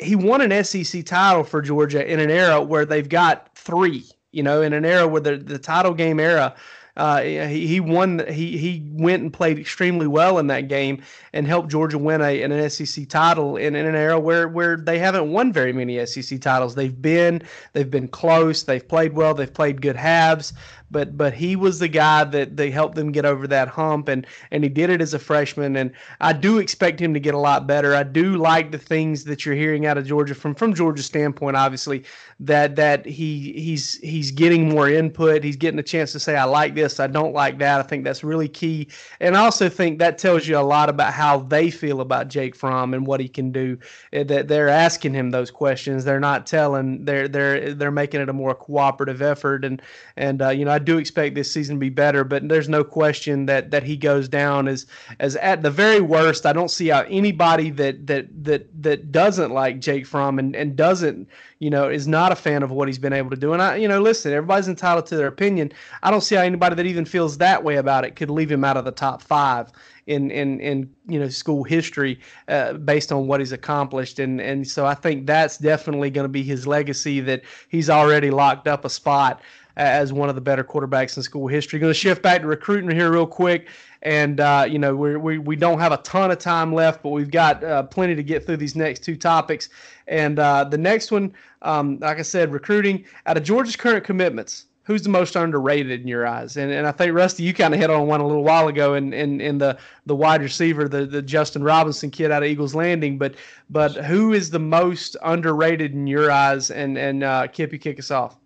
He 0.00 0.16
won 0.16 0.40
an 0.40 0.64
SEC 0.64 1.04
title 1.04 1.44
for 1.44 1.62
Georgia 1.62 2.04
in 2.04 2.18
an 2.18 2.28
era 2.28 2.60
where 2.60 2.84
they've 2.84 3.08
got 3.08 3.56
three 3.56 4.04
you 4.32 4.42
know, 4.42 4.62
in 4.62 4.72
an 4.72 4.84
era 4.84 5.06
where 5.06 5.20
the, 5.20 5.36
the 5.36 5.58
title 5.58 5.94
game 5.94 6.18
era, 6.18 6.54
uh, 6.96 7.22
he, 7.22 7.66
he 7.66 7.80
won. 7.80 8.22
He 8.28 8.58
he 8.58 8.86
went 8.92 9.22
and 9.22 9.32
played 9.32 9.58
extremely 9.58 10.06
well 10.06 10.38
in 10.38 10.48
that 10.48 10.68
game 10.68 11.02
and 11.32 11.46
helped 11.46 11.70
Georgia 11.70 11.96
win 11.96 12.20
a 12.20 12.42
an 12.42 12.68
SEC 12.68 13.08
title 13.08 13.56
in, 13.56 13.74
in 13.74 13.86
an 13.86 13.94
era 13.94 14.20
where 14.20 14.46
where 14.46 14.76
they 14.76 14.98
haven't 14.98 15.32
won 15.32 15.54
very 15.54 15.72
many 15.72 16.04
SEC 16.04 16.38
titles. 16.40 16.74
They've 16.74 17.00
been 17.00 17.42
they've 17.72 17.90
been 17.90 18.08
close. 18.08 18.64
They've 18.64 18.86
played 18.86 19.14
well. 19.14 19.32
They've 19.32 19.52
played 19.52 19.80
good 19.80 19.96
halves 19.96 20.52
but 20.92 21.16
but 21.16 21.32
he 21.32 21.56
was 21.56 21.78
the 21.78 21.88
guy 21.88 22.24
that 22.24 22.56
they 22.56 22.70
helped 22.70 22.94
them 22.94 23.10
get 23.10 23.24
over 23.24 23.46
that 23.46 23.68
hump 23.68 24.08
and 24.08 24.26
and 24.50 24.62
he 24.62 24.68
did 24.68 24.90
it 24.90 25.00
as 25.00 25.14
a 25.14 25.18
freshman 25.18 25.74
and 25.76 25.90
I 26.20 26.32
do 26.32 26.58
expect 26.58 27.00
him 27.00 27.14
to 27.14 27.20
get 27.20 27.34
a 27.34 27.38
lot 27.38 27.66
better. 27.66 27.94
I 27.94 28.02
do 28.02 28.36
like 28.36 28.70
the 28.70 28.78
things 28.78 29.24
that 29.24 29.44
you're 29.44 29.54
hearing 29.54 29.86
out 29.86 29.98
of 29.98 30.06
Georgia 30.06 30.34
from 30.34 30.54
from 30.54 30.74
Georgia's 30.74 31.06
standpoint 31.06 31.56
obviously 31.56 32.04
that 32.40 32.76
that 32.76 33.06
he 33.06 33.52
he's 33.52 33.94
he's 33.98 34.30
getting 34.30 34.68
more 34.68 34.88
input. 34.88 35.42
He's 35.42 35.56
getting 35.56 35.78
a 35.78 35.82
chance 35.82 36.12
to 36.12 36.20
say 36.20 36.36
I 36.36 36.44
like 36.44 36.74
this, 36.74 37.00
I 37.00 37.06
don't 37.06 37.32
like 37.32 37.58
that. 37.58 37.80
I 37.80 37.82
think 37.82 38.04
that's 38.04 38.22
really 38.22 38.48
key. 38.48 38.88
And 39.20 39.36
I 39.36 39.40
also 39.40 39.68
think 39.68 39.98
that 39.98 40.18
tells 40.18 40.46
you 40.46 40.58
a 40.58 40.60
lot 40.60 40.88
about 40.88 41.12
how 41.12 41.40
they 41.40 41.70
feel 41.70 42.00
about 42.00 42.28
Jake 42.28 42.54
Fromm 42.54 42.94
and 42.94 43.06
what 43.06 43.20
he 43.20 43.28
can 43.28 43.52
do. 43.52 43.78
Eh, 44.12 44.24
that 44.24 44.48
they're 44.48 44.68
asking 44.68 45.14
him 45.14 45.30
those 45.30 45.50
questions. 45.50 46.04
They're 46.04 46.20
not 46.20 46.46
telling 46.46 47.04
they're 47.04 47.28
they're 47.28 47.74
they're 47.74 47.90
making 47.90 48.20
it 48.20 48.28
a 48.28 48.32
more 48.32 48.54
cooperative 48.54 49.22
effort 49.22 49.64
and 49.64 49.80
and 50.16 50.42
uh, 50.42 50.48
you 50.50 50.64
know 50.64 50.72
I 50.72 50.78
do 50.82 50.98
expect 50.98 51.34
this 51.34 51.50
season 51.50 51.76
to 51.76 51.80
be 51.80 51.88
better, 51.88 52.24
but 52.24 52.48
there's 52.48 52.68
no 52.68 52.84
question 52.84 53.46
that 53.46 53.70
that 53.70 53.82
he 53.82 53.96
goes 53.96 54.28
down 54.28 54.68
as 54.68 54.86
as 55.20 55.36
at 55.36 55.62
the 55.62 55.70
very 55.70 56.00
worst. 56.00 56.44
I 56.44 56.52
don't 56.52 56.70
see 56.70 56.88
how 56.88 57.02
anybody 57.08 57.70
that 57.70 58.06
that 58.06 58.26
that 58.44 58.82
that 58.82 59.10
doesn't 59.12 59.52
like 59.52 59.80
Jake 59.80 60.06
Fromm 60.06 60.38
and 60.38 60.54
and 60.54 60.76
doesn't 60.76 61.28
you 61.58 61.70
know 61.70 61.88
is 61.88 62.06
not 62.06 62.32
a 62.32 62.36
fan 62.36 62.62
of 62.62 62.70
what 62.70 62.88
he's 62.88 62.98
been 62.98 63.12
able 63.12 63.30
to 63.30 63.36
do. 63.36 63.52
And 63.52 63.62
I 63.62 63.76
you 63.76 63.88
know 63.88 64.00
listen, 64.00 64.32
everybody's 64.32 64.68
entitled 64.68 65.06
to 65.06 65.16
their 65.16 65.28
opinion. 65.28 65.72
I 66.02 66.10
don't 66.10 66.20
see 66.20 66.34
how 66.34 66.42
anybody 66.42 66.74
that 66.74 66.86
even 66.86 67.04
feels 67.04 67.38
that 67.38 67.64
way 67.64 67.76
about 67.76 68.04
it 68.04 68.16
could 68.16 68.30
leave 68.30 68.50
him 68.52 68.64
out 68.64 68.76
of 68.76 68.84
the 68.84 68.92
top 68.92 69.22
five 69.22 69.72
in 70.06 70.30
in 70.30 70.60
in 70.60 70.90
you 71.06 71.18
know 71.18 71.28
school 71.28 71.62
history 71.64 72.18
uh, 72.48 72.72
based 72.74 73.12
on 73.12 73.26
what 73.26 73.40
he's 73.40 73.52
accomplished 73.52 74.18
and 74.18 74.40
and 74.40 74.66
so 74.66 74.84
I 74.84 74.94
think 74.94 75.26
that's 75.26 75.58
definitely 75.58 76.10
going 76.10 76.24
to 76.24 76.28
be 76.28 76.42
his 76.42 76.66
legacy 76.66 77.20
that 77.20 77.42
he's 77.68 77.88
already 77.88 78.30
locked 78.30 78.66
up 78.66 78.84
a 78.84 78.90
spot 78.90 79.40
as 79.76 80.12
one 80.12 80.28
of 80.28 80.34
the 80.34 80.40
better 80.40 80.64
quarterbacks 80.64 81.16
in 81.16 81.22
school 81.22 81.46
history. 81.46 81.78
Going 81.78 81.92
to 81.92 81.98
shift 81.98 82.22
back 82.22 82.42
to 82.42 82.46
recruiting 82.46 82.90
here 82.90 83.10
real 83.10 83.26
quick, 83.26 83.68
and 84.02 84.40
uh, 84.40 84.66
you 84.68 84.78
know 84.78 84.94
we 84.94 85.16
we 85.16 85.38
we 85.38 85.56
don't 85.56 85.78
have 85.78 85.92
a 85.92 85.98
ton 85.98 86.30
of 86.30 86.38
time 86.38 86.74
left, 86.74 87.02
but 87.02 87.10
we've 87.10 87.30
got 87.30 87.62
uh, 87.64 87.82
plenty 87.84 88.14
to 88.14 88.22
get 88.22 88.44
through 88.44 88.58
these 88.58 88.76
next 88.76 89.02
two 89.04 89.16
topics. 89.16 89.68
And 90.06 90.38
uh, 90.38 90.64
the 90.64 90.78
next 90.78 91.10
one, 91.10 91.32
um, 91.62 91.98
like 92.00 92.18
I 92.18 92.22
said, 92.22 92.52
recruiting 92.52 93.04
out 93.26 93.36
of 93.36 93.44
Georgia's 93.44 93.76
current 93.76 94.04
commitments. 94.04 94.66
Who's 94.84 95.02
the 95.02 95.10
most 95.10 95.36
underrated 95.36 96.00
in 96.00 96.08
your 96.08 96.26
eyes? 96.26 96.56
And 96.56 96.72
and 96.72 96.86
I 96.86 96.92
think 96.92 97.14
Rusty, 97.14 97.44
you 97.44 97.54
kind 97.54 97.72
of 97.72 97.78
hit 97.78 97.88
on 97.88 98.08
one 98.08 98.20
a 98.20 98.26
little 98.26 98.42
while 98.42 98.66
ago 98.66 98.94
in, 98.94 99.12
in, 99.12 99.40
in 99.40 99.58
the, 99.58 99.78
the 100.06 100.16
wide 100.16 100.42
receiver, 100.42 100.88
the, 100.88 101.06
the 101.06 101.22
Justin 101.22 101.62
Robinson 101.62 102.10
kid 102.10 102.32
out 102.32 102.42
of 102.42 102.48
Eagles 102.48 102.74
Landing. 102.74 103.16
But 103.16 103.36
but 103.70 103.92
who 103.92 104.32
is 104.32 104.50
the 104.50 104.58
most 104.58 105.16
underrated 105.22 105.92
in 105.92 106.06
your 106.06 106.32
eyes? 106.32 106.70
And 106.70 106.98
and 106.98 107.22
uh, 107.22 107.46
Kip, 107.46 107.72
you 107.72 107.78
kick 107.78 108.00
us 108.00 108.10
off. 108.10 108.38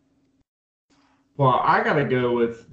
Well, 1.38 1.60
I 1.62 1.82
got 1.82 1.94
to 1.94 2.04
go 2.04 2.32
with 2.32 2.66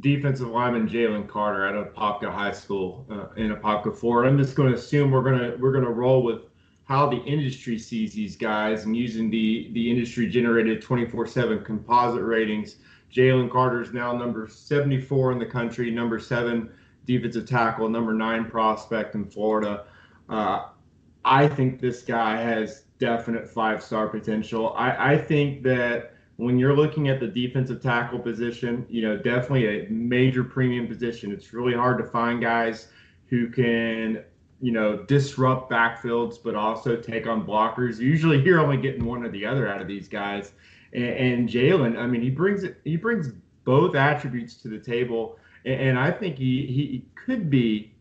defensive 0.00 0.48
lineman 0.48 0.88
Jalen 0.88 1.28
Carter 1.28 1.66
out 1.66 1.74
of 1.74 1.94
Apopka 1.94 2.32
High 2.32 2.52
School 2.52 3.06
uh, 3.10 3.28
in 3.36 3.54
Apopka, 3.54 3.96
Florida. 3.96 4.30
I'm 4.30 4.38
just 4.38 4.54
going 4.54 4.70
to 4.70 4.78
assume 4.78 5.10
we're 5.10 5.22
to 5.22 5.56
we're 5.60 5.72
to 5.72 5.90
roll 5.90 6.22
with 6.22 6.42
how 6.84 7.08
the 7.08 7.22
industry 7.24 7.78
sees 7.78 8.12
these 8.12 8.36
guys 8.36 8.84
and 8.84 8.96
using 8.96 9.30
the 9.30 9.70
the 9.72 9.90
industry 9.90 10.28
generated 10.28 10.82
24/7 10.82 11.64
composite 11.64 12.22
ratings. 12.22 12.76
Jalen 13.14 13.50
Carter 13.50 13.80
is 13.80 13.92
now 13.92 14.16
number 14.16 14.48
74 14.48 15.32
in 15.32 15.38
the 15.38 15.46
country, 15.46 15.90
number 15.90 16.18
seven 16.18 16.70
defensive 17.06 17.46
tackle, 17.46 17.88
number 17.88 18.12
nine 18.12 18.46
prospect 18.50 19.14
in 19.14 19.24
Florida. 19.24 19.84
Uh, 20.28 20.66
I 21.24 21.46
think 21.46 21.80
this 21.80 22.02
guy 22.02 22.36
has 22.36 22.84
definite 22.98 23.48
five 23.48 23.82
star 23.82 24.08
potential. 24.08 24.74
I, 24.76 25.14
I 25.14 25.18
think 25.18 25.62
that 25.62 26.14
when 26.36 26.58
you're 26.58 26.74
looking 26.74 27.08
at 27.08 27.20
the 27.20 27.28
defensive 27.28 27.80
tackle 27.80 28.18
position, 28.18 28.84
you 28.88 29.02
know, 29.02 29.16
definitely 29.16 29.86
a 29.86 29.88
major 29.88 30.42
premium 30.42 30.88
position. 30.88 31.30
It's 31.30 31.52
really 31.52 31.74
hard 31.74 31.98
to 31.98 32.04
find 32.04 32.40
guys 32.40 32.88
who 33.26 33.48
can, 33.48 34.24
you 34.60 34.72
know, 34.72 35.04
disrupt 35.04 35.70
backfields, 35.70 36.36
but 36.42 36.56
also 36.56 36.96
take 36.96 37.26
on 37.26 37.46
blockers. 37.46 37.98
Usually 37.98 38.42
you're 38.42 38.60
only 38.60 38.76
getting 38.76 39.04
one 39.04 39.22
or 39.24 39.28
the 39.28 39.46
other 39.46 39.68
out 39.68 39.80
of 39.80 39.86
these 39.86 40.08
guys. 40.08 40.52
And, 40.94 41.04
and 41.04 41.48
Jalen, 41.48 41.98
I 41.98 42.06
mean, 42.06 42.22
he 42.22 42.30
brings 42.30 42.64
it, 42.64 42.80
he 42.84 42.96
brings 42.96 43.32
both 43.64 43.94
attributes 43.94 44.56
to 44.56 44.68
the 44.68 44.78
table. 44.78 45.38
And, 45.64 45.80
and 45.80 45.98
I 45.98 46.10
think 46.10 46.38
he, 46.38 46.66
he 46.66 47.06
could 47.14 47.50
be 47.50 47.92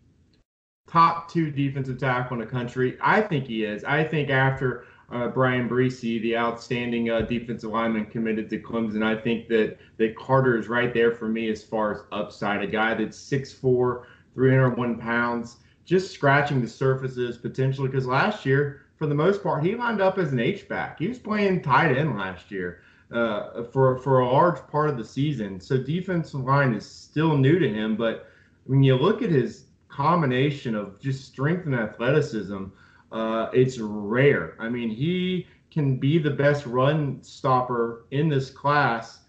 top 0.87 1.31
two 1.31 1.49
defensive 1.49 1.97
tackle 1.97 2.35
in 2.35 2.45
the 2.45 2.51
country. 2.51 2.97
I 3.01 3.21
think 3.21 3.47
he 3.47 3.63
is. 3.63 3.83
I 3.83 4.03
think 4.03 4.29
after 4.29 4.85
uh, 5.11 5.27
Bryan 5.27 5.69
Bresee, 5.69 6.21
the 6.21 6.37
outstanding 6.37 7.09
uh, 7.09 7.21
defensive 7.21 7.71
lineman 7.71 8.05
committed 8.05 8.49
to 8.49 8.59
Clemson. 8.59 9.03
I 9.03 9.19
think 9.19 9.47
that 9.49 9.77
that 9.97 10.15
Carter 10.15 10.57
is 10.57 10.67
right 10.67 10.93
there 10.93 11.11
for 11.11 11.27
me 11.27 11.49
as 11.49 11.63
far 11.63 11.93
as 11.93 12.01
upside. 12.11 12.63
A 12.63 12.67
guy 12.67 12.93
that's 12.93 13.17
6'4", 13.17 14.05
301 14.33 14.97
pounds, 14.99 15.57
just 15.85 16.11
scratching 16.11 16.61
the 16.61 16.67
surfaces 16.67 17.37
potentially. 17.37 17.89
Because 17.89 18.07
last 18.07 18.45
year, 18.45 18.82
for 19.03 19.07
the 19.07 19.15
most 19.15 19.43
part, 19.43 19.65
he 19.65 19.75
lined 19.75 19.99
up 19.99 20.17
as 20.17 20.31
an 20.31 20.39
H 20.39 20.69
back. 20.69 20.97
He 20.97 21.09
was 21.09 21.19
playing 21.19 21.61
tight 21.61 21.97
end 21.97 22.17
last 22.17 22.49
year 22.49 22.83
uh, 23.11 23.63
for 23.65 23.97
for 23.97 24.21
a 24.21 24.31
large 24.31 24.65
part 24.67 24.89
of 24.89 24.95
the 24.95 25.03
season. 25.03 25.59
So 25.59 25.77
defensive 25.77 26.39
line 26.39 26.73
is 26.73 26.89
still 26.89 27.35
new 27.35 27.59
to 27.59 27.67
him. 27.67 27.97
But 27.97 28.29
when 28.63 28.81
you 28.81 28.95
look 28.95 29.21
at 29.21 29.29
his 29.29 29.65
combination 29.89 30.73
of 30.73 31.01
just 31.01 31.25
strength 31.25 31.65
and 31.65 31.75
athleticism 31.75 32.67
uh, 33.11 33.49
it's 33.51 33.77
rare. 33.77 34.55
I 34.57 34.69
mean, 34.69 34.89
he 34.89 35.47
can 35.69 35.97
be 35.97 36.17
the 36.17 36.31
best 36.31 36.65
run 36.65 37.21
stopper 37.23 38.05
in 38.11 38.29
this 38.29 38.49
class, 38.49 39.19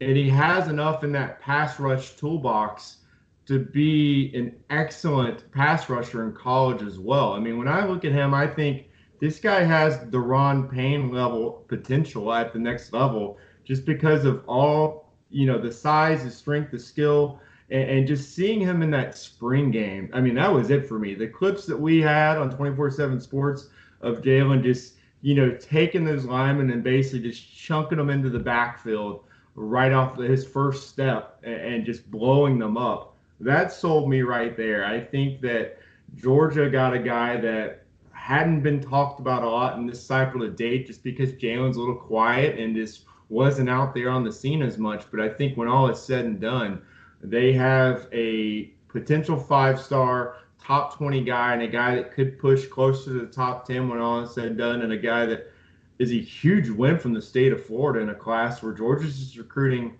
and 0.00 0.16
he 0.16 0.30
has 0.30 0.68
enough 0.68 1.02
in 1.02 1.10
that 1.12 1.40
pass 1.40 1.80
rush 1.80 2.14
toolbox 2.14 2.98
to 3.46 3.58
be 3.58 4.32
an 4.36 4.54
excellent 4.70 5.50
pass 5.50 5.90
rusher 5.90 6.24
in 6.24 6.32
college 6.32 6.82
as 6.82 7.00
well. 7.00 7.32
I 7.32 7.40
mean, 7.40 7.58
when 7.58 7.66
I 7.66 7.84
look 7.84 8.04
at 8.04 8.12
him, 8.12 8.32
I 8.32 8.46
think 8.46 8.85
this 9.20 9.38
guy 9.38 9.62
has 9.62 10.08
the 10.10 10.18
Ron 10.18 10.68
Payne 10.68 11.10
level 11.10 11.64
potential 11.68 12.32
at 12.32 12.52
the 12.52 12.58
next 12.58 12.92
level 12.92 13.38
just 13.64 13.84
because 13.84 14.24
of 14.24 14.44
all, 14.46 15.12
you 15.30 15.46
know, 15.46 15.58
the 15.58 15.72
size, 15.72 16.24
the 16.24 16.30
strength, 16.30 16.70
the 16.70 16.78
skill 16.78 17.40
and, 17.70 17.90
and, 17.90 18.06
just 18.06 18.34
seeing 18.34 18.60
him 18.60 18.82
in 18.82 18.90
that 18.92 19.16
spring 19.16 19.70
game, 19.70 20.08
I 20.12 20.20
mean, 20.20 20.34
that 20.36 20.52
was 20.52 20.70
it 20.70 20.86
for 20.86 20.98
me. 20.98 21.14
The 21.14 21.26
clips 21.26 21.66
that 21.66 21.78
we 21.78 22.00
had 22.00 22.38
on 22.38 22.50
24 22.50 22.90
7 22.90 23.20
Sports 23.20 23.68
of 24.02 24.18
Jalen 24.18 24.62
just, 24.62 24.94
you 25.22 25.34
know, 25.34 25.50
taking 25.50 26.04
those 26.04 26.24
linemen 26.24 26.70
and 26.70 26.84
basically 26.84 27.28
just 27.28 27.56
chunking 27.56 27.98
them 27.98 28.10
into 28.10 28.30
the 28.30 28.38
backfield 28.38 29.24
right 29.56 29.92
off 29.92 30.16
his 30.16 30.46
first 30.46 30.88
step 30.88 31.40
and, 31.42 31.54
and 31.54 31.86
just 31.86 32.08
blowing 32.10 32.58
them 32.58 32.76
up. 32.76 33.16
That 33.40 33.72
sold 33.72 34.08
me 34.08 34.22
right 34.22 34.56
there. 34.56 34.84
I 34.84 35.00
think 35.00 35.40
that 35.40 35.78
Georgia 36.14 36.70
got 36.70 36.94
a 36.94 36.98
guy 36.98 37.36
that 37.38 37.85
hadn't 38.26 38.60
been 38.60 38.80
talked 38.80 39.20
about 39.20 39.44
a 39.44 39.48
lot 39.48 39.78
in 39.78 39.86
this 39.86 40.04
cycle 40.04 40.40
to 40.40 40.48
date 40.48 40.84
just 40.88 41.04
because 41.04 41.32
Jalen's 41.34 41.76
a 41.76 41.78
little 41.78 41.94
quiet 41.94 42.58
and 42.58 42.74
just 42.74 43.04
wasn't 43.28 43.70
out 43.70 43.94
there 43.94 44.10
on 44.10 44.24
the 44.24 44.32
scene 44.32 44.62
as 44.62 44.78
much. 44.78 45.04
But 45.12 45.20
I 45.20 45.28
think 45.28 45.56
when 45.56 45.68
all 45.68 45.88
is 45.88 46.02
said 46.02 46.24
and 46.24 46.40
done, 46.40 46.82
they 47.22 47.52
have 47.52 48.08
a 48.12 48.72
potential 48.88 49.38
five 49.38 49.80
star 49.80 50.38
top 50.60 50.96
20 50.96 51.22
guy 51.22 51.52
and 51.52 51.62
a 51.62 51.68
guy 51.68 51.94
that 51.94 52.10
could 52.10 52.36
push 52.40 52.66
close 52.66 53.04
to 53.04 53.10
the 53.10 53.26
top 53.26 53.64
10 53.64 53.88
when 53.88 54.00
all 54.00 54.20
is 54.24 54.34
said 54.34 54.46
and 54.46 54.58
done, 54.58 54.82
and 54.82 54.92
a 54.92 54.98
guy 54.98 55.24
that 55.24 55.52
is 56.00 56.10
a 56.10 56.20
huge 56.20 56.68
win 56.68 56.98
from 56.98 57.12
the 57.12 57.22
state 57.22 57.52
of 57.52 57.64
Florida 57.64 58.00
in 58.00 58.08
a 58.08 58.14
class 58.14 58.60
where 58.60 58.72
Georgia's 58.72 59.20
just 59.20 59.36
recruiting, 59.36 59.96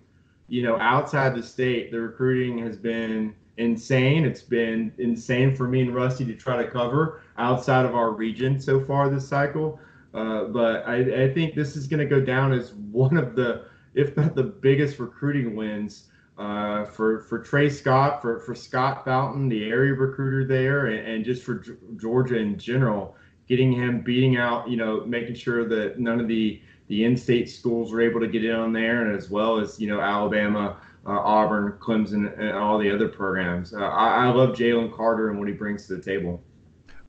you 0.48 0.64
know, 0.64 0.76
outside 0.80 1.36
the 1.36 1.44
state. 1.44 1.92
The 1.92 2.00
recruiting 2.00 2.58
has 2.58 2.76
been 2.76 3.36
insane. 3.58 4.24
It's 4.24 4.42
been 4.42 4.92
insane 4.98 5.54
for 5.54 5.66
me 5.66 5.82
and 5.82 5.94
Rusty 5.94 6.24
to 6.24 6.34
try 6.34 6.62
to 6.62 6.70
cover 6.70 7.22
outside 7.38 7.84
of 7.84 7.94
our 7.94 8.10
region 8.10 8.60
so 8.60 8.84
far 8.84 9.08
this 9.08 9.28
cycle. 9.28 9.80
Uh, 10.14 10.44
but 10.44 10.86
I, 10.86 11.24
I, 11.24 11.34
think 11.34 11.54
this 11.54 11.76
is 11.76 11.86
going 11.86 12.00
to 12.00 12.06
go 12.06 12.24
down 12.24 12.52
as 12.52 12.72
one 12.72 13.18
of 13.18 13.36
the, 13.36 13.66
if 13.94 14.16
not 14.16 14.34
the 14.34 14.44
biggest 14.44 14.98
recruiting 14.98 15.54
wins 15.54 16.08
uh, 16.38 16.84
for 16.84 17.20
for 17.20 17.38
Tray 17.38 17.68
Scott, 17.70 18.20
for 18.20 18.40
for 18.40 18.54
Scott 18.54 19.04
Fountain, 19.04 19.48
the 19.48 19.64
area 19.64 19.94
recruiter 19.94 20.46
there, 20.46 20.86
and, 20.86 21.06
and 21.06 21.24
just 21.24 21.42
for 21.42 21.56
G- 21.56 21.72
Georgia 21.96 22.36
in 22.36 22.58
general, 22.58 23.16
getting 23.48 23.72
him 23.72 24.00
beating 24.00 24.36
out, 24.36 24.68
you 24.68 24.76
know, 24.76 25.04
making 25.06 25.34
sure 25.34 25.66
that 25.68 25.98
none 25.98 26.20
of 26.20 26.28
the 26.28 26.60
the 26.88 27.04
in-state 27.04 27.50
schools 27.50 27.90
were 27.90 28.00
able 28.00 28.20
to 28.20 28.28
get 28.28 28.44
in 28.44 28.54
on 28.54 28.72
there, 28.72 29.06
and 29.06 29.16
as 29.16 29.30
well 29.30 29.58
as 29.58 29.80
you 29.80 29.88
know 29.88 30.00
Alabama, 30.00 30.76
Auburn, 31.12 31.78
Clemson, 31.80 32.38
and 32.38 32.52
all 32.52 32.78
the 32.78 32.90
other 32.92 33.08
programs. 33.08 33.72
Uh, 33.72 33.78
I, 33.78 34.26
I 34.26 34.30
love 34.30 34.56
Jalen 34.56 34.94
Carter 34.94 35.30
and 35.30 35.38
what 35.38 35.48
he 35.48 35.54
brings 35.54 35.86
to 35.86 35.96
the 35.96 36.02
table. 36.02 36.42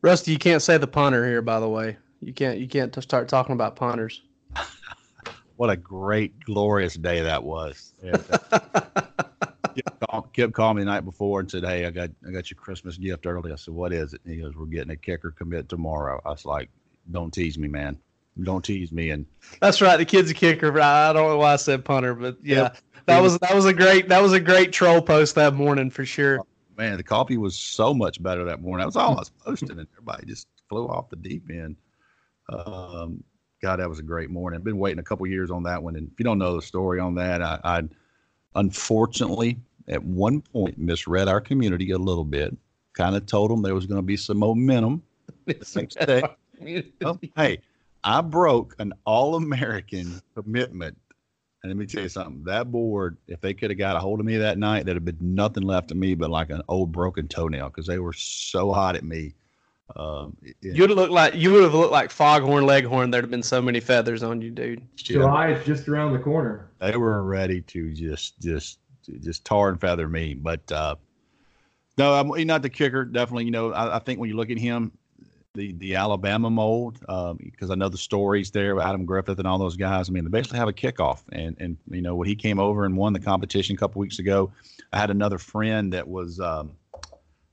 Rusty, 0.02 0.32
you 0.32 0.38
can't 0.38 0.62
say 0.62 0.78
the 0.78 0.88
punter 0.88 1.26
here, 1.26 1.42
by 1.42 1.60
the 1.60 1.68
way. 1.68 1.98
You 2.22 2.34
can't 2.34 2.60
you 2.60 2.68
can't 2.68 2.96
start 3.04 3.28
talking 3.28 3.54
about 3.54 3.76
punters. 3.76 4.22
what 5.56 5.70
a 5.70 5.76
great, 5.76 6.40
glorious 6.46 6.96
day 6.96 7.22
that 7.22 7.44
was. 7.44 7.94
Kip 10.34 10.54
called 10.54 10.78
me 10.78 10.84
the 10.84 10.86
night 10.86 11.06
before 11.06 11.40
and 11.40 11.50
said, 11.50 11.64
"Hey, 11.64 11.86
I 11.86 11.92
got 11.92 12.10
I 12.28 12.32
got 12.32 12.50
your 12.50 12.56
Christmas 12.56 12.98
gift 12.98 13.26
early." 13.28 13.52
I 13.52 13.56
said, 13.56 13.74
"What 13.74 13.94
is 13.94 14.14
it?" 14.14 14.22
And 14.24 14.34
he 14.34 14.42
goes, 14.42 14.56
"We're 14.56 14.66
getting 14.66 14.92
a 14.92 14.96
kicker 14.96 15.32
commit 15.32 15.70
tomorrow." 15.70 16.22
I 16.26 16.30
was 16.30 16.46
like, 16.46 16.70
"Don't 17.12 17.34
tease 17.34 17.58
me, 17.58 17.68
man. 17.68 18.00
Don't 18.44 18.64
tease 18.64 18.92
me." 18.92 19.12
And 19.12 19.26
that's 19.60 19.82
right. 19.82 19.98
The 19.98 20.06
kid's 20.06 20.32
a 20.32 20.34
kicker. 20.34 20.80
I 20.80 21.14
don't 21.14 21.28
know 21.30 21.38
why 21.38 21.54
I 21.54 21.56
said 21.58 21.86
punter, 21.86 22.14
but 22.14 22.38
yeah, 22.44 22.56
yep. 22.56 22.78
that 23.06 23.22
was 23.22 23.38
that 23.40 23.56
was 23.56 23.66
a 23.66 23.74
great 23.74 24.10
that 24.10 24.22
was 24.22 24.34
a 24.34 24.40
great 24.40 24.72
troll 24.72 25.02
post 25.02 25.36
that 25.36 25.54
morning 25.54 25.90
for 25.90 26.06
sure. 26.06 26.42
Man, 26.78 26.98
the 26.98 27.04
coffee 27.04 27.38
was 27.38 27.58
so 27.58 27.94
much 27.94 28.22
better 28.22 28.44
that 28.46 28.62
morning. 28.62 28.82
That 28.82 28.88
was 28.88 28.96
all 28.96 29.16
I 29.16 29.20
was 29.20 29.30
posting, 29.30 29.72
and 29.72 29.88
everybody 29.94 30.28
just 30.28 30.48
flew 30.70 30.88
off 30.88 31.10
the 31.10 31.16
deep 31.16 31.50
end. 31.50 31.76
Um, 32.50 33.24
God, 33.62 33.78
that 33.80 33.90
was 33.90 34.00
a 34.00 34.04
great 34.04 34.30
morning. 34.30 34.58
I've 34.58 34.64
been 34.64 34.78
waiting 34.78 35.00
a 35.00 35.04
couple 35.04 35.26
years 35.26 35.50
on 35.50 35.64
that 35.64 35.82
one, 35.82 35.96
and 35.96 36.10
if 36.12 36.20
you 36.20 36.24
don't 36.24 36.38
know 36.38 36.56
the 36.56 36.62
story 36.62 37.00
on 37.00 37.16
that, 37.16 37.42
I, 37.42 37.60
I 37.64 37.84
unfortunately 38.56 39.58
at 39.88 40.04
one 40.04 40.42
point 40.42 40.78
misread 40.78 41.28
our 41.28 41.42
community 41.42 41.92
a 41.92 41.98
little 41.98 42.26
bit. 42.26 42.56
Kind 42.94 43.16
of 43.16 43.26
told 43.26 43.52
them 43.52 43.62
there 43.62 43.76
was 43.76 43.86
going 43.86 44.00
to 44.00 44.06
be 44.06 44.18
some 44.18 44.38
momentum. 44.38 45.04
oh, 47.04 47.20
hey, 47.36 47.60
I 48.04 48.22
broke 48.22 48.76
an 48.80 48.94
all-American 49.06 50.22
commitment. 50.36 50.98
And 51.64 51.72
let 51.72 51.78
me 51.78 51.86
tell 51.86 52.04
you 52.04 52.10
something. 52.10 52.44
That 52.44 52.72
board, 52.72 53.18
if 53.28 53.42
they 53.42 53.54
could 53.54 53.72
have 53.72 53.80
got 53.80 53.96
a 53.96 54.00
hold 54.00 54.20
of 54.20 54.26
me 54.26 54.38
that 54.38 54.58
night, 54.58 54.86
there'd 54.86 54.96
have 54.96 55.06
been 55.06 55.18
nothing 55.36 55.64
left 55.64 55.92
of 55.92 55.98
me 55.98 56.14
but 56.16 56.30
like 56.30 56.50
an 56.50 56.62
old 56.68 56.92
broken 56.92 57.28
toenail 57.28 57.70
because 57.70 57.88
they 57.88 58.00
were 58.00 58.14
so 58.14 58.72
hot 58.72 58.96
at 58.96 59.04
me 59.04 59.34
um, 59.96 60.36
You'd 60.62 60.92
look 60.92 61.10
like 61.10 61.36
you 61.36 61.52
would 61.54 61.64
have 61.64 61.74
looked 61.74 61.94
like 61.94 62.12
Foghorn 62.12 62.66
Leghorn. 62.66 63.10
There'd 63.10 63.24
have 63.24 63.32
been 63.32 63.44
so 63.44 63.62
many 63.62 63.80
feathers 63.80 64.22
on 64.22 64.42
you, 64.42 64.52
dude. 64.52 64.86
July 64.96 65.52
is 65.52 65.66
just 65.66 65.88
around 65.88 66.12
the 66.12 66.20
corner. 66.20 66.70
They 66.80 66.98
were 66.98 67.24
ready 67.24 67.62
to 67.62 67.94
just 67.94 68.40
just 68.42 68.80
just 69.22 69.46
tar 69.46 69.70
and 69.70 69.80
feather 69.80 70.10
me, 70.10 70.34
but 70.34 70.70
uh, 70.72 70.96
no, 71.98 72.14
I'm 72.14 72.46
not 72.46 72.62
the 72.62 72.70
kicker. 72.70 73.06
Definitely, 73.06 73.46
you 73.46 73.52
know, 73.52 73.72
I, 73.72 73.96
I 73.96 74.00
think 74.00 74.20
when 74.20 74.30
you 74.30 74.36
look 74.36 74.50
at 74.50 74.58
him, 74.58 74.92
the 75.58 75.74
the 75.74 75.96
Alabama 75.96 76.50
mold, 76.50 77.00
because 77.00 77.70
um, 77.70 77.72
I 77.72 77.76
know 77.76 77.90
the 77.90 77.98
stories 77.98 78.52
there, 78.52 78.80
Adam 78.80 79.06
Griffith 79.06 79.40
and 79.40 79.48
all 79.48 79.58
those 79.58 79.76
guys. 79.76 80.08
I 80.08 80.14
mean, 80.14 80.24
they 80.24 80.30
basically 80.30 80.60
have 80.60 80.70
a 80.70 80.74
kickoff, 80.74 81.24
and 81.34 81.58
and 81.60 81.76
you 81.90 82.02
know 82.02 82.16
when 82.16 82.28
he 82.28 82.36
came 82.36 82.60
over 82.60 82.86
and 82.86 82.96
won 82.96 83.12
the 83.12 83.20
competition 83.20 83.76
a 83.76 83.78
couple 83.78 84.00
weeks 84.00 84.20
ago, 84.20 84.52
I 84.94 85.00
had 85.00 85.10
another 85.10 85.38
friend 85.38 85.92
that 85.92 86.08
was. 86.08 86.40
Um, 86.40 86.72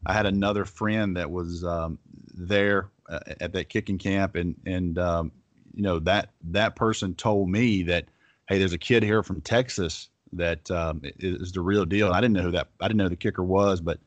I 0.06 0.12
had 0.12 0.26
another 0.26 0.66
friend 0.66 1.16
that 1.16 1.30
was 1.30 1.64
um, 1.64 1.98
there 2.34 2.90
uh, 3.08 3.20
at 3.40 3.54
that 3.54 3.70
kicking 3.70 3.98
camp, 3.98 4.36
and 4.36 4.54
and 4.66 4.98
um, 4.98 5.32
you 5.74 5.82
know 5.82 5.98
that 6.00 6.28
that 6.50 6.76
person 6.76 7.14
told 7.14 7.48
me 7.48 7.82
that 7.84 8.04
hey, 8.48 8.58
there's 8.58 8.74
a 8.74 8.78
kid 8.78 9.02
here 9.02 9.22
from 9.22 9.40
Texas 9.40 10.10
that 10.34 10.70
um, 10.70 11.00
is 11.18 11.52
the 11.52 11.60
real 11.60 11.86
deal. 11.86 12.08
And 12.08 12.16
I 12.16 12.20
didn't 12.20 12.34
know 12.34 12.42
who 12.42 12.50
that 12.52 12.68
I 12.80 12.86
didn't 12.86 12.98
know 12.98 13.04
who 13.04 13.10
the 13.10 13.16
kicker 13.16 13.42
was, 13.42 13.80
but 13.80 13.98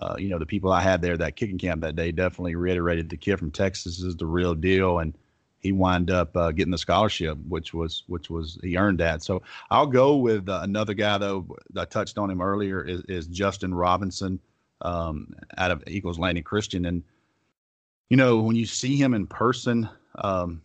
uh, 0.00 0.16
you 0.18 0.28
know 0.28 0.38
the 0.38 0.46
people 0.46 0.72
I 0.72 0.80
had 0.80 1.02
there 1.02 1.16
that 1.16 1.36
kicking 1.36 1.58
camp 1.58 1.80
that 1.82 1.96
day 1.96 2.12
definitely 2.12 2.54
reiterated 2.54 3.08
the 3.08 3.16
kid 3.16 3.38
from 3.38 3.50
Texas 3.50 4.00
is 4.00 4.16
the 4.16 4.26
real 4.26 4.54
deal, 4.54 5.00
and 5.00 5.14
he 5.60 5.72
wound 5.72 6.10
up 6.10 6.36
uh, 6.36 6.52
getting 6.52 6.70
the 6.70 6.78
scholarship, 6.78 7.36
which 7.48 7.74
was 7.74 8.04
which 8.06 8.30
was 8.30 8.58
he 8.62 8.76
earned 8.76 8.98
that. 9.00 9.22
So 9.22 9.42
I'll 9.70 9.86
go 9.86 10.16
with 10.16 10.48
uh, 10.48 10.60
another 10.62 10.94
guy 10.94 11.18
though. 11.18 11.46
I 11.76 11.84
touched 11.84 12.18
on 12.18 12.30
him 12.30 12.40
earlier 12.40 12.82
is, 12.82 13.02
is 13.08 13.26
Justin 13.26 13.74
Robinson 13.74 14.40
um, 14.82 15.34
out 15.56 15.70
of 15.72 15.82
Eagles 15.86 16.18
Landing 16.18 16.44
Christian, 16.44 16.86
and 16.86 17.02
You 18.10 18.16
know, 18.16 18.38
when 18.38 18.56
you 18.56 18.66
see 18.66 18.96
him 18.96 19.14
in 19.14 19.26
person, 19.26 19.88
um, 20.16 20.62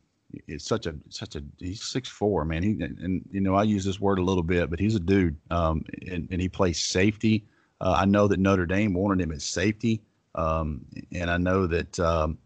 it's 0.47 0.65
such 0.65 0.85
a 0.85 0.95
such 1.09 1.35
a 1.35 1.43
he's 1.57 1.83
six 1.83 2.07
four 2.09 2.45
man. 2.45 2.63
He 2.63 2.71
and 2.81 3.27
you 3.31 3.41
know 3.41 3.55
I 3.55 3.63
use 3.63 3.83
this 3.83 3.99
word 3.99 4.19
a 4.19 4.23
little 4.23 4.43
bit, 4.43 4.69
but 4.69 4.79
he's 4.79 4.95
a 4.95 4.99
dude, 4.99 5.35
um, 5.51 5.83
and, 6.09 6.27
and 6.31 6.41
he 6.41 6.49
plays 6.49 6.79
safety. 6.79 7.45
Uh, 7.83 7.91
I 7.99 8.05
know 8.05 8.27
that 8.29 8.39
Notre 8.39 8.65
Dame 8.65 8.93
wanted 8.93 9.21
him 9.21 9.31
at 9.33 9.41
safety, 9.41 10.01
um, 10.35 10.85
and 11.11 11.29
I 11.29 11.37
know 11.37 11.67
that 11.67 11.99
um, 11.99 12.37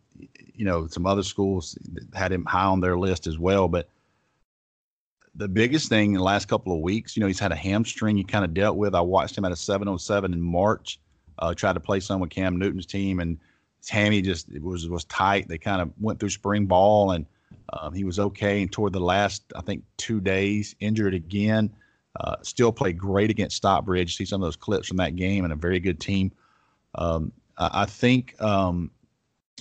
you 0.55 0.65
know 0.65 0.87
some 0.87 1.05
other 1.05 1.21
schools 1.21 1.77
had 2.13 2.31
him 2.31 2.43
high 2.43 2.65
on 2.65 2.81
their 2.81 2.97
list 2.97 3.27
as 3.27 3.37
well. 3.37 3.67
But 3.67 3.87
the 5.35 5.47
biggest 5.47 5.89
thing 5.89 6.13
in 6.13 6.17
the 6.17 6.23
last 6.23 6.47
couple 6.47 6.73
of 6.73 6.79
weeks, 6.79 7.15
you 7.15 7.21
know, 7.21 7.27
he's 7.27 7.39
had 7.39 7.51
a 7.51 7.55
hamstring 7.55 8.17
he 8.17 8.23
kind 8.23 8.43
of 8.43 8.55
dealt 8.55 8.77
with. 8.77 8.95
I 8.95 9.01
watched 9.01 9.37
him 9.37 9.45
at 9.45 9.51
a 9.51 9.55
707 9.55 10.33
in 10.33 10.41
March, 10.41 10.99
uh, 11.37 11.53
tried 11.53 11.73
to 11.73 11.79
play 11.79 11.99
some 11.99 12.19
with 12.19 12.31
Cam 12.31 12.57
Newton's 12.57 12.87
team, 12.87 13.19
and 13.19 13.37
his 13.77 13.89
hammy 13.89 14.23
just 14.23 14.49
was 14.59 14.89
was 14.89 15.05
tight. 15.05 15.47
They 15.47 15.59
kind 15.59 15.83
of 15.83 15.91
went 16.01 16.19
through 16.19 16.31
spring 16.31 16.65
ball, 16.65 17.11
and 17.11 17.27
um, 17.73 17.93
he 17.93 18.03
was 18.05 18.17
okay. 18.17 18.63
And 18.63 18.71
toward 18.71 18.91
the 18.91 18.99
last, 18.99 19.43
I 19.55 19.61
think, 19.61 19.83
two 19.97 20.19
days, 20.19 20.75
injured 20.79 21.13
again. 21.13 21.71
Uh, 22.19 22.35
still 22.41 22.71
played 22.71 22.97
great 22.97 23.29
against 23.29 23.57
Stockbridge. 23.57 24.15
See 24.15 24.25
some 24.25 24.41
of 24.41 24.47
those 24.47 24.55
clips 24.55 24.87
from 24.87 24.97
that 24.97 25.15
game, 25.15 25.43
and 25.43 25.53
a 25.53 25.55
very 25.55 25.79
good 25.79 25.99
team. 25.99 26.31
Um, 26.95 27.31
I, 27.57 27.81
I, 27.83 27.85
think 27.85 28.39
um, 28.41 28.91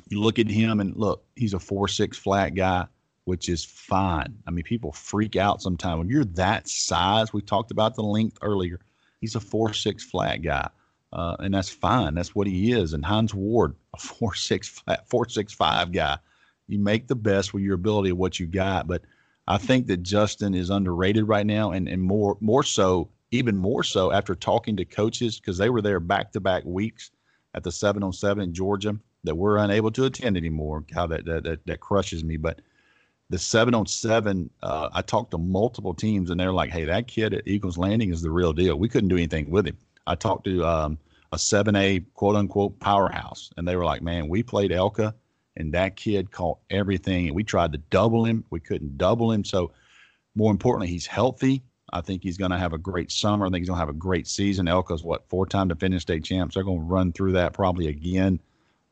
you 0.09 0.21
look 0.21 0.39
at 0.39 0.49
him 0.49 0.81
and 0.81 0.97
look, 0.97 1.25
he's 1.35 1.53
a 1.53 1.59
four 1.59 1.87
six 1.87 2.17
flat 2.17 2.55
guy 2.55 2.87
which 3.27 3.49
is 3.49 3.65
fine. 3.65 4.39
I 4.47 4.53
mean, 4.53 4.63
people 4.63 4.93
freak 4.93 5.35
out 5.35 5.61
sometimes 5.61 5.99
when 5.99 6.09
you're 6.09 6.25
that 6.25 6.69
size. 6.69 7.33
We 7.33 7.43
talked 7.43 7.73
about 7.73 7.97
the 7.97 8.03
length 8.03 8.39
earlier. 8.41 8.81
He's 9.21 9.35
a 9.35 9.41
four 9.41 9.73
six 9.73 10.05
flat 10.05 10.43
guy, 10.43 10.69
uh, 11.13 11.37
and 11.41 11.53
that's 11.53 11.69
fine. 11.69 12.15
That's 12.15 12.37
what 12.37 12.47
he 12.47 12.71
is. 12.71 12.93
And 12.93 13.05
Hines 13.05 13.35
Ward, 13.35 13.75
a 13.95 13.99
four 13.99 14.35
six 14.35 14.69
flat, 14.69 15.09
four 15.09 15.29
six 15.29 15.53
five 15.53 15.93
guy. 15.93 16.19
You 16.69 16.79
make 16.79 17.09
the 17.09 17.17
best 17.17 17.53
with 17.53 17.65
your 17.65 17.75
ability 17.75 18.11
of 18.11 18.17
what 18.17 18.39
you 18.39 18.47
got. 18.47 18.87
But 18.87 19.03
I 19.49 19.59
think 19.59 19.87
that 19.87 20.03
Justin 20.03 20.55
is 20.55 20.71
underrated 20.71 21.29
right 21.29 21.47
now, 21.47 21.73
and 21.73 21.89
and 21.89 22.03
more 22.03 22.37
more 22.41 22.65
so, 22.65 23.11
even 23.31 23.57
more 23.57 23.83
so 23.83 24.13
after 24.13 24.35
talking 24.35 24.77
to 24.77 24.85
coaches 24.85 25.39
because 25.39 25.59
they 25.59 25.71
were 25.71 25.83
there 25.83 26.01
back 26.01 26.33
to 26.33 26.41
back 26.41 26.65
weeks 26.65 27.11
at 27.55 27.63
the 27.63 27.73
seven 27.73 28.03
on 28.03 28.13
seven 28.13 28.43
in 28.43 28.55
Georgia 28.55 28.99
that 29.25 29.37
we're 29.37 29.59
unable 29.59 29.91
to 29.93 30.05
attend 30.05 30.37
anymore. 30.37 30.85
How 30.93 31.07
that 31.07 31.25
that 31.27 31.45
that, 31.45 31.67
that 31.67 31.81
crushes 31.81 32.25
me, 32.25 32.37
but 32.37 32.61
the 33.31 33.39
seven 33.39 33.75
on 33.75 33.87
seven, 33.87 34.51
uh, 34.63 34.89
I 34.93 35.03
talked 35.03 35.33
to 35.33 35.39
multiple 35.39 35.95
teams 35.95 36.31
and 36.31 36.39
they're 36.39 36.53
like, 36.53 36.71
hey, 36.71 36.85
that 36.85 37.09
kid 37.09 37.35
at 37.35 37.47
Eagles 37.47 37.77
Landing 37.77 38.13
is 38.13 38.23
the 38.23 38.31
real 38.31 38.53
deal. 38.53 38.79
We 38.79 38.89
couldn't 38.89 39.09
do 39.09 39.17
anything 39.17 39.51
with 39.51 39.67
him. 39.67 39.77
I 40.07 40.15
talked 40.15 40.45
to 40.45 40.65
um, 40.65 40.99
a 41.33 41.37
7A 41.37 42.05
quote 42.15 42.37
unquote 42.37 42.79
powerhouse 42.79 43.51
and 43.57 43.67
they 43.67 43.75
were 43.75 43.85
like, 43.85 44.03
man, 44.03 44.29
we 44.29 44.43
played 44.43 44.71
ELCA 44.71 45.13
and 45.57 45.73
that 45.75 45.97
kid 45.97 46.31
caught 46.31 46.59
everything. 46.71 47.27
And 47.27 47.37
we 47.37 47.45
tried 47.45 47.73
to 47.73 47.79
double 47.79 48.25
him. 48.25 48.45
We 48.51 48.61
couldn't 48.61 48.99
double 48.99 49.33
him. 49.33 49.45
So, 49.45 49.73
more 50.35 50.51
importantly, 50.51 50.89
he's 50.89 51.07
healthy. 51.07 51.63
I 51.93 52.01
think 52.01 52.23
he's 52.23 52.37
going 52.37 52.51
to 52.51 52.59
have 52.59 52.73
a 52.73 52.79
great 52.79 53.13
summer. 53.13 53.47
I 53.47 53.49
think 53.49 53.63
he's 53.63 53.69
going 53.69 53.79
to 53.79 53.87
have 53.87 53.89
a 53.89 53.99
great 53.99 54.27
season. 54.27 54.67
ELCA's 54.67 55.05
what, 55.05 55.29
four 55.29 55.47
time 55.47 55.69
defending 55.69 56.01
state 56.01 56.25
champs. 56.25 56.55
They're 56.55 56.65
going 56.65 56.81
to 56.81 56.85
run 56.85 57.13
through 57.13 57.33
that 57.33 57.53
probably 57.53 57.89
again. 57.89 58.41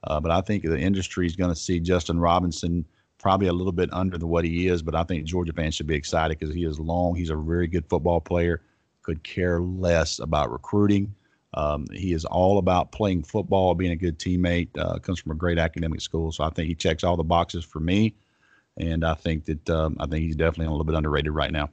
Uh, 0.05 0.21
but 0.21 0.31
I 0.31 0.41
think 0.41 0.63
the 0.63 0.79
industry 0.79 1.27
is 1.27 1.37
going 1.37 1.53
to 1.53 1.59
see 1.59 1.81
Justin 1.81 2.21
Robinson 2.21 2.85
probably 3.19 3.49
a 3.49 3.53
little 3.53 3.73
bit 3.73 3.91
under 3.93 4.19
the 4.19 4.27
what 4.27 4.45
he 4.45 4.69
is, 4.69 4.83
but 4.83 4.95
I 4.95 5.03
think 5.03 5.25
Georgia 5.25 5.53
fans 5.53 5.75
should 5.75 5.87
be 5.87 5.95
excited 5.95 6.39
because 6.39 6.55
he 6.55 6.65
is 6.65 6.79
long. 6.79 7.15
He's 7.15 7.31
a 7.31 7.37
very 7.37 7.67
good 7.67 7.89
football 7.89 8.21
player. 8.21 8.61
Could 9.03 9.23
care 9.23 9.61
less 9.61 10.19
about 10.19 10.53
recruiting. 10.53 11.15
Um, 11.55 11.87
he 11.93 12.13
is 12.13 12.25
all 12.25 12.59
about 12.59 12.93
playing 12.93 13.23
football, 13.23 13.75
being 13.75 13.93
a 13.93 13.97
good 13.97 14.19
teammate. 14.19 14.69
Uh, 14.77 14.99
comes 14.99 15.21
from 15.21 15.33
a 15.33 15.37
great 15.37 15.59
academic 15.59 16.01
school, 16.01 16.33
so 16.33 16.45
I 16.45 16.51
think 16.51 16.69
he 16.69 16.75
checks 16.75 17.05
all 17.05 17.17
the 17.17 17.25
boxes 17.25 17.65
for 17.65 17.81
me. 17.81 18.15
And 18.77 19.05
I 19.05 19.15
think 19.15 19.45
that 19.45 19.71
um, 19.71 19.97
I 20.01 20.07
think 20.07 20.25
he's 20.25 20.37
definitely 20.37 20.67
a 20.67 20.71
little 20.71 20.85
bit 20.85 20.97
underrated 20.97 21.33
right 21.33 21.53
now. 21.53 21.71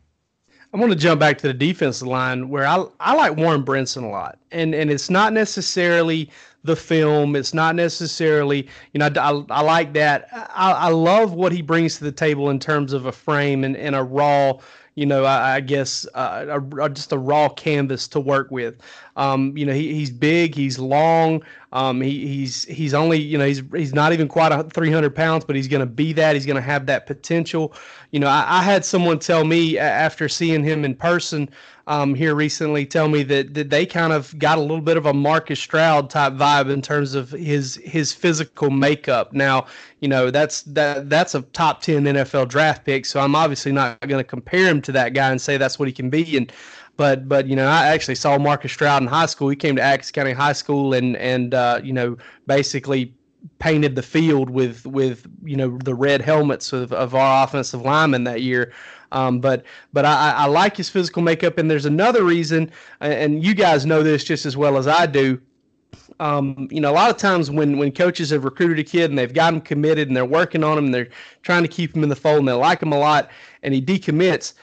I 0.73 0.77
want 0.77 0.93
to 0.93 0.97
jump 0.97 1.19
back 1.19 1.37
to 1.39 1.47
the 1.47 1.53
defensive 1.53 2.07
line 2.07 2.47
where 2.47 2.65
I 2.65 2.85
I 2.99 3.13
like 3.13 3.35
Warren 3.35 3.63
Brinson 3.63 4.03
a 4.03 4.07
lot, 4.07 4.39
and 4.51 4.73
and 4.73 4.89
it's 4.89 5.09
not 5.09 5.33
necessarily 5.33 6.29
the 6.63 6.75
film. 6.75 7.35
It's 7.35 7.53
not 7.53 7.75
necessarily, 7.75 8.67
you 8.93 8.99
know, 8.99 9.09
I, 9.15 9.43
I 9.49 9.61
like 9.61 9.93
that. 9.93 10.27
I, 10.31 10.71
I 10.71 10.89
love 10.89 11.33
what 11.33 11.51
he 11.51 11.61
brings 11.61 11.97
to 11.97 12.03
the 12.03 12.11
table 12.11 12.49
in 12.49 12.59
terms 12.59 12.93
of 12.93 13.07
a 13.07 13.11
frame 13.11 13.63
and, 13.63 13.75
and 13.75 13.95
a 13.95 14.03
raw, 14.03 14.53
you 15.01 15.07
know, 15.07 15.25
I, 15.25 15.55
I 15.55 15.59
guess 15.61 16.05
uh, 16.13 16.45
a, 16.47 16.83
a, 16.83 16.87
just 16.87 17.11
a 17.11 17.17
raw 17.17 17.49
canvas 17.49 18.07
to 18.09 18.19
work 18.19 18.51
with. 18.51 18.79
Um, 19.15 19.57
you 19.57 19.65
know, 19.65 19.73
he, 19.73 19.95
he's 19.95 20.11
big, 20.11 20.53
he's 20.53 20.77
long. 20.77 21.41
Um, 21.71 22.01
he, 22.01 22.27
he's 22.27 22.65
he's 22.65 22.93
only 22.93 23.17
you 23.17 23.35
know 23.35 23.45
he's 23.47 23.63
he's 23.73 23.95
not 23.95 24.13
even 24.13 24.27
quite 24.27 24.51
a 24.51 24.63
300 24.63 25.15
pounds, 25.15 25.43
but 25.43 25.55
he's 25.55 25.67
going 25.67 25.79
to 25.79 25.87
be 25.87 26.13
that. 26.13 26.35
He's 26.35 26.45
going 26.45 26.57
to 26.57 26.61
have 26.61 26.85
that 26.85 27.07
potential. 27.07 27.73
You 28.11 28.19
know, 28.19 28.27
I, 28.27 28.45
I 28.47 28.61
had 28.61 28.85
someone 28.85 29.17
tell 29.17 29.43
me 29.43 29.79
after 29.79 30.29
seeing 30.29 30.63
him 30.63 30.85
in 30.85 30.93
person 30.93 31.49
um, 31.87 32.13
here 32.13 32.35
recently 32.35 32.85
tell 32.85 33.07
me 33.07 33.23
that, 33.23 33.53
that 33.53 33.69
they 33.69 33.85
kind 33.85 34.13
of 34.13 34.37
got 34.37 34.57
a 34.57 34.61
little 34.61 34.81
bit 34.81 34.97
of 34.97 35.05
a 35.05 35.13
Marcus 35.13 35.59
Stroud 35.59 36.09
type 36.09 36.33
vibe 36.33 36.71
in 36.71 36.81
terms 36.81 37.15
of 37.15 37.31
his 37.31 37.75
his 37.83 38.13
physical 38.13 38.69
makeup. 38.69 39.33
Now, 39.33 39.65
you 39.99 40.07
know 40.07 40.31
that's 40.31 40.61
that 40.63 41.09
that's 41.09 41.35
a 41.35 41.41
top 41.41 41.81
ten 41.81 42.03
NFL 42.03 42.49
draft 42.49 42.85
pick, 42.85 43.05
so 43.05 43.19
I'm 43.19 43.35
obviously 43.35 43.71
not 43.71 43.99
going 44.01 44.23
to 44.23 44.27
compare 44.27 44.67
him 44.67 44.81
to 44.83 44.91
that 44.93 45.13
guy 45.13 45.31
and 45.31 45.41
say 45.41 45.57
that's 45.57 45.79
what 45.79 45.87
he 45.87 45.93
can 45.93 46.09
be. 46.09 46.37
And 46.37 46.51
but 46.97 47.27
but 47.27 47.47
you 47.47 47.55
know 47.55 47.67
I 47.67 47.87
actually 47.87 48.15
saw 48.15 48.37
Marcus 48.37 48.71
Stroud 48.71 49.01
in 49.01 49.07
high 49.07 49.25
school. 49.25 49.49
He 49.49 49.55
came 49.55 49.75
to 49.75 49.81
Atkinson 49.81 50.13
County 50.13 50.33
High 50.33 50.53
School 50.53 50.93
and 50.93 51.17
and 51.17 51.53
uh, 51.53 51.81
you 51.83 51.93
know 51.93 52.17
basically 52.47 53.13
painted 53.59 53.95
the 53.95 54.03
field 54.03 54.49
with 54.49 54.85
with 54.85 55.27
you 55.43 55.55
know 55.55 55.77
the 55.83 55.95
red 55.95 56.21
helmets 56.21 56.73
of, 56.73 56.93
of 56.93 57.15
our 57.15 57.43
offensive 57.43 57.81
linemen 57.81 58.23
that 58.25 58.41
year. 58.41 58.71
Um, 59.11 59.39
but 59.39 59.63
but 59.93 60.05
I, 60.05 60.31
I 60.31 60.45
like 60.47 60.77
his 60.77 60.89
physical 60.89 61.21
makeup, 61.21 61.57
and 61.57 61.69
there's 61.69 61.85
another 61.85 62.23
reason, 62.23 62.71
and 62.99 63.43
you 63.43 63.53
guys 63.53 63.85
know 63.85 64.03
this 64.03 64.23
just 64.23 64.45
as 64.45 64.55
well 64.55 64.77
as 64.77 64.87
I 64.87 65.05
do. 65.05 65.39
Um, 66.19 66.67
you 66.71 66.79
know, 66.79 66.91
a 66.91 66.93
lot 66.93 67.09
of 67.09 67.17
times 67.17 67.49
when 67.49 67.77
when 67.77 67.91
coaches 67.91 68.29
have 68.29 68.45
recruited 68.45 68.79
a 68.79 68.83
kid 68.83 69.09
and 69.09 69.17
they've 69.17 69.33
got 69.33 69.53
him 69.53 69.61
committed 69.61 70.07
and 70.07 70.15
they're 70.15 70.25
working 70.25 70.63
on 70.63 70.77
him 70.77 70.85
and 70.85 70.93
they're 70.93 71.09
trying 71.41 71.63
to 71.63 71.67
keep 71.67 71.95
him 71.95 72.03
in 72.03 72.09
the 72.09 72.15
fold 72.15 72.39
and 72.39 72.47
they 72.47 72.53
like 72.53 72.81
him 72.81 72.93
a 72.93 72.99
lot, 72.99 73.29
and 73.63 73.73
he 73.73 73.81
decommits, 73.81 74.53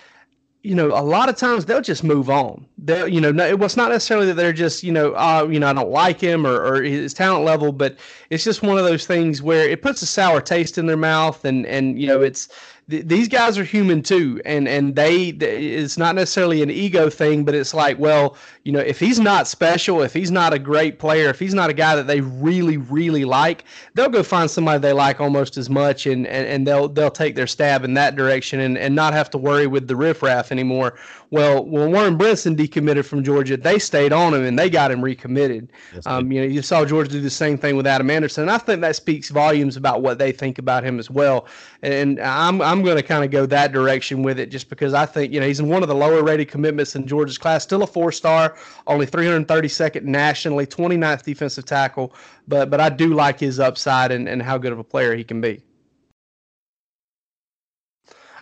you 0.62 0.74
know, 0.74 0.88
a 0.88 1.03
lot 1.03 1.28
of 1.28 1.36
times 1.36 1.64
they'll 1.64 1.80
just 1.80 2.05
move 2.05 2.30
on. 2.30 2.66
They, 2.78 3.09
you 3.09 3.20
know, 3.20 3.30
it 3.44 3.59
was 3.59 3.76
not 3.76 3.90
necessarily 3.90 4.26
that 4.26 4.34
they're 4.34 4.53
just, 4.53 4.82
you 4.82 4.92
know, 4.92 5.12
uh, 5.14 5.49
you 5.51 5.59
know, 5.59 5.68
I 5.68 5.72
don't 5.72 5.90
like 5.90 6.20
him 6.20 6.46
or, 6.46 6.62
or 6.62 6.82
his 6.82 7.14
talent 7.14 7.44
level, 7.44 7.72
but 7.72 7.99
it's 8.30 8.44
just 8.44 8.62
one 8.62 8.78
of 8.78 8.84
those 8.84 9.07
things 9.07 9.42
where 9.42 9.68
it 9.68 9.82
puts 9.82 10.03
a 10.03 10.07
sour 10.07 10.40
taste 10.40 10.78
in 10.78 10.86
their 10.86 10.96
mouth, 10.96 11.44
and 11.44 11.66
and 11.66 12.01
you 12.01 12.07
know, 12.07 12.20
it's 12.20 12.49
these 12.89 13.28
guys 13.28 13.59
are 13.59 13.64
human 13.64 14.03
too, 14.03 14.41
and 14.47 14.66
and 14.66 14.97
they 14.97 15.26
it's 15.28 15.99
not 15.99 16.14
necessarily 16.14 16.62
an 16.62 16.70
ego 16.70 17.11
thing, 17.11 17.45
but 17.45 17.55
it's 17.55 17.74
like, 17.74 17.99
well, 17.99 18.34
you 18.64 18.72
know, 18.72 18.78
if 18.78 18.99
he's 18.99 19.20
not 19.20 19.47
special, 19.47 20.01
if 20.01 20.14
he's 20.14 20.30
not 20.30 20.55
a 20.55 20.59
great 20.59 20.99
player, 20.99 21.28
if 21.28 21.39
he's 21.39 21.53
not 21.53 21.68
a 21.68 21.74
guy 21.74 21.95
that 21.97 22.07
they 22.07 22.22
really 22.22 22.78
really 22.78 23.26
like, 23.26 23.64
they'll 23.93 24.09
go 24.09 24.22
find 24.22 24.51
somebody 24.51 24.78
they 24.80 24.95
like 24.95 25.20
almost 25.20 25.59
as 25.59 25.68
much, 25.68 26.07
and 26.07 26.26
and, 26.26 26.47
and 26.49 26.66
they'll 26.66 26.89
they'll 26.89 27.11
take 27.11 27.34
their 27.34 27.47
stab 27.47 27.84
in 27.84 27.93
that 27.93 28.16
direction, 28.16 28.59
and 28.59 28.78
and 28.78 28.95
not 28.95 29.12
have 29.12 29.28
to 29.30 29.39
worry 29.39 29.66
with 29.66 29.86
the 29.86 29.97
riffraff 29.97 30.51
anymore. 30.51 30.99
Well, 31.31 31.64
when 31.64 31.93
Warren 31.93 32.16
Brinson 32.16 32.57
decommitted 32.57 33.05
from 33.05 33.22
Georgia, 33.22 33.59
they 33.59 33.79
stayed 33.79 34.12
on 34.12 34.33
him 34.33 34.45
and 34.45 34.59
they 34.59 34.70
got 34.70 34.91
him 34.91 35.03
recommitted. 35.03 35.70
Um, 36.07 36.33
you 36.33 36.41
know, 36.41 36.47
you 36.47 36.62
saw 36.62 36.87
Georgia 36.87 37.11
do 37.11 37.20
the 37.20 37.29
same 37.29 37.59
thing 37.59 37.76
with 37.76 37.87
Adam 37.87 38.09
Anderson, 38.11 38.43
and 38.43 38.51
I 38.51 38.57
think 38.57 38.81
that 38.81 38.97
speaks 38.97 39.29
volumes 39.29 39.76
about 39.76 40.01
what 40.01 40.18
they 40.18 40.33
think 40.33 40.59
about 40.59 40.85
him 40.85 40.99
as 40.99 41.11
well. 41.11 41.47
And 41.83 42.18
I'm 42.20 42.62
I'm 42.62 42.83
going 42.83 42.97
to 42.97 43.03
kind 43.03 43.24
of 43.24 43.31
go 43.31 43.45
that 43.47 43.72
direction 43.72 44.22
with 44.22 44.39
it, 44.39 44.47
just 44.51 44.70
because 44.70 44.95
I 44.95 45.05
think 45.05 45.33
you 45.33 45.41
know 45.41 45.47
he's 45.47 45.61
in 45.61 45.68
one 45.68 45.83
of 45.83 45.89
the 45.89 45.95
lower 45.95 46.22
rated 46.22 46.49
commitments 46.49 46.97
in 46.97 47.07
Georgia's 47.07 47.39
class, 47.39 47.62
still 47.62 47.83
a 47.83 47.87
four 47.87 48.11
star, 48.11 48.57
only 48.87 49.07
332nd 49.07 50.05
nationally, 50.05 50.66
29th 50.66 51.24
defensive 51.24 51.66
tackle, 51.66 52.14
but 52.47 52.70
but 52.70 52.81
I 52.81 52.89
do 52.89 53.12
like 53.12 53.39
his 53.39 53.61
upside 53.61 54.12
and, 54.12 54.29
and 54.29 54.43
how 54.43 54.57
good 54.57 54.72
of 54.72 54.79
a 54.79 54.85
player 54.85 55.14
he 55.14 55.24
can 55.24 55.43
be. 55.43 55.62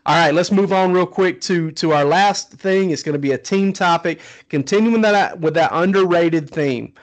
All 0.06 0.14
right, 0.14 0.32
let's 0.32 0.52
move 0.52 0.72
on 0.72 0.92
real 0.92 1.04
quick 1.04 1.40
to 1.42 1.72
to 1.72 1.92
our 1.92 2.04
last 2.04 2.52
thing. 2.52 2.90
It's 2.90 3.02
going 3.02 3.14
to 3.14 3.18
be 3.18 3.32
a 3.32 3.38
team 3.38 3.72
topic. 3.72 4.20
Continuing 4.48 5.00
that 5.00 5.40
with 5.40 5.54
that 5.54 5.70
underrated 5.72 6.48
theme. 6.48 6.94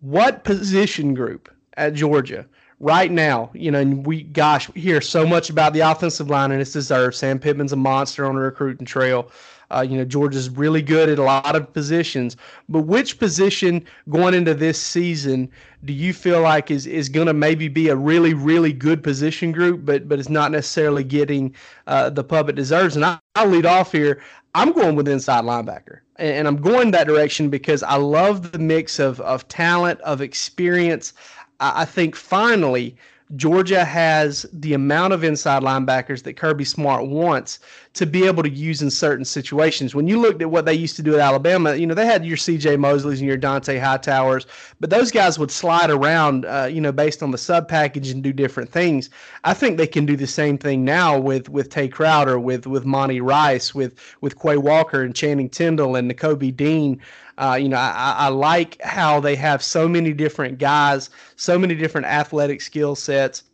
What 0.00 0.44
position 0.44 1.12
group 1.12 1.50
at 1.76 1.92
Georgia 1.92 2.46
right 2.80 3.12
now? 3.12 3.50
You 3.52 3.70
know, 3.70 3.84
we 3.84 4.22
gosh, 4.22 4.72
we 4.72 4.80
hear 4.80 5.02
so 5.02 5.26
much 5.26 5.50
about 5.50 5.74
the 5.74 5.80
offensive 5.80 6.30
line, 6.30 6.50
and 6.50 6.58
it's 6.58 6.72
deserved. 6.72 7.16
Sam 7.16 7.38
Pittman's 7.38 7.74
a 7.74 7.76
monster 7.76 8.24
on 8.24 8.34
the 8.34 8.40
recruiting 8.40 8.86
trail. 8.86 9.30
Uh, 9.70 9.86
you 9.88 9.98
know, 9.98 10.04
Georgia's 10.04 10.48
really 10.48 10.80
good 10.80 11.08
at 11.08 11.18
a 11.18 11.22
lot 11.22 11.54
of 11.54 11.72
positions, 11.72 12.36
but 12.68 12.82
which 12.82 13.18
position 13.18 13.84
going 14.08 14.32
into 14.34 14.54
this 14.54 14.80
season 14.80 15.50
do 15.84 15.92
you 15.92 16.12
feel 16.12 16.40
like 16.40 16.70
is 16.70 16.86
is 16.86 17.08
going 17.08 17.26
to 17.26 17.34
maybe 17.34 17.68
be 17.68 17.88
a 17.88 17.96
really 17.96 18.34
really 18.34 18.72
good 18.72 19.02
position 19.02 19.52
group, 19.52 19.84
but 19.84 20.08
but 20.08 20.18
it's 20.18 20.28
not 20.28 20.50
necessarily 20.52 21.04
getting 21.04 21.54
uh, 21.86 22.10
the 22.10 22.24
pub 22.24 22.48
it 22.48 22.54
deserves? 22.54 22.96
And 22.96 23.04
I, 23.04 23.18
will 23.36 23.48
lead 23.48 23.66
off 23.66 23.92
here. 23.92 24.22
I'm 24.54 24.72
going 24.72 24.96
with 24.96 25.06
inside 25.06 25.44
linebacker, 25.44 26.00
and, 26.16 26.30
and 26.30 26.48
I'm 26.48 26.60
going 26.60 26.90
that 26.92 27.06
direction 27.06 27.50
because 27.50 27.82
I 27.82 27.96
love 27.96 28.52
the 28.52 28.58
mix 28.58 28.98
of 28.98 29.20
of 29.20 29.46
talent, 29.48 30.00
of 30.00 30.20
experience. 30.20 31.12
I, 31.60 31.82
I 31.82 31.84
think 31.84 32.16
finally 32.16 32.96
Georgia 33.36 33.84
has 33.84 34.46
the 34.52 34.72
amount 34.72 35.12
of 35.12 35.22
inside 35.22 35.62
linebackers 35.62 36.22
that 36.22 36.36
Kirby 36.36 36.64
Smart 36.64 37.06
wants 37.06 37.58
to 37.92 38.06
be 38.06 38.26
able 38.26 38.42
to 38.42 38.48
use 38.48 38.80
in 38.80 38.90
certain 38.90 39.24
situations. 39.24 39.94
When 39.94 40.08
you 40.08 40.18
looked 40.18 40.40
at 40.40 40.50
what 40.50 40.64
they 40.64 40.72
used 40.72 40.96
to 40.96 41.02
do 41.02 41.14
at 41.14 41.20
Alabama, 41.20 41.74
you 41.74 41.86
know, 41.86 41.94
they 41.94 42.06
had 42.06 42.24
your 42.24 42.38
CJ 42.38 42.76
Mosleys 42.78 43.18
and 43.18 43.26
your 43.26 43.36
Dont'a 43.36 43.80
Hightowers, 43.80 44.46
but 44.80 44.88
those 44.88 45.10
guys 45.10 45.38
would 45.38 45.50
slide 45.50 45.90
around, 45.90 46.46
uh, 46.46 46.68
you 46.70 46.80
know, 46.80 46.92
based 46.92 47.22
on 47.22 47.30
the 47.30 47.38
sub 47.38 47.68
package 47.68 48.08
and 48.10 48.22
do 48.22 48.32
different 48.32 48.70
things. 48.70 49.10
I 49.44 49.52
think 49.52 49.76
they 49.76 49.86
can 49.86 50.06
do 50.06 50.16
the 50.16 50.26
same 50.26 50.56
thing 50.56 50.84
now 50.84 51.18
with 51.18 51.48
with 51.50 51.68
Tae 51.68 51.88
Crowder, 51.88 52.38
with 52.38 52.66
with 52.66 52.86
Monty 52.86 53.20
Rice, 53.20 53.74
with 53.74 53.98
with 54.22 54.40
Quay 54.40 54.56
Walker 54.56 55.02
and 55.02 55.14
Channing 55.14 55.50
Tindall 55.50 55.96
and 55.96 56.10
Nakobe 56.10 56.56
Dean. 56.56 57.00
Uh, 57.38 57.54
you 57.54 57.68
know, 57.68 57.76
I, 57.76 58.14
I 58.18 58.28
like 58.28 58.80
how 58.82 59.20
they 59.20 59.36
have 59.36 59.62
so 59.62 59.88
many 59.88 60.12
different 60.12 60.58
guys, 60.58 61.08
so 61.36 61.58
many 61.58 61.74
different 61.76 62.08
athletic 62.08 62.60
skill 62.60 62.96
sets. 62.96 63.44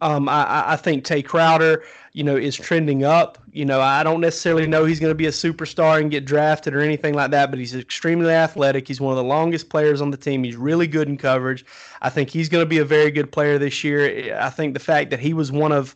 Um, 0.00 0.28
I, 0.28 0.72
I 0.72 0.76
think 0.76 1.04
Tae 1.04 1.22
Crowder, 1.22 1.84
you 2.12 2.24
know, 2.24 2.36
is 2.36 2.56
trending 2.56 3.04
up. 3.04 3.38
You 3.52 3.64
know, 3.64 3.80
I 3.80 4.02
don't 4.02 4.20
necessarily 4.20 4.66
know 4.66 4.84
he's 4.84 5.00
going 5.00 5.10
to 5.10 5.14
be 5.14 5.26
a 5.26 5.30
superstar 5.30 6.00
and 6.00 6.10
get 6.10 6.24
drafted 6.24 6.74
or 6.74 6.80
anything 6.80 7.14
like 7.14 7.30
that, 7.30 7.50
but 7.50 7.58
he's 7.58 7.74
extremely 7.74 8.30
athletic. 8.30 8.86
He's 8.86 9.00
one 9.00 9.12
of 9.12 9.16
the 9.16 9.24
longest 9.24 9.70
players 9.70 10.00
on 10.00 10.10
the 10.10 10.16
team. 10.16 10.44
He's 10.44 10.56
really 10.56 10.86
good 10.86 11.08
in 11.08 11.16
coverage. 11.16 11.64
I 12.02 12.10
think 12.10 12.28
he's 12.28 12.48
going 12.48 12.62
to 12.62 12.68
be 12.68 12.78
a 12.78 12.84
very 12.84 13.10
good 13.10 13.32
player 13.32 13.56
this 13.56 13.82
year. 13.82 14.36
I 14.38 14.50
think 14.50 14.74
the 14.74 14.80
fact 14.80 15.10
that 15.10 15.20
he 15.20 15.32
was 15.32 15.50
one 15.50 15.72
of 15.72 15.94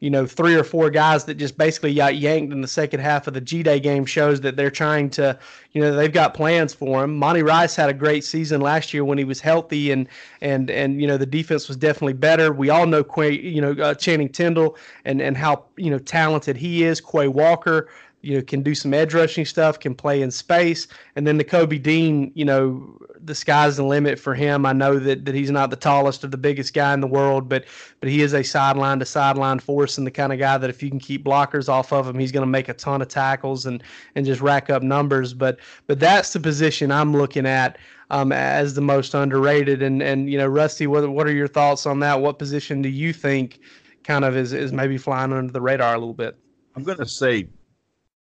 you 0.00 0.08
know, 0.08 0.26
three 0.26 0.54
or 0.54 0.64
four 0.64 0.88
guys 0.88 1.24
that 1.26 1.34
just 1.34 1.58
basically 1.58 1.94
got 1.94 2.16
yanked 2.16 2.52
in 2.52 2.62
the 2.62 2.68
second 2.68 3.00
half 3.00 3.26
of 3.26 3.34
the 3.34 3.40
G 3.40 3.62
Day 3.62 3.78
game 3.78 4.06
shows 4.06 4.40
that 4.40 4.56
they're 4.56 4.70
trying 4.70 5.10
to, 5.10 5.38
you 5.72 5.80
know, 5.80 5.94
they've 5.94 6.12
got 6.12 6.32
plans 6.32 6.72
for 6.72 7.04
him. 7.04 7.16
Monty 7.16 7.42
Rice 7.42 7.76
had 7.76 7.90
a 7.90 7.94
great 7.94 8.24
season 8.24 8.62
last 8.62 8.94
year 8.94 9.04
when 9.04 9.18
he 9.18 9.24
was 9.24 9.40
healthy, 9.40 9.90
and 9.90 10.08
and 10.40 10.70
and 10.70 11.00
you 11.02 11.06
know 11.06 11.18
the 11.18 11.26
defense 11.26 11.68
was 11.68 11.76
definitely 11.76 12.14
better. 12.14 12.52
We 12.52 12.70
all 12.70 12.86
know 12.86 13.04
Quay, 13.04 13.40
you 13.40 13.60
know, 13.60 13.72
uh, 13.72 13.94
Channing 13.94 14.30
Tindall 14.30 14.76
and 15.04 15.20
and 15.20 15.36
how 15.36 15.64
you 15.76 15.90
know 15.90 15.98
talented 15.98 16.56
he 16.56 16.82
is. 16.84 16.98
Quay 17.00 17.28
Walker, 17.28 17.88
you 18.22 18.36
know, 18.36 18.42
can 18.42 18.62
do 18.62 18.74
some 18.74 18.94
edge 18.94 19.12
rushing 19.12 19.44
stuff, 19.44 19.78
can 19.78 19.94
play 19.94 20.22
in 20.22 20.30
space, 20.30 20.88
and 21.14 21.26
then 21.26 21.38
Nakobe 21.38 21.82
Dean, 21.82 22.32
you 22.34 22.46
know, 22.46 22.98
the 23.30 23.34
sky's 23.36 23.76
the 23.76 23.84
limit 23.84 24.18
for 24.18 24.34
him. 24.34 24.66
I 24.66 24.72
know 24.72 24.98
that, 24.98 25.24
that 25.24 25.36
he's 25.36 25.52
not 25.52 25.70
the 25.70 25.76
tallest 25.76 26.24
or 26.24 26.26
the 26.26 26.36
biggest 26.36 26.74
guy 26.74 26.92
in 26.92 27.00
the 27.00 27.06
world, 27.06 27.48
but 27.48 27.64
but 28.00 28.08
he 28.08 28.22
is 28.22 28.34
a 28.34 28.42
sideline 28.42 28.98
to 28.98 29.04
sideline 29.04 29.60
force 29.60 29.98
and 29.98 30.06
the 30.06 30.10
kind 30.10 30.32
of 30.32 30.40
guy 30.40 30.58
that 30.58 30.68
if 30.68 30.82
you 30.82 30.90
can 30.90 30.98
keep 30.98 31.24
blockers 31.24 31.68
off 31.68 31.92
of 31.92 32.08
him, 32.08 32.18
he's 32.18 32.32
going 32.32 32.42
to 32.42 32.50
make 32.50 32.68
a 32.68 32.74
ton 32.74 33.00
of 33.00 33.06
tackles 33.06 33.66
and 33.66 33.84
and 34.16 34.26
just 34.26 34.40
rack 34.40 34.68
up 34.68 34.82
numbers. 34.82 35.32
But 35.32 35.60
but 35.86 36.00
that's 36.00 36.32
the 36.32 36.40
position 36.40 36.90
I'm 36.90 37.16
looking 37.16 37.46
at 37.46 37.78
um, 38.10 38.32
as 38.32 38.74
the 38.74 38.80
most 38.80 39.14
underrated. 39.14 39.80
And 39.80 40.02
and 40.02 40.28
you 40.28 40.36
know, 40.36 40.48
Rusty, 40.48 40.88
what 40.88 41.08
what 41.08 41.28
are 41.28 41.32
your 41.32 41.48
thoughts 41.48 41.86
on 41.86 42.00
that? 42.00 42.20
What 42.20 42.40
position 42.40 42.82
do 42.82 42.88
you 42.88 43.12
think 43.12 43.60
kind 44.02 44.24
of 44.24 44.36
is 44.36 44.52
is 44.52 44.72
maybe 44.72 44.98
flying 44.98 45.32
under 45.32 45.52
the 45.52 45.60
radar 45.60 45.94
a 45.94 45.98
little 45.98 46.14
bit? 46.14 46.36
I'm 46.74 46.82
going 46.82 46.98
to 46.98 47.06
say 47.06 47.48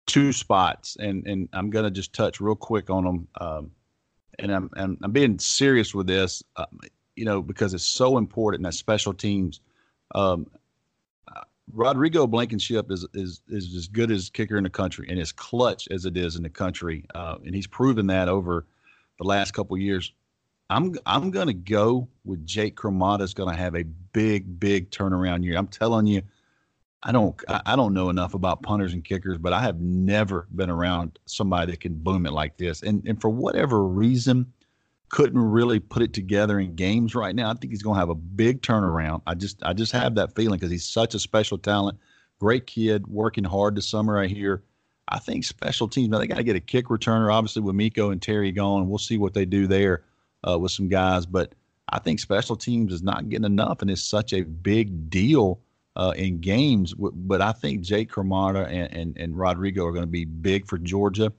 two 0.05 0.33
spots, 0.33 0.97
and 0.99 1.25
and 1.25 1.47
I'm 1.53 1.69
going 1.69 1.85
to 1.85 1.91
just 1.91 2.11
touch 2.11 2.41
real 2.41 2.55
quick 2.55 2.89
on 2.89 3.05
them. 3.05 3.27
Um, 3.39 3.71
and 4.39 4.51
I'm, 4.51 4.69
I'm, 4.75 4.97
I'm 5.01 5.11
being 5.11 5.39
serious 5.39 5.93
with 5.93 6.07
this, 6.07 6.43
uh, 6.55 6.65
you 7.15 7.25
know, 7.25 7.41
because 7.41 7.73
it's 7.73 7.85
so 7.85 8.17
important 8.17 8.63
that 8.63 8.73
special 8.73 9.13
teams. 9.13 9.61
Um, 10.13 10.47
Rodrigo 11.73 12.27
Blankenship 12.27 12.91
is 12.91 13.05
is 13.13 13.41
is 13.49 13.75
as 13.75 13.87
good 13.87 14.09
as 14.09 14.29
kicker 14.29 14.57
in 14.57 14.63
the 14.63 14.69
country 14.69 15.07
and 15.09 15.19
as 15.19 15.31
clutch 15.31 15.87
as 15.91 16.05
it 16.05 16.15
is 16.15 16.35
in 16.35 16.43
the 16.43 16.49
country, 16.49 17.05
uh, 17.13 17.35
and 17.45 17.53
he's 17.53 17.67
proven 17.67 18.07
that 18.07 18.29
over 18.29 18.65
the 19.19 19.25
last 19.25 19.51
couple 19.51 19.77
years. 19.77 20.13
I'm 20.69 20.95
I'm 21.05 21.31
gonna 21.31 21.53
go 21.53 22.07
with 22.23 22.45
Jake 22.45 22.77
Camarda 22.77 23.23
is 23.23 23.33
gonna 23.33 23.55
have 23.55 23.75
a 23.75 23.83
big 23.83 24.59
big 24.59 24.91
turnaround 24.91 25.43
year. 25.43 25.57
I'm 25.57 25.67
telling 25.67 26.07
you, 26.07 26.21
I 27.07 27.13
don't 27.13 27.41
I 27.47 27.77
don't 27.77 27.93
know 27.93 28.09
enough 28.09 28.33
about 28.33 28.63
punters 28.63 28.91
and 28.91 29.03
kickers, 29.03 29.37
but 29.37 29.53
I 29.53 29.61
have 29.61 29.79
never 29.79 30.45
been 30.53 30.69
around 30.69 31.17
somebody 31.25 31.71
that 31.71 31.79
can 31.79 31.93
boom 31.93 32.25
it 32.25 32.33
like 32.33 32.57
this. 32.57 32.83
And 32.83 33.01
and 33.07 33.19
for 33.21 33.29
whatever 33.29 33.81
reason, 33.85 34.51
couldn't 35.07 35.39
really 35.39 35.79
put 35.79 36.01
it 36.01 36.11
together 36.11 36.59
in 36.59 36.75
games 36.75 37.15
right 37.15 37.33
now. 37.33 37.49
I 37.49 37.53
think 37.53 37.71
he's 37.71 37.81
going 37.81 37.95
to 37.95 37.99
have 38.01 38.09
a 38.09 38.15
big 38.15 38.61
turnaround. 38.61 39.21
I 39.25 39.35
just 39.35 39.63
I 39.63 39.71
just 39.71 39.93
have 39.93 40.15
that 40.15 40.35
feeling 40.35 40.59
because 40.59 40.69
he's 40.69 40.83
such 40.83 41.15
a 41.15 41.19
special 41.19 41.57
talent, 41.57 41.97
great 42.39 42.67
kid, 42.67 43.07
working 43.07 43.45
hard 43.45 43.75
this 43.75 43.87
summer 43.87 44.15
right 44.15 44.29
here. 44.29 44.63
I 45.07 45.19
think 45.19 45.45
special 45.45 45.87
teams 45.87 46.09
now 46.09 46.19
they 46.19 46.27
got 46.27 46.35
to 46.35 46.43
get 46.43 46.57
a 46.57 46.59
kick 46.59 46.87
returner, 46.87 47.33
obviously 47.33 47.61
with 47.61 47.75
Mecole 47.75 48.11
and 48.11 48.21
Terry 48.21 48.51
gone. 48.51 48.89
We'll 48.89 48.97
see 48.97 49.17
what 49.17 49.33
they 49.33 49.45
do 49.45 49.65
there 49.65 50.03
uh, 50.45 50.59
with 50.59 50.73
some 50.73 50.89
guys, 50.89 51.25
but 51.25 51.55
I 51.87 51.99
think 51.99 52.19
special 52.19 52.57
teams 52.57 52.91
is 52.91 53.01
not 53.01 53.29
getting 53.29 53.45
enough, 53.45 53.81
and 53.81 53.89
it's 53.89 54.03
such 54.03 54.33
a 54.33 54.41
big 54.41 55.09
deal 55.09 55.61
uh, 55.97 56.13
in 56.15 56.39
games. 56.39 56.93
But 56.93 57.41
I 57.41 57.51
think 57.51 57.81
Jake 57.81 58.11
Camarda 58.11 58.65
and, 58.67 58.93
and, 58.93 59.17
and 59.17 59.37
Rodrigo 59.37 59.85
are 59.85 59.91
going 59.91 60.03
to 60.03 60.07
be 60.07 60.25
big 60.25 60.65
for 60.67 60.77
Georgia. 60.77 61.33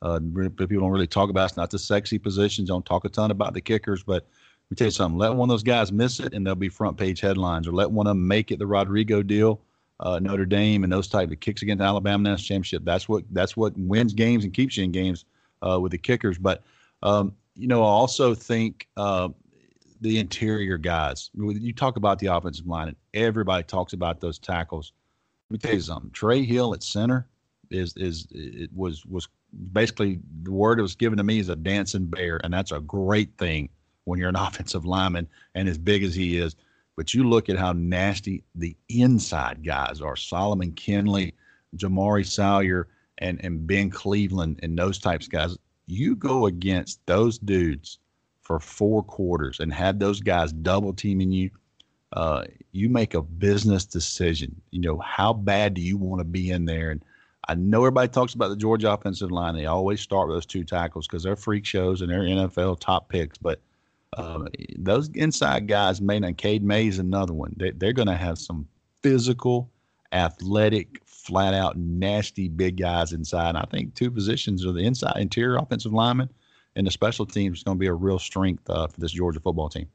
Uh, 0.00 0.20
people 0.20 0.80
don't 0.80 0.90
really 0.90 1.06
talk 1.06 1.30
about 1.30 1.42
it. 1.42 1.46
It's 1.46 1.56
not 1.56 1.70
the 1.70 1.78
sexy 1.78 2.18
positions. 2.18 2.68
Don't 2.68 2.86
talk 2.86 3.04
a 3.04 3.08
ton 3.08 3.30
about 3.30 3.54
the 3.54 3.60
kickers, 3.60 4.02
but 4.02 4.22
let 4.22 4.70
me 4.70 4.76
tell 4.76 4.86
you 4.86 4.92
something. 4.92 5.18
Let 5.18 5.34
one 5.34 5.50
of 5.50 5.52
those 5.52 5.62
guys 5.62 5.92
miss 5.92 6.20
it, 6.20 6.32
and 6.32 6.46
they'll 6.46 6.54
be 6.54 6.68
front 6.68 6.96
page 6.96 7.20
headlines. 7.20 7.66
Or 7.66 7.72
let 7.72 7.90
one 7.90 8.06
of 8.06 8.12
them 8.12 8.26
make 8.26 8.50
it 8.50 8.58
the 8.58 8.66
Rodrigo 8.66 9.22
deal, 9.22 9.60
uh, 10.00 10.20
Notre 10.20 10.46
Dame, 10.46 10.84
and 10.84 10.92
those 10.92 11.08
type 11.08 11.30
of 11.30 11.40
kicks 11.40 11.62
against 11.62 11.82
Alabama 11.82 12.22
national 12.22 12.46
championship. 12.46 12.84
That's 12.84 13.08
what 13.08 13.24
that's 13.30 13.56
what 13.56 13.76
wins 13.76 14.12
games 14.12 14.44
and 14.44 14.54
keeps 14.54 14.76
you 14.76 14.84
in 14.84 14.92
games 14.92 15.24
uh, 15.66 15.80
with 15.80 15.92
the 15.92 15.98
kickers. 15.98 16.38
But 16.38 16.62
um, 17.02 17.34
you 17.56 17.66
know, 17.66 17.82
I 17.82 17.88
also 17.88 18.34
think 18.34 18.88
uh, 18.96 19.30
the 20.04 20.18
interior 20.18 20.76
guys. 20.76 21.30
You 21.34 21.72
talk 21.72 21.96
about 21.96 22.18
the 22.18 22.26
offensive 22.26 22.66
line, 22.66 22.88
and 22.88 22.96
everybody 23.14 23.64
talks 23.64 23.94
about 23.94 24.20
those 24.20 24.38
tackles. 24.38 24.92
Let 25.48 25.54
me 25.54 25.58
tell 25.58 25.74
you 25.74 25.80
something. 25.80 26.10
Trey 26.10 26.44
Hill 26.44 26.74
at 26.74 26.82
center 26.82 27.26
is 27.70 27.96
is 27.96 28.28
it 28.30 28.70
was 28.74 29.04
was 29.06 29.28
basically 29.72 30.20
the 30.42 30.52
word 30.52 30.78
that 30.78 30.82
was 30.82 30.94
given 30.94 31.16
to 31.16 31.24
me 31.24 31.38
is 31.38 31.48
a 31.48 31.56
dancing 31.56 32.04
bear, 32.04 32.38
and 32.44 32.52
that's 32.52 32.70
a 32.70 32.80
great 32.80 33.38
thing 33.38 33.70
when 34.04 34.18
you're 34.18 34.28
an 34.28 34.36
offensive 34.38 34.84
lineman 34.84 35.26
and 35.54 35.70
as 35.70 35.78
big 35.78 36.04
as 36.04 36.14
he 36.14 36.36
is. 36.36 36.54
But 36.96 37.14
you 37.14 37.24
look 37.24 37.48
at 37.48 37.56
how 37.56 37.72
nasty 37.72 38.44
the 38.54 38.76
inside 38.90 39.64
guys 39.64 40.02
are: 40.02 40.16
Solomon 40.16 40.72
Kindley, 40.72 41.32
Jamaree 41.78 42.26
Salyer, 42.26 42.88
and 43.18 43.42
and 43.42 43.66
Ben 43.66 43.88
Cleveland, 43.88 44.60
and 44.62 44.78
those 44.78 44.98
types 44.98 45.26
of 45.26 45.32
guys. 45.32 45.56
You 45.86 46.14
go 46.14 46.46
against 46.46 47.00
those 47.06 47.38
dudes 47.38 47.98
for 48.44 48.60
four 48.60 49.02
quarters 49.02 49.58
and 49.58 49.72
have 49.72 49.98
those 49.98 50.20
guys 50.20 50.52
double 50.52 50.92
teaming 50.92 51.32
you, 51.32 51.50
uh, 52.12 52.44
you 52.72 52.88
make 52.88 53.14
a 53.14 53.22
business 53.22 53.84
decision. 53.84 54.60
You 54.70 54.82
know, 54.82 54.98
how 54.98 55.32
bad 55.32 55.74
do 55.74 55.80
you 55.80 55.96
want 55.96 56.20
to 56.20 56.24
be 56.24 56.50
in 56.50 56.66
there? 56.66 56.90
And 56.90 57.02
I 57.48 57.54
know 57.54 57.80
everybody 57.80 58.08
talks 58.08 58.34
about 58.34 58.48
the 58.48 58.56
Georgia 58.56 58.92
offensive 58.92 59.32
line. 59.32 59.56
They 59.56 59.66
always 59.66 60.00
start 60.00 60.28
with 60.28 60.36
those 60.36 60.46
two 60.46 60.62
tackles 60.62 61.06
because 61.06 61.22
they're 61.22 61.36
freak 61.36 61.64
shows 61.64 62.02
and 62.02 62.10
they're 62.10 62.20
NFL 62.20 62.80
top 62.80 63.08
picks. 63.08 63.38
But 63.38 63.60
uh, 64.16 64.44
those 64.78 65.08
inside 65.14 65.66
guys, 65.66 66.00
Maynard, 66.00 66.36
Cade 66.36 66.62
Mays, 66.62 66.98
another 66.98 67.32
one. 67.32 67.54
They, 67.56 67.70
they're 67.70 67.92
going 67.92 68.08
to 68.08 68.16
have 68.16 68.38
some 68.38 68.68
physical, 69.02 69.70
athletic, 70.12 71.00
flat 71.06 71.54
out, 71.54 71.76
nasty 71.76 72.48
big 72.48 72.76
guys 72.76 73.12
inside. 73.12 73.50
And 73.50 73.58
I 73.58 73.64
think 73.70 73.94
two 73.94 74.10
positions 74.10 74.64
are 74.66 74.72
the 74.72 74.84
inside 74.84 75.16
interior 75.16 75.56
offensive 75.56 75.94
lineman– 75.94 76.28
and 76.76 76.86
the 76.86 76.90
special 76.90 77.26
teams 77.26 77.58
is 77.58 77.64
going 77.64 77.76
to 77.76 77.80
be 77.80 77.86
a 77.86 77.92
real 77.94 78.18
strength 78.18 78.68
uh, 78.68 78.86
for 78.86 79.00
this 79.00 79.12
Georgia 79.12 79.40
football 79.40 79.68
team. 79.68 79.88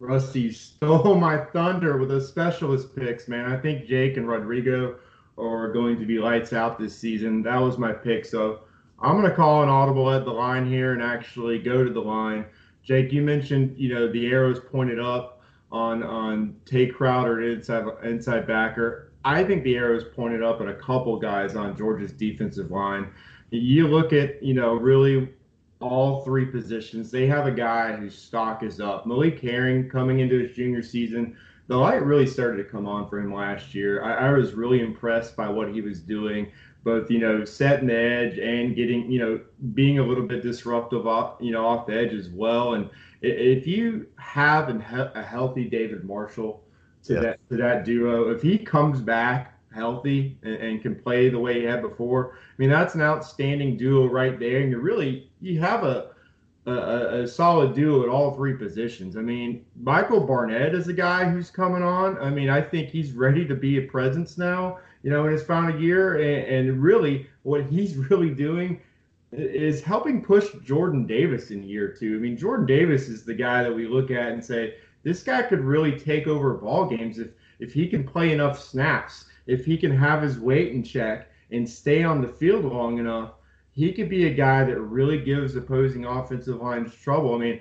Rusty 0.00 0.52
stole 0.52 1.16
my 1.16 1.38
thunder 1.38 1.98
with 1.98 2.08
those 2.08 2.28
specialist 2.28 2.94
picks, 2.94 3.26
man. 3.26 3.50
I 3.50 3.56
think 3.56 3.86
Jake 3.86 4.16
and 4.16 4.28
Rodrigo 4.28 4.96
are 5.36 5.72
going 5.72 5.98
to 5.98 6.06
be 6.06 6.18
lights 6.18 6.52
out 6.52 6.78
this 6.78 6.96
season. 6.96 7.42
That 7.42 7.56
was 7.56 7.78
my 7.78 7.92
pick. 7.92 8.24
So 8.24 8.60
I'm 9.00 9.16
going 9.16 9.28
to 9.28 9.34
call 9.34 9.62
an 9.62 9.68
audible 9.68 10.10
at 10.10 10.24
the 10.24 10.30
line 10.30 10.68
here 10.68 10.92
and 10.92 11.02
actually 11.02 11.58
go 11.58 11.84
to 11.84 11.90
the 11.90 12.00
line. 12.00 12.46
Jake, 12.82 13.12
you 13.12 13.22
mentioned, 13.22 13.76
you 13.76 13.92
know, 13.92 14.10
the 14.10 14.26
arrows 14.26 14.60
pointed 14.60 15.00
up 15.00 15.42
on 15.70 16.02
on 16.02 16.56
Tae 16.64 16.86
Crowder, 16.86 17.42
inside 17.42 17.84
inside 18.04 18.46
backer. 18.46 19.12
I 19.24 19.44
think 19.44 19.64
the 19.64 19.76
arrows 19.76 20.04
pointed 20.04 20.42
up 20.42 20.60
at 20.60 20.68
a 20.68 20.74
couple 20.74 21.18
guys 21.18 21.54
on 21.56 21.76
Georgia's 21.76 22.12
defensive 22.12 22.70
line. 22.70 23.10
You 23.50 23.88
look 23.88 24.12
at, 24.12 24.42
you 24.42 24.54
know, 24.54 24.74
really 24.74 25.28
all 25.80 26.22
three 26.22 26.46
positions. 26.46 27.10
They 27.10 27.26
have 27.26 27.46
a 27.46 27.52
guy 27.52 27.92
whose 27.92 28.16
stock 28.16 28.62
is 28.62 28.80
up. 28.80 29.06
Malik 29.06 29.40
Herring 29.40 29.88
coming 29.88 30.20
into 30.20 30.38
his 30.38 30.56
junior 30.56 30.82
season, 30.82 31.36
the 31.68 31.76
light 31.76 32.02
really 32.02 32.26
started 32.26 32.56
to 32.56 32.64
come 32.64 32.86
on 32.86 33.08
for 33.08 33.20
him 33.20 33.32
last 33.32 33.74
year. 33.74 34.02
I, 34.02 34.28
I 34.28 34.32
was 34.32 34.54
really 34.54 34.80
impressed 34.80 35.36
by 35.36 35.48
what 35.48 35.72
he 35.72 35.80
was 35.80 36.00
doing, 36.00 36.50
both 36.82 37.10
you 37.10 37.18
know 37.18 37.44
setting 37.44 37.88
the 37.88 37.96
edge 37.96 38.38
and 38.38 38.74
getting 38.74 39.10
you 39.10 39.20
know 39.20 39.40
being 39.74 39.98
a 39.98 40.02
little 40.02 40.26
bit 40.26 40.42
disruptive 40.42 41.06
off 41.06 41.36
you 41.40 41.52
know 41.52 41.66
off 41.66 41.86
the 41.86 41.96
edge 41.96 42.14
as 42.14 42.28
well. 42.30 42.74
And 42.74 42.88
if 43.20 43.66
you 43.66 44.06
have 44.16 44.68
a 44.70 45.22
healthy 45.22 45.64
David 45.64 46.04
Marshall 46.04 46.64
to 47.04 47.14
yeah. 47.14 47.20
that 47.20 47.48
to 47.50 47.56
that 47.58 47.84
duo, 47.84 48.30
if 48.30 48.42
he 48.42 48.58
comes 48.58 49.00
back 49.00 49.54
healthy 49.74 50.38
and, 50.42 50.54
and, 50.54 50.82
can 50.82 50.94
play 50.94 51.28
the 51.28 51.38
way 51.38 51.60
he 51.60 51.64
had 51.66 51.82
before. 51.82 52.32
I 52.34 52.54
mean, 52.56 52.70
that's 52.70 52.94
an 52.94 53.02
outstanding 53.02 53.76
duo 53.76 54.06
right 54.06 54.38
there. 54.38 54.60
And 54.60 54.70
you're 54.70 54.80
really 54.80 55.27
you 55.40 55.60
have 55.60 55.84
a 55.84 56.10
a, 56.68 57.22
a, 57.22 57.28
solid 57.28 57.74
duo 57.74 58.02
at 58.02 58.08
all 58.08 58.34
three 58.34 58.54
positions. 58.54 59.16
I 59.16 59.20
mean, 59.20 59.64
Michael 59.80 60.20
Barnett 60.20 60.74
is 60.74 60.88
a 60.88 60.92
guy 60.92 61.24
who's 61.24 61.50
coming 61.50 61.82
on. 61.82 62.18
I 62.18 62.30
mean, 62.30 62.50
I 62.50 62.60
think 62.60 62.90
he's 62.90 63.12
ready 63.12 63.46
to 63.46 63.54
be 63.54 63.78
a 63.78 63.82
presence 63.82 64.36
now, 64.36 64.78
you 65.02 65.10
know, 65.10 65.24
in 65.26 65.32
his 65.32 65.42
final 65.42 65.80
year. 65.80 66.16
And, 66.16 66.68
and 66.68 66.82
really, 66.82 67.26
what 67.42 67.64
he's 67.64 67.96
really 68.10 68.30
doing 68.30 68.80
is 69.32 69.82
helping 69.82 70.22
push 70.22 70.46
Jordan 70.64 71.06
Davis 71.06 71.50
in 71.50 71.62
year 71.62 71.88
two. 71.88 72.16
I 72.16 72.18
mean, 72.18 72.36
Jordan 72.36 72.66
Davis 72.66 73.08
is 73.08 73.24
the 73.24 73.34
guy 73.34 73.62
that 73.62 73.74
we 73.74 73.86
look 73.86 74.10
at 74.10 74.32
and 74.32 74.44
say, 74.44 74.74
this 75.04 75.22
guy 75.22 75.42
could 75.42 75.60
really 75.60 75.98
take 75.98 76.26
over 76.26 76.54
ball 76.54 76.86
games 76.86 77.18
if, 77.18 77.28
if 77.60 77.72
he 77.72 77.88
can 77.88 78.04
play 78.04 78.32
enough 78.32 78.60
snaps, 78.60 79.26
if 79.46 79.64
he 79.64 79.76
can 79.76 79.96
have 79.96 80.22
his 80.22 80.38
weight 80.38 80.72
in 80.72 80.82
check 80.82 81.30
and 81.50 81.68
stay 81.68 82.04
on 82.04 82.20
the 82.20 82.28
field 82.28 82.64
long 82.64 82.98
enough 82.98 83.32
he 83.78 83.92
could 83.92 84.08
be 84.08 84.26
a 84.26 84.34
guy 84.34 84.64
that 84.64 84.80
really 84.80 85.20
gives 85.20 85.54
opposing 85.54 86.04
offensive 86.04 86.60
lines 86.60 86.92
trouble. 86.96 87.36
I 87.36 87.38
mean, 87.38 87.60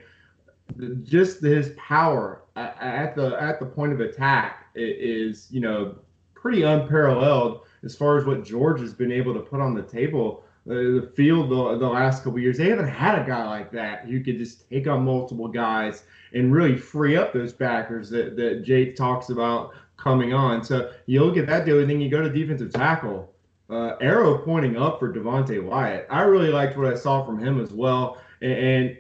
just 1.03 1.41
his 1.41 1.73
power 1.77 2.41
at 2.55 3.15
the 3.15 3.39
at 3.39 3.59
the 3.59 3.67
point 3.67 3.93
of 3.93 3.99
attack 3.99 4.65
is 4.73 5.47
you 5.51 5.61
know 5.61 5.95
pretty 6.33 6.63
unparalleled 6.63 7.61
as 7.83 7.95
far 7.95 8.17
as 8.17 8.25
what 8.25 8.43
George 8.43 8.79
has 8.81 8.95
been 8.95 9.11
able 9.11 9.31
to 9.35 9.41
put 9.41 9.61
on 9.61 9.75
the 9.75 9.83
table. 9.83 10.43
Uh, 10.67 10.99
the 10.99 11.11
field 11.15 11.49
the, 11.49 11.77
the 11.77 11.87
last 11.87 12.23
couple 12.23 12.39
years, 12.39 12.57
they 12.57 12.67
haven't 12.67 12.89
had 12.89 13.17
a 13.17 13.25
guy 13.25 13.45
like 13.45 13.71
that 13.71 14.05
who 14.05 14.21
could 14.21 14.39
just 14.39 14.67
take 14.69 14.87
on 14.87 15.05
multiple 15.05 15.47
guys 15.47 16.03
and 16.33 16.51
really 16.51 16.75
free 16.75 17.15
up 17.15 17.31
those 17.31 17.53
backers 17.53 18.09
that 18.09 18.35
that 18.35 18.63
Jake 18.63 18.95
talks 18.95 19.29
about 19.29 19.75
coming 19.97 20.33
on. 20.33 20.63
So 20.63 20.91
you 21.05 21.23
look 21.23 21.37
at 21.37 21.45
that 21.45 21.65
deal, 21.65 21.79
and 21.79 21.87
then 21.87 22.01
you 22.01 22.09
go 22.09 22.23
to 22.23 22.29
defensive 22.29 22.73
tackle 22.73 23.31
uh, 23.69 23.95
arrow 23.99 24.37
pointing 24.37 24.77
up 24.77 24.99
for 24.99 25.13
Devonte 25.13 25.61
Wyatt. 25.63 26.07
I 26.09 26.21
really 26.21 26.49
liked 26.49 26.77
what 26.77 26.91
I 26.91 26.95
saw 26.95 27.25
from 27.25 27.39
him 27.39 27.59
as 27.61 27.71
well. 27.71 28.17
And, 28.41 28.53
and, 28.53 28.97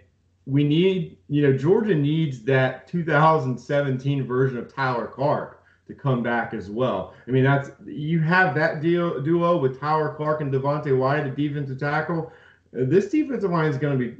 we 0.47 0.63
need, 0.63 1.17
you 1.27 1.41
know, 1.41 1.55
Georgia 1.55 1.93
needs 1.93 2.41
that 2.43 2.87
2017 2.87 4.25
version 4.25 4.57
of 4.57 4.73
Tyler 4.73 5.05
Clark 5.05 5.61
to 5.87 5.93
come 5.93 6.23
back 6.23 6.53
as 6.53 6.69
well. 6.69 7.13
I 7.27 7.31
mean, 7.31 7.43
that's 7.43 7.69
you 7.85 8.21
have 8.21 8.55
that 8.55 8.81
deal 8.81 9.21
duo 9.21 9.57
with 9.57 9.79
Tyler 9.79 10.13
Clark 10.15 10.39
and 10.39 10.51
Devonte 10.51 10.97
Wyatt, 10.97 11.27
a 11.27 11.31
defensive 11.31 11.79
tackle. 11.79 12.31
This 12.71 13.09
defensive 13.09 13.51
line 13.51 13.69
is 13.69 13.77
going 13.77 13.99
to 13.99 14.05
be 14.05 14.17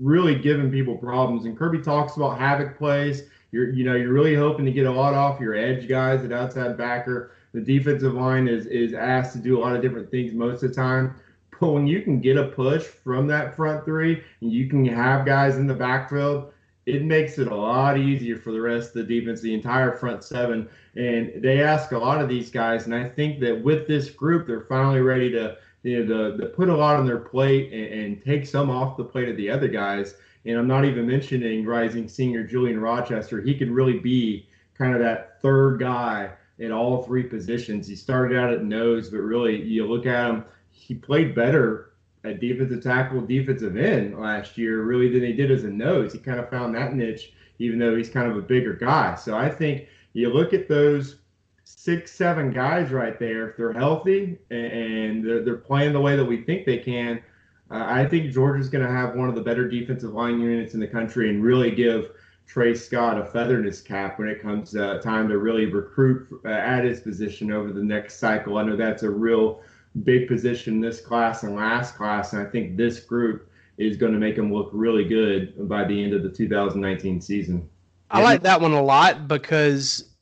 really 0.00 0.34
giving 0.34 0.70
people 0.70 0.96
problems. 0.96 1.44
And 1.44 1.56
Kirby 1.56 1.80
talks 1.80 2.16
about 2.16 2.38
havoc 2.38 2.78
plays. 2.78 3.24
You're, 3.52 3.70
you 3.70 3.84
know, 3.84 3.94
you're 3.94 4.12
really 4.12 4.34
hoping 4.34 4.64
to 4.64 4.72
get 4.72 4.86
a 4.86 4.90
lot 4.90 5.12
off 5.12 5.40
your 5.40 5.54
edge 5.54 5.86
guys 5.88 6.24
at 6.24 6.32
outside 6.32 6.78
backer 6.78 7.33
the 7.54 7.60
defensive 7.60 8.14
line 8.14 8.48
is 8.48 8.66
is 8.66 8.92
asked 8.92 9.32
to 9.32 9.38
do 9.38 9.56
a 9.56 9.60
lot 9.60 9.76
of 9.76 9.80
different 9.80 10.10
things 10.10 10.34
most 10.34 10.62
of 10.62 10.70
the 10.70 10.74
time. 10.74 11.14
But 11.60 11.70
when 11.70 11.86
you 11.86 12.02
can 12.02 12.20
get 12.20 12.36
a 12.36 12.48
push 12.48 12.82
from 12.82 13.28
that 13.28 13.54
front 13.54 13.84
three 13.84 14.22
and 14.40 14.52
you 14.52 14.66
can 14.68 14.84
have 14.86 15.24
guys 15.24 15.56
in 15.56 15.68
the 15.68 15.74
backfield, 15.74 16.52
it 16.84 17.04
makes 17.04 17.38
it 17.38 17.46
a 17.46 17.54
lot 17.54 17.96
easier 17.96 18.36
for 18.36 18.50
the 18.50 18.60
rest 18.60 18.88
of 18.88 19.06
the 19.06 19.20
defense, 19.20 19.40
the 19.40 19.54
entire 19.54 19.92
front 19.92 20.24
seven. 20.24 20.68
And 20.96 21.32
they 21.40 21.62
ask 21.62 21.92
a 21.92 21.98
lot 21.98 22.20
of 22.20 22.28
these 22.28 22.50
guys, 22.50 22.86
and 22.86 22.94
I 22.94 23.08
think 23.08 23.38
that 23.40 23.62
with 23.62 23.86
this 23.86 24.10
group, 24.10 24.48
they're 24.48 24.62
finally 24.62 25.00
ready 25.00 25.30
to 25.30 25.56
you 25.84 26.04
know 26.04 26.32
to, 26.32 26.38
to 26.38 26.46
put 26.46 26.68
a 26.68 26.76
lot 26.76 26.96
on 26.96 27.06
their 27.06 27.18
plate 27.18 27.72
and, 27.72 28.00
and 28.00 28.24
take 28.24 28.46
some 28.46 28.68
off 28.68 28.96
the 28.96 29.04
plate 29.04 29.28
of 29.28 29.36
the 29.36 29.48
other 29.48 29.68
guys. 29.68 30.16
And 30.44 30.58
I'm 30.58 30.66
not 30.66 30.84
even 30.84 31.06
mentioning 31.06 31.64
rising 31.64 32.08
senior 32.08 32.42
Julian 32.42 32.80
Rochester. 32.80 33.40
He 33.40 33.56
could 33.56 33.70
really 33.70 34.00
be 34.00 34.48
kind 34.76 34.92
of 34.92 35.00
that 35.00 35.40
third 35.40 35.78
guy 35.78 36.32
in 36.58 36.72
all 36.72 37.02
three 37.02 37.24
positions. 37.24 37.86
He 37.86 37.96
started 37.96 38.38
out 38.38 38.52
at 38.52 38.64
nose, 38.64 39.10
but 39.10 39.18
really, 39.18 39.62
you 39.62 39.86
look 39.86 40.06
at 40.06 40.30
him, 40.30 40.44
he 40.70 40.94
played 40.94 41.34
better 41.34 41.92
at 42.24 42.40
defensive 42.40 42.82
tackle, 42.82 43.20
defensive 43.20 43.76
end 43.76 44.18
last 44.18 44.56
year, 44.56 44.82
really, 44.82 45.08
than 45.08 45.22
he 45.22 45.32
did 45.32 45.50
as 45.50 45.64
a 45.64 45.70
nose. 45.70 46.12
He 46.12 46.18
kind 46.18 46.40
of 46.40 46.48
found 46.48 46.74
that 46.74 46.94
niche, 46.94 47.32
even 47.58 47.78
though 47.78 47.96
he's 47.96 48.08
kind 48.08 48.30
of 48.30 48.36
a 48.36 48.42
bigger 48.42 48.74
guy. 48.74 49.14
So 49.14 49.36
I 49.36 49.50
think 49.50 49.88
you 50.12 50.30
look 50.30 50.52
at 50.52 50.68
those 50.68 51.16
six, 51.64 52.12
seven 52.12 52.52
guys 52.52 52.90
right 52.90 53.18
there, 53.18 53.50
if 53.50 53.56
they're 53.56 53.72
healthy 53.72 54.38
and 54.50 55.24
they're, 55.24 55.44
they're 55.44 55.56
playing 55.56 55.92
the 55.92 56.00
way 56.00 56.16
that 56.16 56.24
we 56.24 56.42
think 56.42 56.64
they 56.64 56.78
can. 56.78 57.22
Uh, 57.70 57.84
I 57.86 58.06
think 58.06 58.32
Georgia's 58.32 58.68
going 58.68 58.84
to 58.84 58.90
have 58.90 59.16
one 59.16 59.28
of 59.28 59.34
the 59.34 59.40
better 59.40 59.68
defensive 59.68 60.12
line 60.12 60.40
units 60.40 60.74
in 60.74 60.80
the 60.80 60.86
country 60.86 61.30
and 61.30 61.42
really 61.42 61.70
give 61.70 62.10
Tray 62.46 62.74
Scott 62.74 63.18
a 63.18 63.24
feather 63.24 63.58
in 63.58 63.64
his 63.64 63.80
cap 63.80 64.18
when 64.18 64.28
it 64.28 64.40
comes 64.40 64.76
uh, 64.76 64.98
time 64.98 65.28
to 65.28 65.38
really 65.38 65.66
recruit 65.66 66.28
uh, 66.44 66.48
at 66.48 66.84
his 66.84 67.00
position 67.00 67.50
over 67.50 67.72
the 67.72 67.82
next 67.82 68.18
cycle. 68.18 68.58
I 68.58 68.62
know 68.64 68.76
that's 68.76 69.02
a 69.02 69.10
real 69.10 69.62
big 70.02 70.28
position 70.28 70.80
this 70.80 71.00
class 71.00 71.42
and 71.42 71.54
last 71.54 71.96
class, 71.96 72.32
and 72.32 72.46
I 72.46 72.50
think 72.50 72.76
this 72.76 73.00
group 73.00 73.50
is 73.78 73.96
going 73.96 74.12
to 74.12 74.18
make 74.18 74.36
him 74.36 74.52
look 74.52 74.70
really 74.72 75.04
good 75.04 75.68
by 75.68 75.84
the 75.84 76.02
end 76.02 76.14
of 76.14 76.22
the 76.22 76.28
2019 76.28 77.20
season. 77.20 77.68
I 78.10 78.22
like 78.22 78.42
that 78.42 78.60
one 78.60 78.72
a 78.72 78.82
lot 78.82 79.26
because 79.26 80.13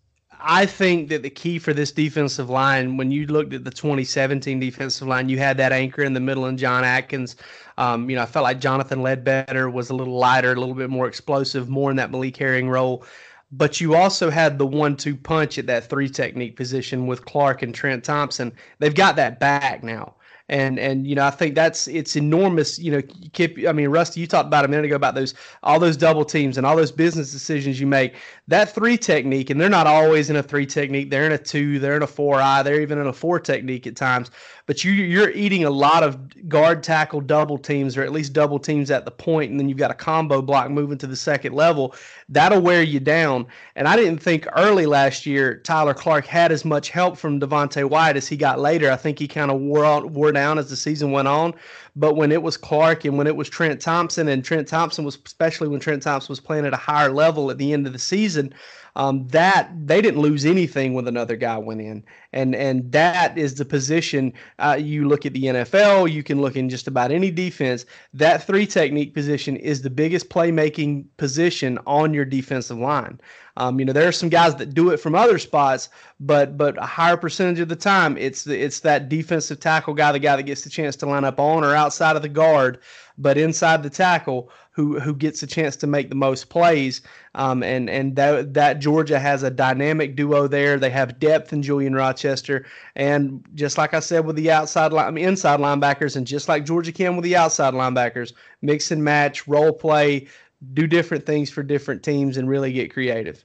I 0.44 0.66
think 0.66 1.08
that 1.10 1.22
the 1.22 1.30
key 1.30 1.58
for 1.58 1.72
this 1.72 1.92
defensive 1.92 2.50
line, 2.50 2.96
when 2.96 3.10
you 3.10 3.26
looked 3.26 3.52
at 3.52 3.64
the 3.64 3.70
2017 3.70 4.58
defensive 4.58 5.06
line, 5.06 5.28
you 5.28 5.38
had 5.38 5.56
that 5.58 5.72
anchor 5.72 6.02
in 6.02 6.12
the 6.12 6.20
middle 6.20 6.46
and 6.46 6.58
John 6.58 6.84
Atkins. 6.84 7.36
Um, 7.78 8.10
you 8.10 8.16
know, 8.16 8.22
I 8.22 8.26
felt 8.26 8.42
like 8.42 8.60
Jonathan 8.60 9.02
Ledbetter 9.02 9.70
was 9.70 9.90
a 9.90 9.94
little 9.94 10.18
lighter, 10.18 10.52
a 10.52 10.56
little 10.56 10.74
bit 10.74 10.90
more 10.90 11.06
explosive, 11.06 11.68
more 11.68 11.90
in 11.90 11.96
that 11.96 12.10
Malik 12.10 12.36
Herring 12.36 12.68
role. 12.68 13.04
But 13.52 13.80
you 13.80 13.94
also 13.94 14.30
had 14.30 14.58
the 14.58 14.66
one-two 14.66 15.16
punch 15.16 15.58
at 15.58 15.66
that 15.66 15.88
three 15.88 16.08
technique 16.08 16.56
position 16.56 17.06
with 17.06 17.24
Clark 17.24 17.62
and 17.62 17.74
Trent 17.74 18.02
Thompson. 18.02 18.52
They've 18.78 18.94
got 18.94 19.16
that 19.16 19.38
back 19.38 19.84
now 19.84 20.14
and 20.52 20.78
and 20.78 21.06
you 21.06 21.14
know 21.14 21.24
I 21.24 21.30
think 21.30 21.54
that's 21.54 21.88
it's 21.88 22.14
enormous. 22.14 22.78
You 22.78 22.92
know, 22.92 23.02
Kip. 23.32 23.56
I 23.66 23.72
mean, 23.72 23.88
Rusty, 23.88 24.20
you 24.20 24.26
talked 24.26 24.46
about 24.46 24.66
a 24.66 24.68
minute 24.68 24.84
ago 24.84 24.96
about 24.96 25.14
those 25.14 25.32
all 25.62 25.80
those 25.80 25.96
double 25.96 26.26
teams 26.26 26.58
and 26.58 26.66
all 26.66 26.76
those 26.76 26.92
business 26.92 27.32
decisions 27.32 27.80
you 27.80 27.86
make. 27.86 28.16
That 28.48 28.74
three 28.74 28.98
technique, 28.98 29.48
and 29.48 29.58
they're 29.58 29.70
not 29.70 29.86
always 29.86 30.28
in 30.28 30.36
a 30.36 30.42
three 30.42 30.66
technique. 30.66 31.08
They're 31.08 31.24
in 31.24 31.32
a 31.32 31.38
two. 31.38 31.78
They're 31.78 31.96
in 31.96 32.02
a 32.02 32.06
four 32.06 32.36
eye. 32.36 32.62
They're 32.62 32.82
even 32.82 32.98
in 32.98 33.06
a 33.06 33.12
four 33.14 33.40
technique 33.40 33.86
at 33.86 33.96
times. 33.96 34.30
But 34.66 34.84
you 34.84 34.92
you're 34.92 35.30
eating 35.30 35.64
a 35.64 35.70
lot 35.70 36.02
of 36.02 36.48
guard 36.48 36.82
tackle 36.82 37.22
double 37.22 37.56
teams, 37.56 37.96
or 37.96 38.02
at 38.02 38.12
least 38.12 38.34
double 38.34 38.58
teams 38.58 38.90
at 38.90 39.06
the 39.06 39.10
point, 39.10 39.50
and 39.50 39.58
then 39.58 39.70
you've 39.70 39.78
got 39.78 39.90
a 39.90 39.94
combo 39.94 40.42
block 40.42 40.70
moving 40.70 40.98
to 40.98 41.06
the 41.06 41.16
second 41.16 41.54
level. 41.54 41.94
That'll 42.28 42.60
wear 42.60 42.82
you 42.82 43.00
down. 43.00 43.46
And 43.76 43.88
I 43.88 43.96
didn't 43.96 44.18
think 44.18 44.46
early 44.56 44.86
last 44.86 45.26
year 45.26 45.58
Tyler 45.58 45.94
Clark 45.94 46.26
had 46.26 46.52
as 46.52 46.64
much 46.64 46.90
help 46.90 47.16
from 47.16 47.40
Devonte 47.40 47.88
Wyatt 47.88 48.16
as 48.16 48.28
he 48.28 48.36
got 48.36 48.60
later. 48.60 48.90
I 48.90 48.96
think 48.96 49.18
he 49.18 49.28
kind 49.28 49.50
of 49.50 49.60
wore 49.60 49.84
out, 49.84 50.10
wore 50.10 50.32
down 50.32 50.58
as 50.58 50.70
the 50.70 50.76
season 50.76 51.12
went 51.12 51.28
on. 51.28 51.54
But 51.94 52.16
when 52.16 52.32
it 52.32 52.42
was 52.42 52.56
Clark 52.56 53.04
and 53.04 53.18
when 53.18 53.26
it 53.26 53.36
was 53.36 53.50
Trent 53.50 53.80
Thompson, 53.80 54.28
and 54.28 54.44
Trent 54.44 54.66
Thompson 54.66 55.04
was 55.04 55.18
especially 55.26 55.68
when 55.68 55.80
Trent 55.80 56.02
Thompson 56.02 56.32
was 56.32 56.40
playing 56.40 56.64
at 56.64 56.72
a 56.72 56.78
higher 56.78 57.10
level 57.10 57.50
at 57.50 57.58
the 57.58 57.72
end 57.72 57.86
of 57.86 57.92
the 57.92 57.98
season, 57.98 58.54
um, 58.96 59.26
that 59.28 59.70
they 59.86 60.02
didn't 60.02 60.20
lose 60.20 60.44
anything 60.44 60.92
when 60.94 61.08
another 61.08 61.36
guy 61.36 61.56
went 61.56 61.80
in, 61.80 62.04
and 62.32 62.54
and 62.54 62.90
that 62.92 63.36
is 63.38 63.54
the 63.54 63.64
position. 63.64 64.32
Uh, 64.58 64.76
you 64.78 65.08
look 65.08 65.24
at 65.24 65.32
the 65.32 65.44
NFL, 65.44 66.12
you 66.12 66.22
can 66.22 66.40
look 66.40 66.56
in 66.56 66.68
just 66.68 66.86
about 66.86 67.10
any 67.10 67.30
defense. 67.30 67.86
That 68.12 68.46
three 68.46 68.66
technique 68.66 69.14
position 69.14 69.56
is 69.56 69.82
the 69.82 69.90
biggest 69.90 70.28
playmaking 70.28 71.06
position 71.16 71.78
on 71.86 72.12
your 72.12 72.24
defensive 72.24 72.78
line. 72.78 73.20
Um, 73.56 73.78
you 73.78 73.84
know, 73.84 73.92
there 73.92 74.08
are 74.08 74.12
some 74.12 74.30
guys 74.30 74.54
that 74.56 74.72
do 74.72 74.90
it 74.90 74.96
from 74.96 75.14
other 75.14 75.38
spots, 75.38 75.90
but 76.20 76.56
but 76.56 76.76
a 76.78 76.86
higher 76.86 77.16
percentage 77.16 77.60
of 77.60 77.68
the 77.68 77.76
time, 77.76 78.16
it's 78.16 78.44
the, 78.44 78.58
it's 78.58 78.80
that 78.80 79.08
defensive 79.08 79.60
tackle 79.60 79.94
guy, 79.94 80.12
the 80.12 80.18
guy 80.18 80.36
that 80.36 80.44
gets 80.44 80.62
the 80.62 80.70
chance 80.70 80.96
to 80.96 81.06
line 81.06 81.24
up 81.24 81.38
on 81.38 81.64
or 81.64 81.74
outside 81.74 82.16
of 82.16 82.22
the 82.22 82.28
guard, 82.28 82.78
but 83.18 83.38
inside 83.38 83.82
the 83.82 83.90
tackle, 83.90 84.50
who 84.72 84.98
who 84.98 85.14
gets 85.14 85.42
a 85.42 85.46
chance 85.46 85.76
to 85.76 85.86
make 85.86 86.08
the 86.08 86.14
most 86.14 86.48
plays. 86.48 87.02
Um, 87.34 87.62
and 87.62 87.88
and 87.90 88.16
that 88.16 88.54
that 88.54 88.78
Georgia 88.78 89.18
has 89.18 89.42
a 89.42 89.50
dynamic 89.50 90.16
duo 90.16 90.46
there. 90.46 90.78
They 90.78 90.90
have 90.90 91.18
depth 91.18 91.52
in 91.52 91.62
Julian 91.62 91.94
Rochester, 91.94 92.64
and 92.96 93.44
just 93.54 93.78
like 93.78 93.94
I 93.94 94.00
said 94.00 94.24
with 94.24 94.36
the 94.36 94.50
outside 94.50 94.92
line, 94.92 95.18
inside 95.18 95.60
linebackers, 95.60 96.16
and 96.16 96.26
just 96.26 96.48
like 96.48 96.64
Georgia 96.64 96.92
can 96.92 97.16
with 97.16 97.24
the 97.24 97.36
outside 97.36 97.74
linebackers, 97.74 98.32
mix 98.62 98.90
and 98.90 99.04
match, 99.04 99.46
role 99.46 99.72
play, 99.72 100.26
do 100.72 100.86
different 100.86 101.26
things 101.26 101.50
for 101.50 101.62
different 101.62 102.02
teams 102.02 102.36
and 102.36 102.48
really 102.48 102.72
get 102.72 102.92
creative. 102.92 103.44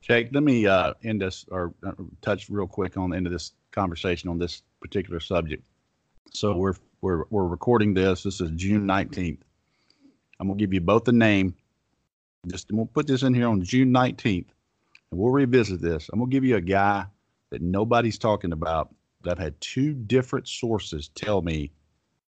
Jake, 0.00 0.28
let 0.32 0.42
me 0.42 0.66
uh, 0.66 0.94
end 1.02 1.20
this 1.20 1.44
or 1.50 1.74
uh, 1.84 1.92
touch 2.22 2.48
real 2.48 2.66
quick 2.66 2.96
on 2.96 3.10
the 3.10 3.16
end 3.16 3.26
of 3.26 3.32
this 3.32 3.52
conversation 3.72 4.28
on 4.28 4.38
this 4.38 4.62
particular 4.80 5.20
subject. 5.20 5.64
So 6.32 6.56
we're 6.56 6.74
we're 7.00 7.24
we're 7.30 7.46
recording 7.46 7.94
this. 7.94 8.22
This 8.22 8.40
is 8.40 8.50
June 8.52 8.86
nineteenth. 8.86 9.44
I'm 10.40 10.48
gonna 10.48 10.58
give 10.58 10.72
you 10.72 10.80
both 10.80 11.04
the 11.04 11.12
name. 11.12 11.54
Just 12.46 12.72
we'll 12.72 12.86
put 12.86 13.06
this 13.06 13.22
in 13.22 13.34
here 13.34 13.48
on 13.48 13.62
June 13.62 13.92
nineteenth, 13.92 14.52
and 15.10 15.20
we'll 15.20 15.32
revisit 15.32 15.80
this. 15.80 16.08
I'm 16.12 16.18
gonna 16.18 16.30
give 16.30 16.44
you 16.44 16.56
a 16.56 16.60
guy 16.60 17.06
that 17.50 17.62
nobody's 17.62 18.18
talking 18.18 18.52
about. 18.52 18.94
That 19.22 19.32
I've 19.32 19.44
had 19.44 19.60
two 19.60 19.92
different 19.94 20.46
sources 20.48 21.08
tell 21.08 21.42
me 21.42 21.72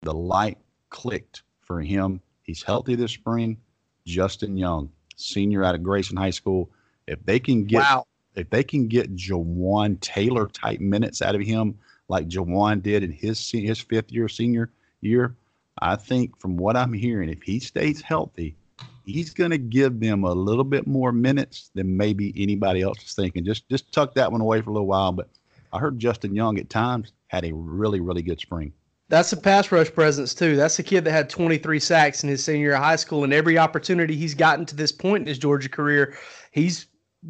the 0.02 0.14
light 0.14 0.58
clicked 0.88 1.42
for 1.60 1.80
him. 1.80 2.20
He's 2.42 2.62
healthy 2.62 2.94
this 2.94 3.12
spring. 3.12 3.58
Justin 4.06 4.56
Young, 4.56 4.90
senior 5.16 5.62
out 5.62 5.74
of 5.74 5.82
Grayson 5.82 6.16
High 6.16 6.30
School. 6.30 6.70
If 7.06 7.24
they 7.24 7.38
can 7.38 7.64
get 7.64 7.80
wow. 7.80 8.06
if 8.34 8.48
they 8.50 8.64
can 8.64 8.88
get 8.88 9.14
Jawaan 9.14 10.00
Taylor 10.00 10.46
type 10.46 10.80
minutes 10.80 11.22
out 11.22 11.34
of 11.34 11.42
him, 11.42 11.78
like 12.10 12.28
Jawaan 12.28 12.82
did 12.82 13.04
in 13.04 13.12
his 13.12 13.50
his 13.50 13.78
fifth 13.78 14.10
year 14.10 14.28
senior 14.28 14.70
year, 15.00 15.36
I 15.78 15.94
think 15.94 16.38
from 16.38 16.56
what 16.56 16.76
I'm 16.76 16.92
hearing, 16.92 17.30
if 17.30 17.40
he 17.40 17.60
stays 17.60 18.02
healthy, 18.02 18.56
he's 19.06 19.32
going 19.32 19.52
to 19.52 19.58
give 19.58 20.00
them 20.00 20.24
a 20.24 20.32
little 20.32 20.64
bit 20.64 20.88
more 20.88 21.12
minutes 21.12 21.70
than 21.74 21.96
maybe 21.96 22.34
anybody 22.36 22.82
else 22.82 22.98
is 23.04 23.14
thinking. 23.14 23.44
Just 23.44 23.68
just 23.70 23.90
tuck 23.92 24.14
that 24.14 24.30
one 24.30 24.40
away 24.40 24.60
for 24.60 24.70
a 24.70 24.72
little 24.72 24.88
while. 24.88 25.12
But 25.12 25.28
I 25.72 25.78
heard 25.78 26.00
Justin 26.00 26.34
Young 26.34 26.58
at 26.58 26.68
times 26.68 27.12
had 27.28 27.44
a 27.44 27.54
really 27.54 28.00
really 28.00 28.22
good 28.22 28.40
spring. 28.40 28.72
That's 29.08 29.32
a 29.32 29.36
pass 29.36 29.70
rush 29.70 29.92
presence 29.92 30.34
too. 30.34 30.56
That's 30.56 30.78
a 30.80 30.82
kid 30.82 31.04
that 31.04 31.12
had 31.12 31.30
23 31.30 31.78
sacks 31.78 32.24
in 32.24 32.28
his 32.28 32.44
senior 32.44 32.60
year 32.60 32.74
of 32.74 32.82
high 32.82 32.96
school, 32.96 33.22
and 33.22 33.32
every 33.32 33.56
opportunity 33.56 34.16
he's 34.16 34.34
gotten 34.34 34.66
to 34.66 34.74
this 34.74 34.90
point 34.90 35.22
in 35.22 35.26
his 35.28 35.38
Georgia 35.38 35.68
career, 35.68 36.16
he's 36.50 36.86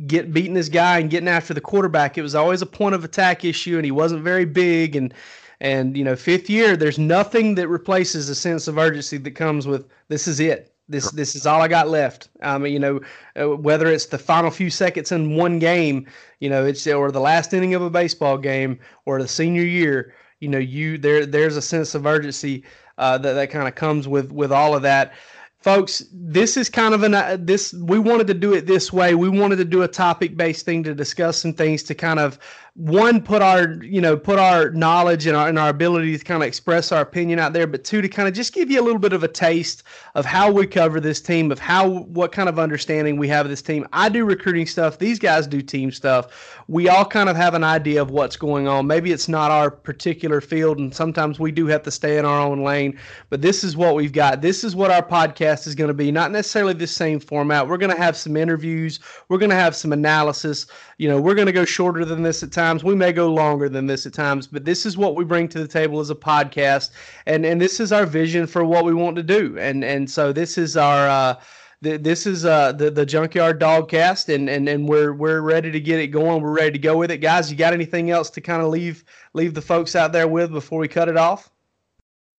get 0.06 0.32
beating 0.32 0.54
this 0.54 0.68
guy 0.68 0.98
and 0.98 1.10
getting 1.10 1.28
after 1.28 1.54
the 1.54 1.60
quarterback. 1.60 2.16
It 2.16 2.22
was 2.22 2.34
always 2.34 2.62
a 2.62 2.66
point 2.66 2.94
of 2.94 3.04
attack 3.04 3.44
issue, 3.44 3.76
and 3.76 3.84
he 3.84 3.90
wasn't 3.90 4.22
very 4.22 4.44
big. 4.44 4.96
And 4.96 5.14
and 5.60 5.96
you 5.96 6.04
know, 6.04 6.16
fifth 6.16 6.48
year, 6.48 6.76
there's 6.76 6.98
nothing 6.98 7.54
that 7.56 7.68
replaces 7.68 8.28
a 8.28 8.34
sense 8.34 8.68
of 8.68 8.78
urgency 8.78 9.18
that 9.18 9.32
comes 9.32 9.66
with 9.66 9.88
this 10.08 10.28
is 10.28 10.40
it. 10.40 10.72
This 10.88 11.10
this 11.12 11.34
is 11.34 11.46
all 11.46 11.60
I 11.60 11.68
got 11.68 11.88
left. 11.88 12.28
I 12.42 12.58
mean, 12.58 12.72
you 12.72 12.78
know, 12.78 13.00
uh, 13.36 13.56
whether 13.56 13.86
it's 13.86 14.06
the 14.06 14.18
final 14.18 14.50
few 14.50 14.70
seconds 14.70 15.12
in 15.12 15.36
one 15.36 15.58
game, 15.58 16.06
you 16.40 16.50
know, 16.50 16.64
it's 16.64 16.86
or 16.86 17.10
the 17.12 17.20
last 17.20 17.52
inning 17.54 17.74
of 17.74 17.82
a 17.82 17.90
baseball 17.90 18.38
game 18.38 18.80
or 19.06 19.20
the 19.20 19.28
senior 19.28 19.64
year 19.64 20.14
you 20.40 20.48
know 20.48 20.58
you 20.58 20.98
there 20.98 21.24
there's 21.24 21.56
a 21.56 21.62
sense 21.62 21.94
of 21.94 22.06
urgency 22.06 22.64
uh, 22.98 23.16
that 23.18 23.34
that 23.34 23.50
kind 23.50 23.68
of 23.68 23.74
comes 23.74 24.08
with 24.08 24.32
with 24.32 24.50
all 24.50 24.74
of 24.74 24.82
that 24.82 25.12
folks 25.60 26.04
this 26.10 26.56
is 26.56 26.70
kind 26.70 26.94
of 26.94 27.02
an 27.02 27.14
uh, 27.14 27.36
this 27.38 27.72
we 27.74 27.98
wanted 27.98 28.26
to 28.26 28.34
do 28.34 28.54
it 28.54 28.66
this 28.66 28.92
way. 28.92 29.14
We 29.14 29.28
wanted 29.28 29.56
to 29.56 29.64
do 29.64 29.82
a 29.82 29.88
topic 29.88 30.36
based 30.36 30.64
thing 30.64 30.82
to 30.84 30.94
discuss 30.94 31.38
some 31.38 31.52
things 31.52 31.82
to 31.84 31.94
kind 31.94 32.18
of 32.18 32.38
one 32.74 33.20
put 33.20 33.42
our 33.42 33.72
you 33.82 34.00
know 34.00 34.16
put 34.16 34.38
our 34.38 34.70
knowledge 34.70 35.26
and 35.26 35.36
our, 35.36 35.48
and 35.48 35.58
our 35.58 35.68
ability 35.68 36.16
to 36.16 36.24
kind 36.24 36.42
of 36.42 36.46
express 36.46 36.92
our 36.92 37.00
opinion 37.00 37.38
out 37.38 37.52
there 37.52 37.66
but 37.66 37.82
two 37.82 38.00
to 38.00 38.08
kind 38.08 38.28
of 38.28 38.34
just 38.34 38.52
give 38.54 38.70
you 38.70 38.80
a 38.80 38.84
little 38.84 38.98
bit 38.98 39.12
of 39.12 39.24
a 39.24 39.28
taste 39.28 39.82
of 40.14 40.24
how 40.24 40.50
we 40.50 40.66
cover 40.66 41.00
this 41.00 41.20
team 41.20 41.50
of 41.50 41.58
how 41.58 41.88
what 41.88 42.30
kind 42.30 42.48
of 42.48 42.58
understanding 42.58 43.16
we 43.16 43.26
have 43.26 43.46
of 43.46 43.50
this 43.50 43.62
team. 43.62 43.86
I 43.92 44.08
do 44.08 44.24
recruiting 44.24 44.66
stuff. 44.66 44.98
These 44.98 45.18
guys 45.18 45.46
do 45.46 45.60
team 45.60 45.90
stuff. 45.90 46.62
We 46.68 46.88
all 46.88 47.04
kind 47.04 47.28
of 47.28 47.36
have 47.36 47.54
an 47.54 47.64
idea 47.64 48.00
of 48.00 48.10
what's 48.10 48.36
going 48.36 48.68
on. 48.68 48.86
Maybe 48.86 49.10
it's 49.10 49.28
not 49.28 49.50
our 49.50 49.70
particular 49.70 50.40
field 50.40 50.78
and 50.78 50.94
sometimes 50.94 51.40
we 51.40 51.50
do 51.50 51.66
have 51.66 51.82
to 51.82 51.90
stay 51.90 52.18
in 52.18 52.24
our 52.24 52.40
own 52.40 52.62
lane 52.62 52.98
but 53.30 53.42
this 53.42 53.64
is 53.64 53.76
what 53.76 53.96
we've 53.96 54.12
got. 54.12 54.42
This 54.42 54.62
is 54.62 54.76
what 54.76 54.90
our 54.90 55.02
podcast 55.02 55.66
is 55.66 55.74
going 55.74 55.88
to 55.88 55.94
be. 55.94 56.12
Not 56.12 56.30
necessarily 56.30 56.74
the 56.74 56.86
same 56.86 57.18
format. 57.18 57.66
We're 57.66 57.78
going 57.78 57.94
to 57.94 58.00
have 58.00 58.16
some 58.16 58.36
interviews. 58.36 59.00
We're 59.28 59.38
going 59.38 59.50
to 59.50 59.56
have 59.56 59.74
some 59.74 59.92
analysis 59.92 60.66
you 61.00 61.08
know 61.08 61.18
we're 61.18 61.34
going 61.34 61.46
to 61.46 61.52
go 61.52 61.64
shorter 61.64 62.04
than 62.04 62.22
this 62.22 62.42
at 62.42 62.52
times. 62.52 62.84
We 62.84 62.94
may 62.94 63.10
go 63.10 63.32
longer 63.32 63.70
than 63.70 63.86
this 63.86 64.04
at 64.04 64.12
times, 64.12 64.46
but 64.46 64.66
this 64.66 64.84
is 64.84 64.98
what 64.98 65.16
we 65.16 65.24
bring 65.24 65.48
to 65.48 65.58
the 65.58 65.66
table 65.66 65.98
as 65.98 66.10
a 66.10 66.14
podcast, 66.14 66.90
and 67.24 67.46
and 67.46 67.58
this 67.58 67.80
is 67.80 67.90
our 67.90 68.04
vision 68.04 68.46
for 68.46 68.66
what 68.66 68.84
we 68.84 68.92
want 68.92 69.16
to 69.16 69.22
do. 69.22 69.56
And 69.58 69.82
and 69.82 70.08
so 70.10 70.32
this 70.32 70.58
is 70.58 70.76
our. 70.76 71.08
Uh, 71.08 71.40
this 71.82 72.26
is 72.26 72.44
uh, 72.44 72.72
the 72.72 72.90
the 72.90 73.06
junkyard 73.06 73.58
dogcast, 73.58 74.34
and, 74.34 74.50
and 74.50 74.68
and 74.68 74.86
we're 74.86 75.14
we're 75.14 75.40
ready 75.40 75.70
to 75.70 75.80
get 75.80 75.98
it 75.98 76.08
going. 76.08 76.42
We're 76.42 76.54
ready 76.54 76.72
to 76.72 76.78
go 76.78 76.98
with 76.98 77.10
it, 77.10 77.18
guys. 77.18 77.50
You 77.50 77.56
got 77.56 77.72
anything 77.72 78.10
else 78.10 78.28
to 78.30 78.42
kind 78.42 78.60
of 78.60 78.68
leave 78.68 79.02
leave 79.32 79.54
the 79.54 79.62
folks 79.62 79.96
out 79.96 80.12
there 80.12 80.28
with 80.28 80.52
before 80.52 80.78
we 80.78 80.88
cut 80.88 81.08
it 81.08 81.16
off? 81.16 81.50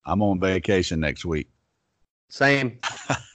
I'm 0.06 0.22
on 0.22 0.40
vacation 0.40 1.00
next 1.00 1.26
week. 1.26 1.50
Same. 2.30 2.78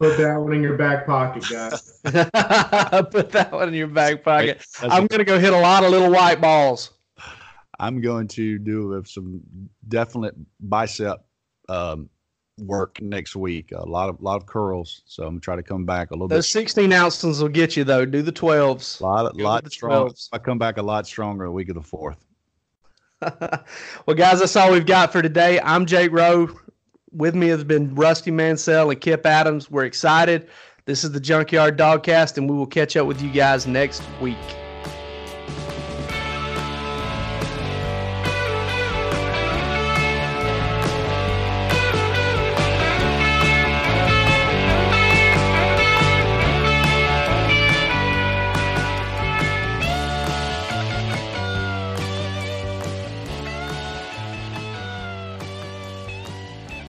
Put 0.00 0.16
that 0.18 0.36
one 0.36 0.52
in 0.52 0.62
your 0.62 0.76
back 0.76 1.06
pocket, 1.06 1.44
guys. 1.50 2.00
Put 2.04 3.30
that 3.32 3.48
one 3.52 3.68
in 3.68 3.74
your 3.74 3.86
back 3.86 4.22
pocket. 4.22 4.64
I'm 4.82 5.06
going 5.06 5.18
to 5.18 5.24
go 5.24 5.38
hit 5.38 5.52
a 5.52 5.58
lot 5.58 5.84
of 5.84 5.90
little 5.90 6.10
white 6.10 6.40
balls. 6.40 6.92
I'm 7.78 8.00
going 8.00 8.28
to 8.28 8.58
do 8.58 9.02
some 9.06 9.42
definite 9.88 10.34
bicep 10.60 11.24
um, 11.68 12.08
work 12.58 13.00
next 13.02 13.36
week. 13.36 13.72
A 13.72 13.84
lot 13.84 14.08
of 14.08 14.20
lot 14.20 14.36
of 14.36 14.46
curls, 14.46 15.02
so 15.06 15.24
I'm 15.24 15.30
gonna 15.30 15.40
try 15.40 15.56
to 15.56 15.62
come 15.62 15.84
back 15.84 16.10
a 16.10 16.14
little 16.14 16.28
Those 16.28 16.46
bit. 16.46 16.54
Those 16.54 16.64
16 16.64 16.92
ounces 16.92 17.42
will 17.42 17.48
get 17.48 17.76
you 17.76 17.84
though. 17.84 18.04
Do 18.04 18.22
the 18.22 18.32
12s. 18.32 19.00
A 19.00 19.04
lot, 19.04 19.38
a 19.38 19.42
lot 19.42 19.70
stronger. 19.70 20.14
I 20.32 20.38
come 20.38 20.58
back 20.58 20.78
a 20.78 20.82
lot 20.82 21.06
stronger 21.06 21.44
the 21.44 21.50
week 21.50 21.68
of 21.68 21.74
the 21.74 21.82
fourth. 21.82 22.24
well, 23.20 24.16
guys, 24.16 24.40
that's 24.40 24.56
all 24.56 24.72
we've 24.72 24.86
got 24.86 25.12
for 25.12 25.22
today. 25.22 25.60
I'm 25.60 25.86
Jake 25.86 26.12
Rowe 26.12 26.48
with 27.16 27.34
me 27.34 27.48
has 27.48 27.64
been 27.64 27.94
Rusty 27.94 28.30
Mansell 28.30 28.90
and 28.90 29.00
Kip 29.00 29.24
Adams. 29.26 29.70
We're 29.70 29.84
excited. 29.84 30.48
This 30.84 31.02
is 31.02 31.12
the 31.12 31.20
Junkyard 31.20 31.76
Dogcast, 31.76 32.36
and 32.36 32.48
we 32.48 32.56
will 32.56 32.66
catch 32.66 32.96
up 32.96 33.06
with 33.06 33.20
you 33.20 33.30
guys 33.30 33.66
next 33.66 34.02
week. 34.20 34.36